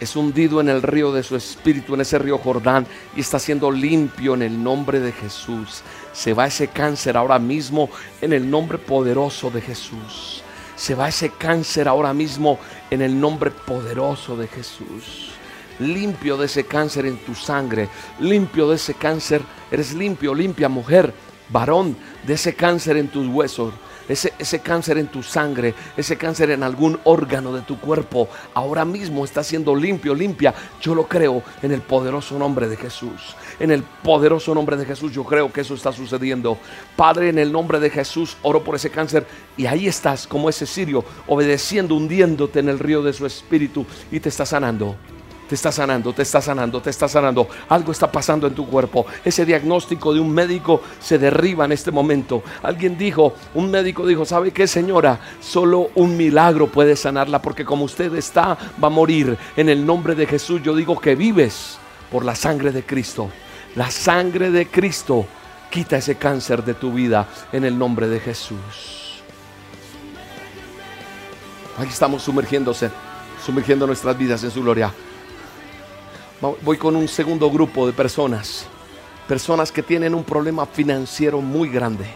es 0.00 0.16
hundido 0.16 0.60
en 0.60 0.68
el 0.68 0.82
río 0.82 1.12
de 1.12 1.22
su 1.22 1.36
espíritu, 1.36 1.94
en 1.94 2.00
ese 2.00 2.18
río 2.18 2.38
Jordán, 2.38 2.86
y 3.16 3.20
está 3.20 3.38
siendo 3.38 3.70
limpio 3.70 4.34
en 4.34 4.42
el 4.42 4.62
nombre 4.62 5.00
de 5.00 5.12
Jesús. 5.12 5.82
Se 6.12 6.34
va 6.34 6.46
ese 6.46 6.68
cáncer 6.68 7.16
ahora 7.16 7.38
mismo 7.38 7.90
en 8.20 8.32
el 8.32 8.50
nombre 8.50 8.78
poderoso 8.78 9.50
de 9.50 9.60
Jesús. 9.60 10.42
Se 10.76 10.94
va 10.94 11.08
ese 11.08 11.30
cáncer 11.30 11.88
ahora 11.88 12.12
mismo 12.12 12.58
en 12.90 13.02
el 13.02 13.18
nombre 13.18 13.50
poderoso 13.50 14.36
de 14.36 14.48
Jesús 14.48 15.33
limpio 15.78 16.36
de 16.36 16.46
ese 16.46 16.64
cáncer 16.64 17.06
en 17.06 17.16
tu 17.18 17.34
sangre, 17.34 17.88
limpio 18.20 18.68
de 18.68 18.76
ese 18.76 18.94
cáncer, 18.94 19.42
eres 19.70 19.94
limpio, 19.94 20.34
limpia 20.34 20.68
mujer, 20.68 21.12
varón, 21.48 21.96
de 22.26 22.34
ese 22.34 22.54
cáncer 22.54 22.96
en 22.96 23.08
tus 23.08 23.26
huesos, 23.26 23.74
ese, 24.08 24.34
ese, 24.38 24.60
cáncer 24.60 24.98
en 24.98 25.06
tu 25.06 25.22
sangre, 25.22 25.74
ese 25.96 26.18
cáncer 26.18 26.50
en 26.50 26.62
algún 26.62 26.98
órgano 27.04 27.54
de 27.54 27.62
tu 27.62 27.78
cuerpo, 27.78 28.28
ahora 28.52 28.84
mismo 28.84 29.24
está 29.24 29.42
siendo 29.42 29.74
limpio, 29.74 30.14
limpia. 30.14 30.54
Yo 30.80 30.94
lo 30.94 31.08
creo 31.08 31.42
en 31.62 31.72
el 31.72 31.80
poderoso 31.80 32.38
nombre 32.38 32.68
de 32.68 32.76
Jesús. 32.76 33.34
En 33.58 33.70
el 33.70 33.82
poderoso 33.82 34.54
nombre 34.54 34.76
de 34.76 34.84
Jesús 34.84 35.12
yo 35.12 35.24
creo 35.24 35.50
que 35.50 35.62
eso 35.62 35.74
está 35.74 35.90
sucediendo. 35.90 36.58
Padre, 36.96 37.30
en 37.30 37.38
el 37.38 37.50
nombre 37.50 37.80
de 37.80 37.88
Jesús 37.88 38.36
oro 38.42 38.62
por 38.62 38.74
ese 38.74 38.90
cáncer 38.90 39.26
y 39.56 39.64
ahí 39.64 39.86
estás 39.86 40.26
como 40.26 40.50
ese 40.50 40.66
sirio, 40.66 41.02
obedeciendo, 41.26 41.94
hundiéndote 41.94 42.60
en 42.60 42.68
el 42.68 42.78
río 42.78 43.02
de 43.02 43.14
su 43.14 43.24
espíritu 43.24 43.86
y 44.10 44.20
te 44.20 44.28
está 44.28 44.44
sanando. 44.44 44.96
Te 45.48 45.56
está 45.56 45.70
sanando, 45.70 46.14
te 46.14 46.22
está 46.22 46.40
sanando, 46.40 46.80
te 46.80 46.88
está 46.88 47.06
sanando. 47.06 47.46
Algo 47.68 47.92
está 47.92 48.10
pasando 48.10 48.46
en 48.46 48.54
tu 48.54 48.66
cuerpo. 48.66 49.04
Ese 49.24 49.44
diagnóstico 49.44 50.14
de 50.14 50.20
un 50.20 50.30
médico 50.32 50.80
se 51.00 51.18
derriba 51.18 51.66
en 51.66 51.72
este 51.72 51.90
momento. 51.90 52.42
Alguien 52.62 52.96
dijo, 52.96 53.34
un 53.52 53.70
médico 53.70 54.06
dijo, 54.06 54.24
¿sabe 54.24 54.52
qué 54.52 54.66
señora? 54.66 55.20
Solo 55.40 55.90
un 55.96 56.16
milagro 56.16 56.68
puede 56.68 56.96
sanarla 56.96 57.42
porque 57.42 57.64
como 57.64 57.84
usted 57.84 58.14
está, 58.14 58.56
va 58.82 58.86
a 58.88 58.90
morir. 58.90 59.36
En 59.56 59.68
el 59.68 59.84
nombre 59.84 60.14
de 60.14 60.26
Jesús 60.26 60.62
yo 60.62 60.74
digo 60.74 60.98
que 60.98 61.14
vives 61.14 61.76
por 62.10 62.24
la 62.24 62.34
sangre 62.34 62.72
de 62.72 62.82
Cristo. 62.82 63.28
La 63.76 63.90
sangre 63.90 64.50
de 64.50 64.66
Cristo 64.68 65.26
quita 65.70 65.98
ese 65.98 66.14
cáncer 66.14 66.64
de 66.64 66.72
tu 66.72 66.90
vida 66.90 67.28
en 67.52 67.64
el 67.64 67.78
nombre 67.78 68.08
de 68.08 68.18
Jesús. 68.18 69.22
Ahí 71.76 71.88
estamos 71.88 72.22
sumergiéndose, 72.22 72.90
sumergiendo 73.44 73.86
nuestras 73.86 74.16
vidas 74.16 74.42
en 74.44 74.50
su 74.50 74.62
gloria 74.62 74.90
voy 76.62 76.76
con 76.76 76.96
un 76.96 77.08
segundo 77.08 77.50
grupo 77.50 77.86
de 77.86 77.92
personas. 77.92 78.66
Personas 79.28 79.72
que 79.72 79.82
tienen 79.82 80.14
un 80.14 80.24
problema 80.24 80.66
financiero 80.66 81.40
muy 81.40 81.70
grande. 81.70 82.06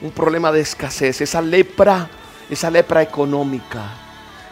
Un 0.00 0.10
problema 0.10 0.52
de 0.52 0.60
escasez. 0.60 1.20
Esa 1.20 1.42
lepra, 1.42 2.08
esa 2.48 2.70
lepra 2.70 3.02
económica. 3.02 3.82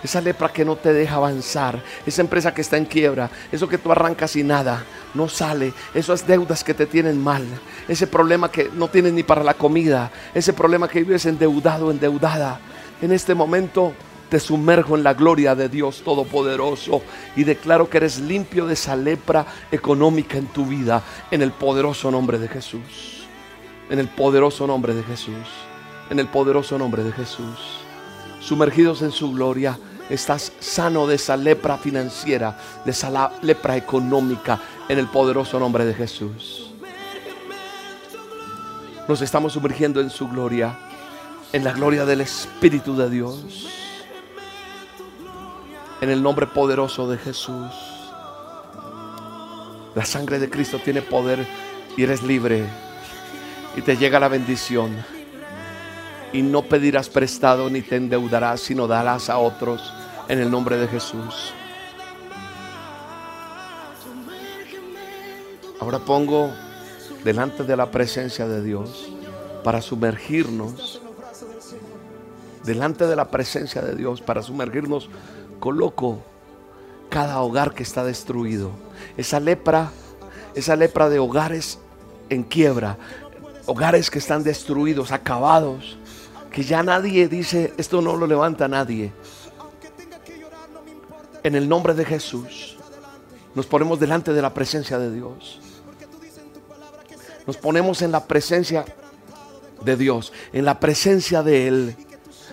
Esa 0.02 0.20
lepra 0.20 0.48
que 0.48 0.64
no 0.64 0.76
te 0.76 0.92
deja 0.92 1.16
avanzar. 1.16 1.82
Esa 2.04 2.22
empresa 2.22 2.52
que 2.52 2.60
está 2.60 2.76
en 2.76 2.86
quiebra. 2.86 3.30
Eso 3.52 3.68
que 3.68 3.78
tú 3.78 3.92
arrancas 3.92 4.34
y 4.36 4.42
nada. 4.42 4.84
No 5.14 5.28
sale. 5.28 5.72
Esas 5.94 6.26
deudas 6.26 6.64
que 6.64 6.74
te 6.74 6.86
tienen 6.86 7.22
mal. 7.22 7.44
Ese 7.86 8.06
problema 8.06 8.50
que 8.50 8.70
no 8.74 8.88
tienes 8.88 9.12
ni 9.12 9.22
para 9.22 9.44
la 9.44 9.54
comida. 9.54 10.10
Ese 10.34 10.52
problema 10.52 10.88
que 10.88 11.00
vives 11.00 11.26
endeudado, 11.26 11.90
endeudada. 11.90 12.60
En 13.00 13.12
este 13.12 13.34
momento 13.34 13.94
te 14.28 14.40
sumerjo 14.40 14.96
en 14.96 15.02
la 15.02 15.14
gloria 15.14 15.54
de 15.54 15.68
Dios 15.68 16.02
Todopoderoso 16.04 17.02
y 17.36 17.44
declaro 17.44 17.88
que 17.88 17.98
eres 17.98 18.20
limpio 18.20 18.66
de 18.66 18.74
esa 18.74 18.96
lepra 18.96 19.46
económica 19.70 20.36
en 20.36 20.46
tu 20.46 20.66
vida 20.66 21.02
en 21.30 21.42
el 21.42 21.52
poderoso 21.52 22.10
nombre 22.10 22.38
de 22.38 22.48
Jesús. 22.48 23.26
En 23.90 23.98
el 23.98 24.08
poderoso 24.08 24.66
nombre 24.66 24.94
de 24.94 25.02
Jesús. 25.02 25.46
En 26.10 26.18
el 26.18 26.28
poderoso 26.28 26.78
nombre 26.78 27.02
de 27.02 27.12
Jesús. 27.12 27.80
Sumergidos 28.40 29.02
en 29.02 29.10
su 29.10 29.32
gloria, 29.32 29.78
estás 30.10 30.52
sano 30.60 31.06
de 31.06 31.16
esa 31.16 31.36
lepra 31.36 31.76
financiera, 31.78 32.58
de 32.84 32.90
esa 32.90 33.32
lepra 33.42 33.76
económica 33.76 34.60
en 34.88 34.98
el 34.98 35.08
poderoso 35.08 35.58
nombre 35.58 35.84
de 35.84 35.94
Jesús. 35.94 36.70
Nos 39.06 39.22
estamos 39.22 39.54
sumergiendo 39.54 40.00
en 40.00 40.10
su 40.10 40.28
gloria, 40.28 40.78
en 41.52 41.64
la 41.64 41.72
gloria 41.72 42.04
del 42.04 42.20
Espíritu 42.20 42.94
de 42.94 43.08
Dios. 43.08 43.77
En 46.00 46.10
el 46.10 46.22
nombre 46.22 46.46
poderoso 46.46 47.08
de 47.10 47.18
Jesús. 47.18 47.72
La 49.94 50.04
sangre 50.04 50.38
de 50.38 50.48
Cristo 50.48 50.78
tiene 50.78 51.02
poder 51.02 51.44
y 51.96 52.04
eres 52.04 52.22
libre. 52.22 52.64
Y 53.76 53.82
te 53.82 53.96
llega 53.96 54.20
la 54.20 54.28
bendición. 54.28 54.96
Y 56.32 56.42
no 56.42 56.62
pedirás 56.62 57.08
prestado 57.08 57.68
ni 57.68 57.82
te 57.82 57.96
endeudarás, 57.96 58.60
sino 58.60 58.86
darás 58.86 59.28
a 59.28 59.38
otros 59.38 59.92
en 60.28 60.38
el 60.38 60.50
nombre 60.50 60.76
de 60.76 60.86
Jesús. 60.86 61.52
Ahora 65.80 65.98
pongo 65.98 66.52
delante 67.24 67.64
de 67.64 67.76
la 67.76 67.90
presencia 67.90 68.46
de 68.46 68.62
Dios 68.62 69.08
para 69.64 69.80
sumergirnos. 69.80 71.00
Delante 72.64 73.06
de 73.06 73.16
la 73.16 73.30
presencia 73.30 73.80
de 73.80 73.94
Dios 73.94 74.20
para 74.20 74.42
sumergirnos, 74.42 75.08
coloco 75.60 76.20
cada 77.08 77.40
hogar 77.40 77.74
que 77.74 77.82
está 77.82 78.04
destruido. 78.04 78.70
Esa 79.16 79.40
lepra, 79.40 79.90
esa 80.54 80.76
lepra 80.76 81.08
de 81.08 81.18
hogares 81.18 81.78
en 82.28 82.42
quiebra, 82.42 82.98
hogares 83.66 84.10
que 84.10 84.18
están 84.18 84.42
destruidos, 84.42 85.12
acabados, 85.12 85.98
que 86.50 86.62
ya 86.64 86.82
nadie 86.82 87.28
dice, 87.28 87.72
esto 87.76 88.00
no 88.00 88.16
lo 88.16 88.26
levanta 88.26 88.68
nadie. 88.68 89.12
En 91.42 91.54
el 91.54 91.68
nombre 91.68 91.94
de 91.94 92.04
Jesús, 92.04 92.76
nos 93.54 93.66
ponemos 93.66 93.98
delante 94.00 94.32
de 94.32 94.42
la 94.42 94.52
presencia 94.52 94.98
de 94.98 95.12
Dios. 95.12 95.60
Nos 97.46 97.56
ponemos 97.56 98.02
en 98.02 98.12
la 98.12 98.26
presencia 98.26 98.84
de 99.82 99.96
Dios, 99.96 100.32
en 100.52 100.64
la 100.64 100.80
presencia 100.80 101.42
de 101.42 101.68
Él. 101.68 101.96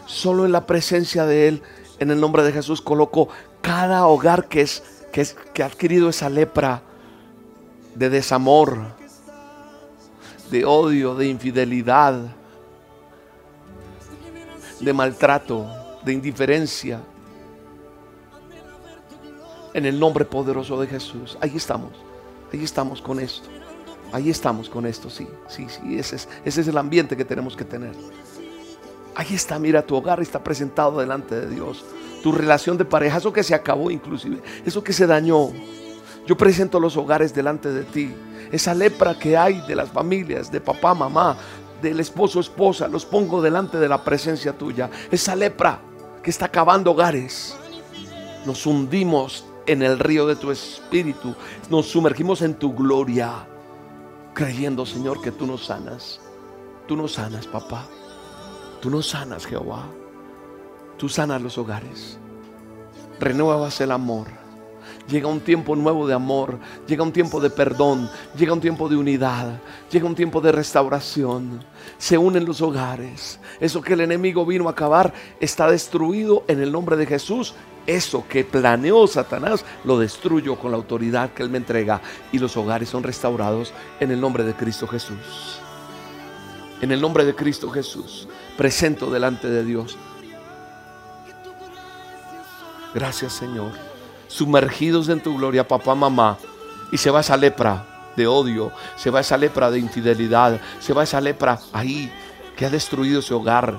Solo 0.05 0.45
en 0.45 0.51
la 0.51 0.67
presencia 0.67 1.25
de 1.25 1.47
Él, 1.47 1.63
en 1.99 2.11
el 2.11 2.19
nombre 2.19 2.43
de 2.43 2.51
Jesús, 2.51 2.81
coloco 2.81 3.29
cada 3.61 4.07
hogar 4.07 4.47
que, 4.47 4.61
es, 4.61 4.83
que, 5.11 5.21
es, 5.21 5.35
que 5.53 5.63
ha 5.63 5.67
adquirido 5.67 6.09
esa 6.09 6.29
lepra 6.29 6.81
de 7.95 8.09
desamor, 8.09 8.77
de 10.51 10.65
odio, 10.65 11.15
de 11.15 11.27
infidelidad, 11.27 12.19
de 14.79 14.93
maltrato, 14.93 15.67
de 16.03 16.13
indiferencia. 16.13 17.01
En 19.73 19.85
el 19.85 19.99
nombre 19.99 20.23
poderoso 20.23 20.79
de 20.79 20.87
Jesús. 20.87 21.37
Ahí 21.41 21.53
estamos. 21.55 21.91
Ahí 22.53 22.63
estamos 22.63 23.01
con 23.01 23.19
esto. 23.19 23.49
Ahí 24.11 24.29
estamos 24.29 24.69
con 24.69 24.85
esto, 24.85 25.09
sí, 25.09 25.27
sí, 25.49 25.67
sí. 25.67 25.99
Ese 25.99 26.15
es, 26.15 26.29
ese 26.45 26.61
es 26.61 26.67
el 26.69 26.77
ambiente 26.77 27.17
que 27.17 27.25
tenemos 27.25 27.55
que 27.57 27.65
tener. 27.65 27.93
Ahí 29.15 29.33
está, 29.33 29.57
mira, 29.59 29.81
tu 29.81 29.95
hogar 29.95 30.19
está 30.19 30.43
presentado 30.43 30.99
delante 30.99 31.39
de 31.39 31.47
Dios. 31.47 31.85
Tu 32.21 32.31
relación 32.31 32.77
de 32.77 32.85
pareja, 32.85 33.17
eso 33.17 33.31
que 33.31 33.43
se 33.43 33.55
acabó 33.55 33.89
inclusive, 33.89 34.41
eso 34.65 34.83
que 34.83 34.91
se 34.91 35.07
dañó. 35.07 35.49
Yo 36.27 36.35
presento 36.35 36.79
los 36.79 36.97
hogares 36.97 37.33
delante 37.33 37.71
de 37.71 37.83
ti. 37.83 38.13
Esa 38.51 38.73
lepra 38.73 39.17
que 39.17 39.37
hay 39.37 39.61
de 39.67 39.75
las 39.75 39.89
familias, 39.89 40.51
de 40.51 40.59
papá, 40.59 40.93
mamá, 40.93 41.37
del 41.81 41.99
esposo, 41.99 42.39
esposa, 42.39 42.87
los 42.87 43.05
pongo 43.05 43.41
delante 43.41 43.77
de 43.77 43.87
la 43.87 44.03
presencia 44.03 44.53
tuya. 44.53 44.89
Esa 45.11 45.35
lepra 45.35 45.79
que 46.21 46.29
está 46.29 46.45
acabando 46.45 46.91
hogares. 46.91 47.55
Nos 48.45 48.65
hundimos 48.65 49.45
en 49.65 49.81
el 49.81 49.97
río 49.99 50.27
de 50.27 50.35
tu 50.35 50.51
espíritu. 50.51 51.35
Nos 51.69 51.87
sumergimos 51.87 52.41
en 52.41 52.55
tu 52.55 52.73
gloria. 52.73 53.47
Creyendo, 54.33 54.85
Señor, 54.85 55.21
que 55.21 55.31
tú 55.31 55.47
nos 55.47 55.65
sanas. 55.65 56.19
Tú 56.87 56.97
nos 56.97 57.13
sanas, 57.13 57.47
papá. 57.47 57.87
Tú 58.85 58.91
nos 58.91 59.07
sanas, 59.07 59.47
Jehová. 59.47 59.87
Tú 60.95 61.09
sanas 61.09 61.41
los 61.41 61.57
hogares. 61.57 62.19
Renuevas 63.19 63.81
el 63.81 63.89
amor. 63.89 64.27
Llega 65.07 65.27
un 65.27 65.39
tiempo 65.39 65.75
nuevo 65.75 66.05
de 66.05 66.13
amor, 66.13 66.59
llega 66.85 67.01
un 67.01 67.11
tiempo 67.11 67.39
de 67.39 67.49
perdón, 67.49 68.07
llega 68.37 68.53
un 68.53 68.61
tiempo 68.61 68.87
de 68.87 68.95
unidad, 68.95 69.59
llega 69.89 70.05
un 70.05 70.13
tiempo 70.13 70.39
de 70.39 70.51
restauración. 70.51 71.65
Se 71.97 72.15
unen 72.19 72.45
los 72.45 72.61
hogares. 72.61 73.39
Eso 73.59 73.81
que 73.81 73.93
el 73.93 74.01
enemigo 74.01 74.45
vino 74.45 74.67
a 74.67 74.73
acabar 74.73 75.11
está 75.39 75.67
destruido 75.67 76.43
en 76.47 76.61
el 76.61 76.71
nombre 76.71 76.95
de 76.95 77.07
Jesús. 77.07 77.55
Eso 77.87 78.23
que 78.29 78.43
planeó 78.43 79.07
Satanás 79.07 79.65
lo 79.83 79.97
destruyo 79.97 80.59
con 80.59 80.69
la 80.69 80.77
autoridad 80.77 81.33
que 81.33 81.41
él 81.41 81.49
me 81.49 81.57
entrega 81.57 82.01
y 82.31 82.37
los 82.37 82.55
hogares 82.55 82.89
son 82.89 83.01
restaurados 83.01 83.73
en 83.99 84.11
el 84.11 84.21
nombre 84.21 84.43
de 84.43 84.53
Cristo 84.53 84.85
Jesús. 84.87 85.64
En 86.81 86.91
el 86.91 87.01
nombre 87.01 87.25
de 87.25 87.35
Cristo 87.35 87.69
Jesús, 87.71 88.27
presento 88.57 89.09
delante 89.09 89.49
de 89.49 89.63
Dios. 89.63 89.97
Gracias 92.93 93.33
Señor 93.33 93.71
sumergidos 94.35 95.07
en 95.07 95.21
tu 95.21 95.37
gloria, 95.37 95.65
papá, 95.65 95.95
mamá, 95.95 96.37
y 96.91 96.97
se 96.97 97.09
va 97.09 97.21
esa 97.21 97.37
lepra 97.37 97.85
de 98.17 98.27
odio, 98.27 98.71
se 98.97 99.09
va 99.09 99.21
esa 99.21 99.37
lepra 99.37 99.71
de 99.71 99.79
infidelidad, 99.79 100.59
se 100.81 100.91
va 100.91 101.03
esa 101.03 101.21
lepra 101.21 101.59
ahí 101.71 102.11
que 102.57 102.65
ha 102.65 102.69
destruido 102.69 103.19
ese 103.19 103.33
hogar, 103.33 103.77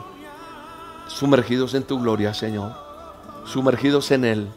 sumergidos 1.09 1.75
en 1.75 1.83
tu 1.83 2.01
gloria, 2.01 2.33
Señor, 2.33 2.73
sumergidos 3.45 4.11
en 4.13 4.25
Él. 4.25 4.49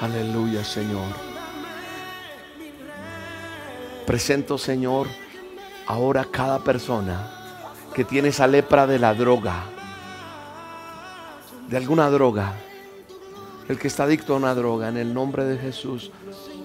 Aleluya, 0.00 0.64
Señor. 0.64 1.08
Presento, 4.06 4.56
Señor, 4.56 5.08
ahora 5.92 6.26
cada 6.30 6.58
persona 6.58 7.30
que 7.94 8.04
tiene 8.04 8.28
esa 8.28 8.46
lepra 8.46 8.86
de 8.86 8.98
la 8.98 9.12
droga, 9.12 9.64
de 11.68 11.76
alguna 11.76 12.08
droga, 12.10 12.54
el 13.68 13.78
que 13.78 13.88
está 13.88 14.04
adicto 14.04 14.32
a 14.32 14.38
una 14.38 14.54
droga, 14.54 14.88
en 14.88 14.96
el 14.96 15.12
nombre 15.12 15.44
de 15.44 15.58
Jesús, 15.58 16.10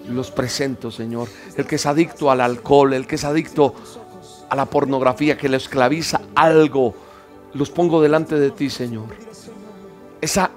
los 0.08 0.30
presento, 0.30 0.90
Señor. 0.90 1.28
El 1.56 1.66
que 1.66 1.76
es 1.76 1.84
adicto 1.84 2.30
al 2.30 2.40
alcohol, 2.40 2.94
el 2.94 3.06
que 3.06 3.16
es 3.16 3.24
adicto 3.24 3.74
a 4.48 4.56
la 4.56 4.64
pornografía, 4.64 5.36
que 5.36 5.50
le 5.50 5.58
esclaviza 5.58 6.22
algo, 6.34 6.94
los 7.52 7.68
pongo 7.68 8.00
delante 8.00 8.36
de 8.36 8.50
ti, 8.50 8.70
Señor. 8.70 9.08
Esa, 10.22 10.50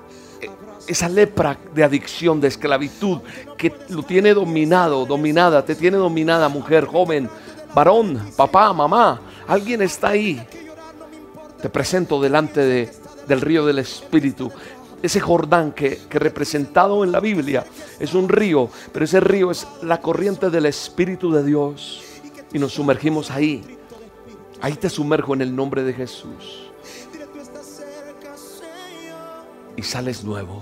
esa 0.87 1.09
lepra 1.09 1.57
de 1.75 1.83
adicción, 1.83 2.39
de 2.39 2.47
esclavitud, 2.47 3.19
que 3.57 3.73
lo 3.89 4.03
tiene 4.03 4.33
dominado, 4.33 5.05
dominada, 5.05 5.65
te 5.65 5.75
tiene 5.75 5.97
dominada, 5.97 6.47
mujer, 6.47 6.85
joven, 6.85 7.29
varón, 7.73 8.31
papá, 8.35 8.73
mamá, 8.73 9.21
alguien 9.47 9.81
está 9.81 10.09
ahí. 10.09 10.45
Te 11.61 11.69
presento 11.69 12.21
delante 12.21 12.61
de, 12.61 12.93
del 13.27 13.41
río 13.41 13.65
del 13.65 13.79
Espíritu 13.79 14.51
ese 15.01 15.19
Jordán 15.19 15.71
que, 15.71 15.99
representado 16.11 17.03
en 17.03 17.11
la 17.11 17.19
Biblia 17.19 17.65
es 17.99 18.13
un 18.13 18.29
río, 18.29 18.69
pero 18.91 19.05
ese 19.05 19.19
río 19.19 19.51
es 19.51 19.67
la 19.81 19.99
corriente 19.99 20.49
del 20.49 20.65
Espíritu 20.67 21.31
de 21.31 21.43
Dios. 21.43 22.03
Y 22.53 22.59
nos 22.59 22.73
sumergimos 22.73 23.31
ahí. 23.31 23.77
Ahí 24.61 24.73
te 24.73 24.89
sumerjo 24.89 25.33
en 25.33 25.41
el 25.41 25.55
nombre 25.55 25.83
de 25.83 25.93
Jesús. 25.93 26.69
Y 29.75 29.83
sales 29.83 30.23
nuevo. 30.23 30.61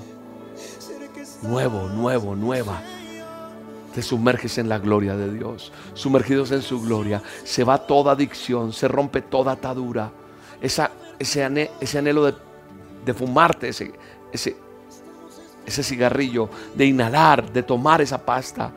Nuevo, 1.41 1.89
nuevo, 1.89 2.35
nueva. 2.35 2.81
Te 3.93 4.01
sumerges 4.01 4.57
en 4.57 4.69
la 4.69 4.77
gloria 4.77 5.15
de 5.15 5.33
Dios. 5.33 5.71
Sumergidos 5.93 6.51
en 6.51 6.61
su 6.61 6.81
gloria. 6.81 7.21
Se 7.43 7.63
va 7.63 7.85
toda 7.85 8.11
adicción. 8.11 8.71
Se 8.71 8.87
rompe 8.87 9.21
toda 9.21 9.53
atadura. 9.53 10.11
Ese, 10.61 11.43
anhelo 11.43 12.31
de, 13.05 13.13
fumarte, 13.13 13.69
ese, 13.69 14.55
cigarrillo, 15.65 16.49
de 16.75 16.85
inhalar, 16.85 17.51
de 17.51 17.63
tomar 17.63 18.01
esa 18.01 18.23
pasta, 18.23 18.71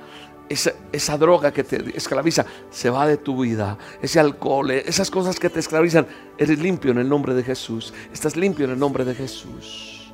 esa, 0.49 0.73
esa, 0.93 1.19
droga 1.19 1.53
que 1.53 1.65
te 1.65 1.97
esclaviza, 1.97 2.47
se 2.71 2.89
va 2.89 3.07
de 3.07 3.17
tu 3.17 3.43
vida. 3.43 3.77
Ese 4.01 4.21
alcohol, 4.21 4.71
esas 4.71 5.11
cosas 5.11 5.39
que 5.39 5.51
te 5.51 5.61
esclavizan, 5.61 6.07
eres 6.39 6.59
limpio 6.59 6.93
en 6.93 6.99
el 6.99 7.09
nombre 7.09 7.35
de 7.35 7.43
Jesús. 7.43 7.93
Estás 8.13 8.37
limpio 8.37 8.65
en 8.65 8.73
el 8.73 8.79
nombre 8.79 9.05
de 9.05 9.15
Jesús. 9.15 10.13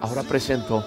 Ahora 0.00 0.22
presento 0.22 0.84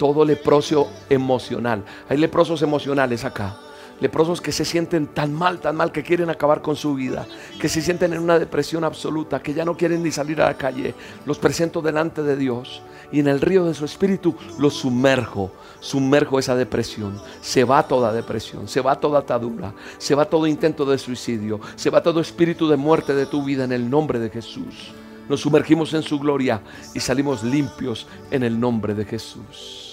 todo 0.00 0.24
leproso 0.24 0.90
emocional. 1.10 1.84
Hay 2.08 2.16
leprosos 2.16 2.62
emocionales 2.62 3.22
acá. 3.26 3.58
Leprosos 4.00 4.40
que 4.40 4.50
se 4.50 4.64
sienten 4.64 5.08
tan 5.08 5.30
mal, 5.30 5.60
tan 5.60 5.76
mal 5.76 5.92
que 5.92 6.02
quieren 6.02 6.30
acabar 6.30 6.62
con 6.62 6.74
su 6.74 6.94
vida, 6.94 7.26
que 7.60 7.68
se 7.68 7.82
sienten 7.82 8.14
en 8.14 8.20
una 8.20 8.38
depresión 8.38 8.82
absoluta, 8.82 9.42
que 9.42 9.52
ya 9.52 9.66
no 9.66 9.76
quieren 9.76 10.02
ni 10.02 10.10
salir 10.10 10.40
a 10.40 10.46
la 10.46 10.56
calle. 10.56 10.94
Los 11.26 11.38
presento 11.38 11.82
delante 11.82 12.22
de 12.22 12.34
Dios 12.34 12.80
y 13.12 13.20
en 13.20 13.28
el 13.28 13.42
río 13.42 13.66
de 13.66 13.74
su 13.74 13.84
espíritu 13.84 14.34
los 14.58 14.72
sumerjo, 14.72 15.52
sumerjo 15.80 16.38
esa 16.38 16.56
depresión. 16.56 17.20
Se 17.42 17.64
va 17.64 17.82
toda 17.82 18.10
depresión, 18.10 18.68
se 18.68 18.80
va 18.80 18.98
toda 18.98 19.18
atadura, 19.18 19.74
se 19.98 20.14
va 20.14 20.24
todo 20.24 20.46
intento 20.46 20.86
de 20.86 20.96
suicidio, 20.96 21.60
se 21.76 21.90
va 21.90 22.02
todo 22.02 22.22
espíritu 22.22 22.70
de 22.70 22.78
muerte 22.78 23.12
de 23.12 23.26
tu 23.26 23.44
vida 23.44 23.64
en 23.64 23.72
el 23.72 23.90
nombre 23.90 24.18
de 24.18 24.30
Jesús. 24.30 24.94
Nos 25.28 25.42
sumergimos 25.42 25.92
en 25.92 26.02
su 26.02 26.18
gloria 26.18 26.62
y 26.94 27.00
salimos 27.00 27.44
limpios 27.44 28.06
en 28.30 28.44
el 28.44 28.58
nombre 28.58 28.94
de 28.94 29.04
Jesús. 29.04 29.89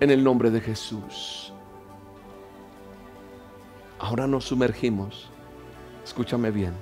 En 0.00 0.10
el 0.10 0.22
nombre 0.22 0.50
de 0.50 0.60
Jesús. 0.60 1.52
Ahora 3.98 4.28
nos 4.28 4.44
sumergimos, 4.44 5.28
escúchame 6.04 6.52
bien, 6.52 6.72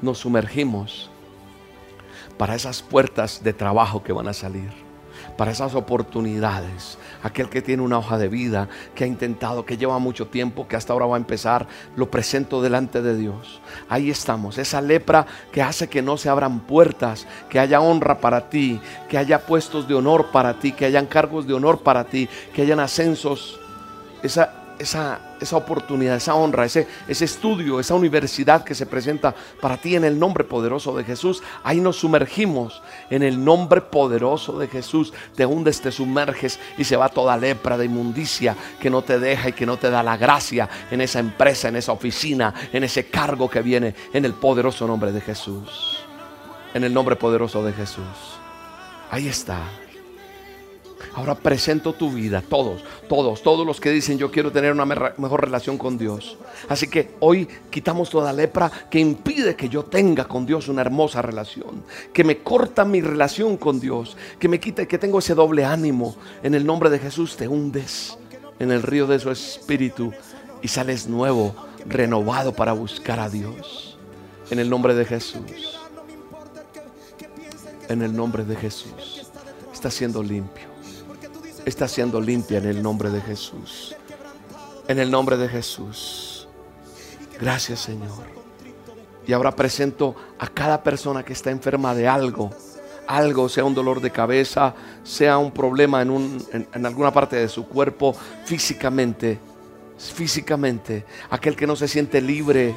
nos 0.00 0.18
sumergimos 0.18 1.10
para 2.38 2.54
esas 2.54 2.80
puertas 2.80 3.42
de 3.42 3.52
trabajo 3.52 4.04
que 4.04 4.12
van 4.12 4.28
a 4.28 4.32
salir, 4.32 4.70
para 5.36 5.50
esas 5.50 5.74
oportunidades. 5.74 6.98
Aquel 7.22 7.48
que 7.48 7.62
tiene 7.62 7.82
una 7.82 7.98
hoja 7.98 8.18
de 8.18 8.28
vida, 8.28 8.68
que 8.94 9.04
ha 9.04 9.06
intentado, 9.06 9.64
que 9.64 9.76
lleva 9.76 9.98
mucho 9.98 10.26
tiempo, 10.26 10.66
que 10.66 10.76
hasta 10.76 10.92
ahora 10.92 11.06
va 11.06 11.16
a 11.16 11.20
empezar, 11.20 11.66
lo 11.96 12.10
presento 12.10 12.62
delante 12.62 13.02
de 13.02 13.16
Dios. 13.16 13.60
Ahí 13.88 14.10
estamos, 14.10 14.58
esa 14.58 14.80
lepra 14.80 15.26
que 15.52 15.62
hace 15.62 15.88
que 15.88 16.02
no 16.02 16.16
se 16.16 16.28
abran 16.28 16.60
puertas, 16.60 17.26
que 17.48 17.58
haya 17.58 17.80
honra 17.80 18.18
para 18.18 18.48
ti, 18.48 18.80
que 19.08 19.18
haya 19.18 19.46
puestos 19.46 19.86
de 19.86 19.94
honor 19.94 20.30
para 20.32 20.58
ti, 20.58 20.72
que 20.72 20.84
hayan 20.84 21.06
cargos 21.06 21.46
de 21.46 21.54
honor 21.54 21.82
para 21.82 22.04
ti, 22.04 22.28
que 22.54 22.62
hayan 22.62 22.80
ascensos. 22.80 23.58
Esa 24.22 24.61
esa, 24.82 25.20
oportunidad, 25.52 26.16
esa 26.16 26.34
honra, 26.34 26.64
ese, 26.64 26.86
ese 27.08 27.24
estudio, 27.24 27.80
esa 27.80 27.94
universidad 27.94 28.64
que 28.64 28.74
se 28.74 28.86
presenta 28.86 29.34
para 29.60 29.76
ti 29.76 29.96
en 29.96 30.04
el 30.04 30.18
nombre 30.18 30.44
poderoso 30.44 30.96
de 30.96 31.04
Jesús. 31.04 31.42
Ahí 31.62 31.80
nos 31.80 31.96
sumergimos 31.96 32.82
en 33.10 33.22
el 33.22 33.42
nombre 33.42 33.80
poderoso 33.80 34.58
de 34.58 34.68
Jesús. 34.68 35.12
Te 35.34 35.46
hundes, 35.46 35.80
te 35.80 35.92
sumerges 35.92 36.58
y 36.76 36.84
se 36.84 36.96
va 36.96 37.08
toda 37.08 37.36
lepra 37.36 37.78
de 37.78 37.86
inmundicia 37.86 38.56
que 38.80 38.90
no 38.90 39.02
te 39.02 39.18
deja 39.18 39.50
y 39.50 39.52
que 39.52 39.66
no 39.66 39.76
te 39.76 39.90
da 39.90 40.02
la 40.02 40.16
gracia 40.16 40.68
en 40.90 41.00
esa 41.00 41.18
empresa, 41.18 41.68
en 41.68 41.76
esa 41.76 41.92
oficina, 41.92 42.52
en 42.72 42.84
ese 42.84 43.06
cargo 43.06 43.48
que 43.48 43.62
viene 43.62 43.94
en 44.12 44.24
el 44.24 44.34
poderoso 44.34 44.86
nombre 44.86 45.12
de 45.12 45.20
Jesús. 45.20 46.04
En 46.74 46.84
el 46.84 46.92
nombre 46.92 47.16
poderoso 47.16 47.64
de 47.64 47.72
Jesús. 47.72 48.06
Ahí 49.10 49.28
está. 49.28 49.81
Ahora 51.14 51.34
presento 51.34 51.92
tu 51.92 52.10
vida, 52.10 52.42
todos, 52.42 52.82
todos, 53.06 53.42
todos 53.42 53.66
los 53.66 53.80
que 53.80 53.90
dicen 53.90 54.16
yo 54.16 54.30
quiero 54.30 54.50
tener 54.50 54.72
una 54.72 54.86
mejor 54.86 55.42
relación 55.42 55.76
con 55.76 55.98
Dios. 55.98 56.38
Así 56.70 56.88
que 56.88 57.10
hoy 57.20 57.46
quitamos 57.70 58.08
toda 58.08 58.32
lepra 58.32 58.72
que 58.90 58.98
impide 58.98 59.54
que 59.54 59.68
yo 59.68 59.84
tenga 59.84 60.24
con 60.24 60.46
Dios 60.46 60.68
una 60.68 60.80
hermosa 60.80 61.20
relación, 61.20 61.84
que 62.14 62.24
me 62.24 62.38
corta 62.38 62.86
mi 62.86 63.02
relación 63.02 63.58
con 63.58 63.78
Dios, 63.78 64.16
que 64.38 64.48
me 64.48 64.58
quite 64.58 64.88
que 64.88 64.98
tengo 64.98 65.18
ese 65.18 65.34
doble 65.34 65.66
ánimo. 65.66 66.16
En 66.42 66.54
el 66.54 66.64
nombre 66.64 66.88
de 66.88 66.98
Jesús 66.98 67.36
te 67.36 67.46
hundes 67.46 68.16
en 68.58 68.70
el 68.70 68.82
río 68.82 69.06
de 69.06 69.18
su 69.18 69.30
espíritu 69.30 70.12
y 70.62 70.68
sales 70.68 71.08
nuevo, 71.08 71.54
renovado 71.84 72.54
para 72.54 72.72
buscar 72.72 73.20
a 73.20 73.28
Dios. 73.28 73.98
En 74.50 74.58
el 74.58 74.70
nombre 74.70 74.94
de 74.94 75.04
Jesús. 75.04 75.78
En 77.88 78.00
el 78.00 78.16
nombre 78.16 78.44
de 78.44 78.56
Jesús. 78.56 79.26
Está 79.74 79.90
siendo 79.90 80.22
limpio 80.22 80.71
está 81.64 81.88
siendo 81.88 82.20
limpia 82.20 82.58
en 82.58 82.66
el 82.66 82.82
nombre 82.82 83.10
de 83.10 83.20
Jesús. 83.20 83.94
En 84.88 84.98
el 84.98 85.10
nombre 85.10 85.36
de 85.36 85.48
Jesús. 85.48 86.48
Gracias 87.40 87.80
Señor. 87.80 88.24
Y 89.26 89.32
ahora 89.32 89.52
presento 89.54 90.14
a 90.38 90.48
cada 90.48 90.82
persona 90.82 91.24
que 91.24 91.32
está 91.32 91.50
enferma 91.50 91.94
de 91.94 92.08
algo. 92.08 92.50
Algo, 93.06 93.48
sea 93.48 93.64
un 93.64 93.74
dolor 93.74 94.00
de 94.00 94.10
cabeza, 94.10 94.74
sea 95.02 95.38
un 95.38 95.50
problema 95.50 96.02
en, 96.02 96.38
en 96.52 96.86
alguna 96.86 97.12
parte 97.12 97.36
de 97.36 97.48
su 97.48 97.66
cuerpo, 97.66 98.14
físicamente. 98.44 99.38
Físicamente. 99.98 101.04
Aquel 101.30 101.56
que 101.56 101.66
no 101.66 101.76
se 101.76 101.88
siente 101.88 102.20
libre 102.20 102.74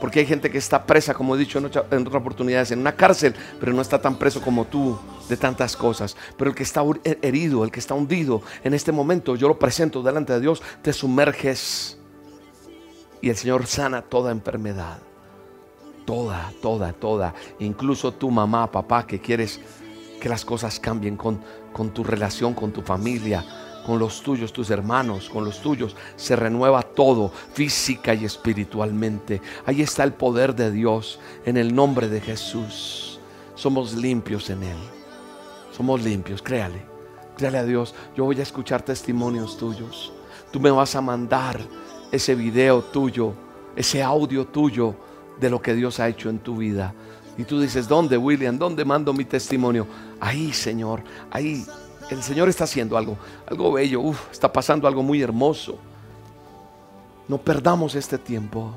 porque 0.00 0.20
hay 0.20 0.26
gente 0.26 0.50
que 0.50 0.58
está 0.58 0.84
presa, 0.84 1.14
como 1.14 1.34
he 1.34 1.38
dicho 1.38 1.58
en, 1.58 1.66
otras 1.66 2.14
oportunidades, 2.14 2.70
en 2.70 2.80
una 2.80 2.92
cárcel, 2.92 3.34
pero 3.58 3.72
no 3.72 3.80
está 3.80 4.00
tan 4.00 4.16
preso 4.16 4.40
como 4.40 4.66
tú 4.66 4.98
de 5.28 5.36
tantas 5.36 5.76
cosas. 5.76 6.16
Pero 6.36 6.50
el 6.50 6.56
que 6.56 6.62
está 6.62 6.82
herido, 7.04 7.64
el 7.64 7.70
que 7.70 7.80
está 7.80 7.94
hundido 7.94 8.42
en 8.64 8.74
este 8.74 8.92
momento, 8.92 9.36
yo 9.36 9.48
lo 9.48 9.58
presento 9.58 10.02
delante 10.02 10.32
de 10.32 10.40
Dios, 10.40 10.62
te 10.82 10.92
sumerges 10.92 11.98
y 13.20 13.28
el 13.28 13.36
Señor 13.36 13.66
sana 13.66 14.02
toda 14.02 14.32
enfermedad. 14.32 14.98
Toda, 16.04 16.52
toda, 16.62 16.92
toda. 16.92 17.34
Incluso 17.58 18.12
tu 18.12 18.30
mamá, 18.30 18.70
papá, 18.70 19.06
que 19.06 19.20
quieres 19.20 19.60
que 20.20 20.28
las 20.28 20.44
cosas 20.44 20.78
cambien 20.78 21.16
con, 21.16 21.40
con 21.72 21.90
tu 21.90 22.04
relación, 22.04 22.54
con 22.54 22.72
tu 22.72 22.82
familia 22.82 23.44
con 23.86 24.00
los 24.00 24.20
tuyos, 24.20 24.52
tus 24.52 24.70
hermanos, 24.70 25.30
con 25.30 25.44
los 25.44 25.62
tuyos. 25.62 25.94
Se 26.16 26.34
renueva 26.34 26.82
todo, 26.82 27.30
física 27.54 28.14
y 28.14 28.24
espiritualmente. 28.24 29.40
Ahí 29.64 29.80
está 29.80 30.02
el 30.02 30.12
poder 30.12 30.56
de 30.56 30.72
Dios 30.72 31.20
en 31.44 31.56
el 31.56 31.72
nombre 31.72 32.08
de 32.08 32.20
Jesús. 32.20 33.20
Somos 33.54 33.94
limpios 33.94 34.50
en 34.50 34.64
Él. 34.64 34.95
Somos 35.76 36.02
limpios, 36.02 36.40
créale. 36.40 36.80
Créale 37.36 37.58
a 37.58 37.64
Dios. 37.64 37.94
Yo 38.16 38.24
voy 38.24 38.38
a 38.40 38.42
escuchar 38.42 38.80
testimonios 38.80 39.58
tuyos. 39.58 40.12
Tú 40.50 40.58
me 40.58 40.70
vas 40.70 40.94
a 40.96 41.02
mandar 41.02 41.60
ese 42.10 42.34
video 42.34 42.82
tuyo, 42.82 43.34
ese 43.74 44.02
audio 44.02 44.46
tuyo 44.46 44.94
de 45.38 45.50
lo 45.50 45.60
que 45.60 45.74
Dios 45.74 46.00
ha 46.00 46.08
hecho 46.08 46.30
en 46.30 46.38
tu 46.38 46.56
vida. 46.56 46.94
Y 47.36 47.44
tú 47.44 47.60
dices, 47.60 47.86
¿dónde, 47.86 48.16
William? 48.16 48.56
¿Dónde 48.56 48.86
mando 48.86 49.12
mi 49.12 49.26
testimonio? 49.26 49.86
Ahí, 50.18 50.50
Señor, 50.54 51.02
ahí 51.30 51.66
el 52.08 52.22
Señor 52.22 52.48
está 52.48 52.64
haciendo 52.64 52.96
algo, 52.96 53.18
algo 53.46 53.72
bello, 53.72 54.14
está 54.32 54.50
pasando 54.50 54.88
algo 54.88 55.02
muy 55.02 55.20
hermoso. 55.20 55.76
No 57.28 57.36
perdamos 57.36 57.94
este 57.94 58.16
tiempo. 58.16 58.72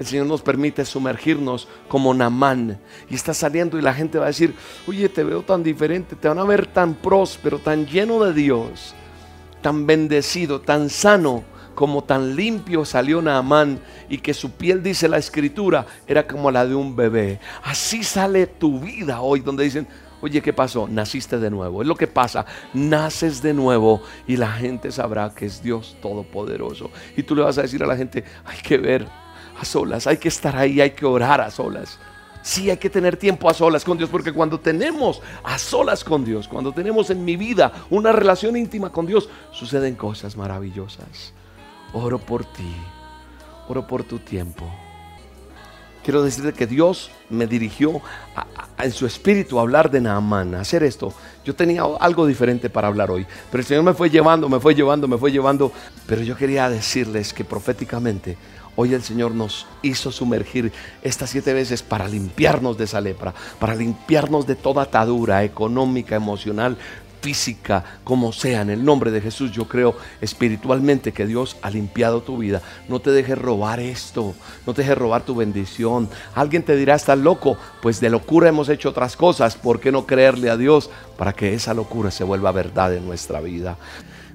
El 0.00 0.06
Señor 0.06 0.26
nos 0.26 0.40
permite 0.40 0.86
sumergirnos 0.86 1.68
como 1.86 2.14
Namán. 2.14 2.80
Y 3.10 3.14
está 3.14 3.34
saliendo 3.34 3.78
y 3.78 3.82
la 3.82 3.92
gente 3.92 4.18
va 4.18 4.24
a 4.24 4.28
decir, 4.28 4.54
oye, 4.86 5.10
te 5.10 5.22
veo 5.22 5.42
tan 5.42 5.62
diferente, 5.62 6.16
te 6.16 6.26
van 6.26 6.38
a 6.38 6.44
ver 6.44 6.66
tan 6.66 6.94
próspero, 6.94 7.58
tan 7.58 7.86
lleno 7.86 8.24
de 8.24 8.32
Dios, 8.32 8.94
tan 9.60 9.86
bendecido, 9.86 10.62
tan 10.62 10.88
sano, 10.88 11.44
como 11.74 12.02
tan 12.02 12.34
limpio 12.34 12.86
salió 12.86 13.20
Naamán 13.20 13.78
y 14.08 14.16
que 14.16 14.32
su 14.32 14.52
piel, 14.52 14.82
dice 14.82 15.06
la 15.06 15.18
escritura, 15.18 15.84
era 16.06 16.26
como 16.26 16.50
la 16.50 16.66
de 16.66 16.74
un 16.74 16.96
bebé. 16.96 17.38
Así 17.62 18.02
sale 18.02 18.46
tu 18.46 18.80
vida 18.80 19.20
hoy, 19.20 19.40
donde 19.40 19.64
dicen, 19.64 19.86
Oye, 20.22 20.40
¿qué 20.42 20.52
pasó? 20.52 20.86
Naciste 20.88 21.38
de 21.38 21.50
nuevo. 21.50 21.82
Es 21.82 21.88
lo 21.88 21.94
que 21.94 22.06
pasa. 22.06 22.44
Naces 22.74 23.40
de 23.40 23.54
nuevo 23.54 24.02
y 24.26 24.36
la 24.36 24.52
gente 24.52 24.92
sabrá 24.92 25.34
que 25.34 25.46
es 25.46 25.62
Dios 25.62 25.96
Todopoderoso. 26.02 26.90
Y 27.16 27.22
tú 27.22 27.34
le 27.34 27.42
vas 27.42 27.56
a 27.56 27.62
decir 27.62 27.82
a 27.82 27.86
la 27.86 27.96
gente, 27.96 28.24
hay 28.44 28.58
que 28.58 28.76
ver 28.76 29.06
a 29.60 29.64
solas, 29.64 30.06
hay 30.06 30.16
que 30.16 30.28
estar 30.28 30.56
ahí, 30.56 30.80
hay 30.80 30.92
que 30.92 31.06
orar 31.06 31.40
a 31.40 31.50
solas. 31.50 31.98
Sí, 32.42 32.70
hay 32.70 32.78
que 32.78 32.88
tener 32.88 33.18
tiempo 33.18 33.50
a 33.50 33.54
solas 33.54 33.84
con 33.84 33.98
Dios, 33.98 34.08
porque 34.08 34.32
cuando 34.32 34.58
tenemos 34.58 35.20
a 35.44 35.58
solas 35.58 36.02
con 36.02 36.24
Dios, 36.24 36.48
cuando 36.48 36.72
tenemos 36.72 37.10
en 37.10 37.22
mi 37.24 37.36
vida 37.36 37.70
una 37.90 38.12
relación 38.12 38.56
íntima 38.56 38.90
con 38.90 39.06
Dios, 39.06 39.28
suceden 39.52 39.94
cosas 39.94 40.36
maravillosas. 40.36 41.34
Oro 41.92 42.18
por 42.18 42.46
ti, 42.46 42.74
oro 43.68 43.86
por 43.86 44.04
tu 44.04 44.18
tiempo 44.20 44.66
quiero 46.02 46.22
decirte 46.22 46.52
que 46.52 46.66
Dios 46.66 47.10
me 47.28 47.46
dirigió 47.46 48.00
en 48.78 48.92
su 48.92 49.06
espíritu 49.06 49.58
a 49.58 49.62
hablar 49.62 49.90
de 49.90 50.00
Naamán, 50.00 50.54
a 50.54 50.60
hacer 50.60 50.82
esto. 50.82 51.12
Yo 51.44 51.54
tenía 51.54 51.82
algo 52.00 52.26
diferente 52.26 52.70
para 52.70 52.88
hablar 52.88 53.10
hoy, 53.10 53.26
pero 53.50 53.60
el 53.60 53.66
Señor 53.66 53.84
me 53.84 53.94
fue 53.94 54.10
llevando, 54.10 54.48
me 54.48 54.60
fue 54.60 54.74
llevando, 54.74 55.06
me 55.06 55.18
fue 55.18 55.30
llevando. 55.30 55.72
Pero 56.06 56.22
yo 56.22 56.36
quería 56.36 56.68
decirles 56.68 57.32
que 57.32 57.44
proféticamente 57.44 58.36
hoy 58.80 58.94
el 58.94 59.02
Señor 59.02 59.32
nos 59.32 59.66
hizo 59.82 60.10
sumergir 60.10 60.72
estas 61.02 61.28
siete 61.28 61.52
veces 61.52 61.82
para 61.82 62.08
limpiarnos 62.08 62.78
de 62.78 62.84
esa 62.84 63.00
lepra, 63.00 63.34
para 63.58 63.74
limpiarnos 63.74 64.46
de 64.46 64.54
toda 64.54 64.84
atadura 64.84 65.44
económica, 65.44 66.16
emocional, 66.16 66.78
física, 67.20 67.84
como 68.04 68.32
sea, 68.32 68.62
en 68.62 68.70
el 68.70 68.82
nombre 68.82 69.10
de 69.10 69.20
Jesús, 69.20 69.52
yo 69.52 69.68
creo 69.68 69.94
espiritualmente 70.22 71.12
que 71.12 71.26
Dios 71.26 71.58
ha 71.60 71.68
limpiado 71.68 72.22
tu 72.22 72.38
vida. 72.38 72.62
No 72.88 73.00
te 73.00 73.10
dejes 73.10 73.36
robar 73.36 73.80
esto, 73.80 74.34
no 74.66 74.72
te 74.72 74.80
dejes 74.80 74.96
robar 74.96 75.26
tu 75.26 75.34
bendición. 75.34 76.08
Alguien 76.34 76.62
te 76.62 76.74
dirá, 76.74 76.94
estás 76.94 77.18
loco, 77.18 77.58
pues 77.82 78.00
de 78.00 78.08
locura 78.08 78.48
hemos 78.48 78.70
hecho 78.70 78.88
otras 78.88 79.14
cosas, 79.14 79.56
¿por 79.56 79.78
qué 79.78 79.92
no 79.92 80.06
creerle 80.06 80.48
a 80.48 80.56
Dios 80.56 80.88
para 81.18 81.34
que 81.34 81.52
esa 81.52 81.74
locura 81.74 82.10
se 82.10 82.24
vuelva 82.24 82.50
verdad 82.50 82.94
en 82.94 83.04
nuestra 83.04 83.40
vida? 83.40 83.76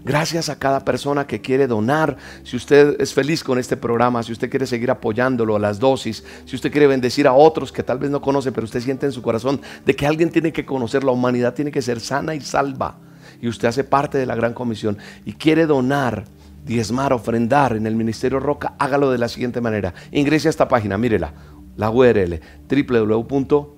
Gracias 0.05 0.49
a 0.49 0.59
cada 0.59 0.81
persona 0.85 1.25
que 1.25 1.41
quiere 1.41 1.65
donar. 1.65 2.15
Si 2.43 2.55
usted 2.55 2.95
es 3.01 3.11
feliz 3.11 3.43
con 3.43 3.57
este 3.57 3.75
programa, 3.75 4.21
si 4.21 4.33
usted 4.33 4.51
quiere 4.51 4.67
seguir 4.67 4.91
apoyándolo 4.91 5.55
a 5.55 5.59
las 5.59 5.79
dosis, 5.79 6.23
si 6.45 6.55
usted 6.55 6.71
quiere 6.71 6.85
bendecir 6.85 7.27
a 7.27 7.33
otros 7.33 7.71
que 7.71 7.81
tal 7.81 7.97
vez 7.97 8.11
no 8.11 8.21
conoce, 8.21 8.51
pero 8.51 8.65
usted 8.65 8.81
siente 8.81 9.07
en 9.07 9.11
su 9.11 9.23
corazón 9.23 9.59
de 9.83 9.95
que 9.95 10.05
alguien 10.05 10.29
tiene 10.29 10.53
que 10.53 10.63
conocer, 10.63 11.03
la 11.03 11.11
humanidad 11.11 11.55
tiene 11.55 11.71
que 11.71 11.81
ser 11.81 11.99
sana 11.99 12.35
y 12.35 12.41
salva. 12.41 12.99
Y 13.41 13.47
usted 13.47 13.67
hace 13.67 13.83
parte 13.83 14.19
de 14.19 14.27
la 14.27 14.35
gran 14.35 14.53
comisión 14.53 14.95
y 15.25 15.33
quiere 15.33 15.65
donar, 15.65 16.25
diezmar, 16.63 17.11
ofrendar 17.11 17.75
en 17.75 17.87
el 17.87 17.95
Ministerio 17.95 18.39
Roca, 18.39 18.75
hágalo 18.77 19.09
de 19.09 19.17
la 19.17 19.27
siguiente 19.27 19.59
manera. 19.59 19.95
Ingrese 20.11 20.49
a 20.49 20.51
esta 20.51 20.67
página, 20.67 20.99
mírela, 20.99 21.33
la 21.77 21.89
URL 21.89 22.39
www 22.69 23.74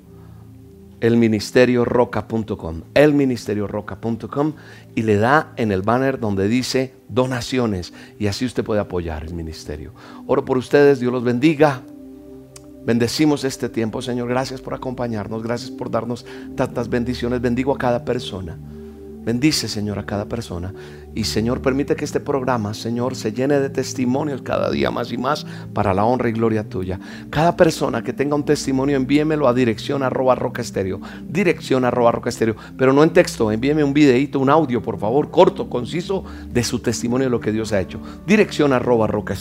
elministerioroca.com, 1.02 2.82
elministerioroca.com 2.94 4.54
y 4.96 5.02
le 5.04 5.18
da 5.18 5.54
en 5.56 5.72
el 5.72 5.82
banner 5.82 6.20
donde 6.20 6.48
dice 6.48 6.94
donaciones 7.10 7.94
y 8.20 8.28
así 8.28 8.46
usted 8.46 8.64
puede 8.64 8.82
apoyar 8.82 9.24
el 9.24 9.34
ministerio. 9.34 9.94
Oro 10.26 10.44
por 10.46 10.58
ustedes, 10.58 11.00
Dios 11.00 11.12
los 11.12 11.24
bendiga. 11.24 11.82
Bendecimos 12.86 13.44
este 13.44 13.70
tiempo, 13.70 14.02
Señor. 14.02 14.30
Gracias 14.30 14.62
por 14.62 14.74
acompañarnos, 14.74 15.44
gracias 15.44 15.72
por 15.72 15.92
darnos 15.92 16.26
tantas 16.56 16.90
bendiciones. 16.90 17.42
Bendigo 17.42 17.74
a 17.74 17.78
cada 17.78 18.06
persona 18.06 18.58
Bendice, 19.28 19.68
Señor, 19.68 20.00
a 20.00 20.06
cada 20.06 20.24
persona. 20.24 20.74
Y, 21.18 21.24
Señor, 21.24 21.64
permite 21.64 21.96
que 21.96 22.06
este 22.06 22.20
programa, 22.20 22.76
Señor, 22.76 23.16
se 23.16 23.34
llene 23.34 23.60
de 23.60 23.72
testimonios 23.72 24.44
cada 24.44 24.70
día 24.70 24.92
más 24.92 25.12
y 25.12 25.18
más 25.18 25.48
para 25.74 25.92
la 25.92 26.06
honra 26.06 26.30
y 26.30 26.32
gloria 26.32 26.70
tuya. 26.70 27.00
Cada 27.32 27.58
persona 27.58 28.04
que 28.04 28.14
tenga 28.14 28.36
un 28.36 28.46
testimonio, 28.46 28.96
envíemelo 28.96 29.48
a 29.48 29.54
dirección 29.56 30.04
arroba 30.04 30.36
roca 30.36 30.62
estéreo. 30.62 31.02
Dirección 31.28 31.86
arroba 31.86 32.12
roca 32.12 32.30
estéreo. 32.30 32.56
Pero 32.78 32.94
no 32.94 33.02
en 33.02 33.10
texto, 33.10 33.52
envíeme 33.52 33.84
un 33.84 33.96
videito, 33.96 34.40
un 34.40 34.52
audio, 34.52 34.80
por 34.80 35.00
favor, 35.00 35.32
corto, 35.32 35.68
conciso, 35.68 36.24
de 36.52 36.64
su 36.64 36.78
testimonio 36.78 37.26
de 37.26 37.32
lo 37.32 37.40
que 37.40 37.52
Dios 37.52 37.74
ha 37.74 37.82
hecho. 37.82 38.00
Dirección 38.28 38.72
arroba 38.72 39.08
roca 39.08 39.34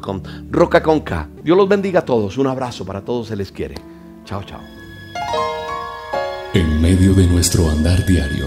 com. 0.00 0.22
Roca 0.52 0.84
con 0.84 1.00
K. 1.00 1.28
Dios 1.42 1.56
los 1.56 1.68
bendiga 1.68 1.98
a 1.98 2.04
todos. 2.04 2.38
Un 2.38 2.46
abrazo 2.46 2.86
para 2.86 3.00
todos, 3.00 3.26
se 3.26 3.34
les 3.34 3.50
quiere. 3.50 3.74
Chao, 4.24 4.44
chao. 4.44 4.60
En 6.54 6.80
medio 6.80 7.12
de 7.12 7.26
nuestro 7.26 7.68
andar 7.68 8.06
diario 8.06 8.46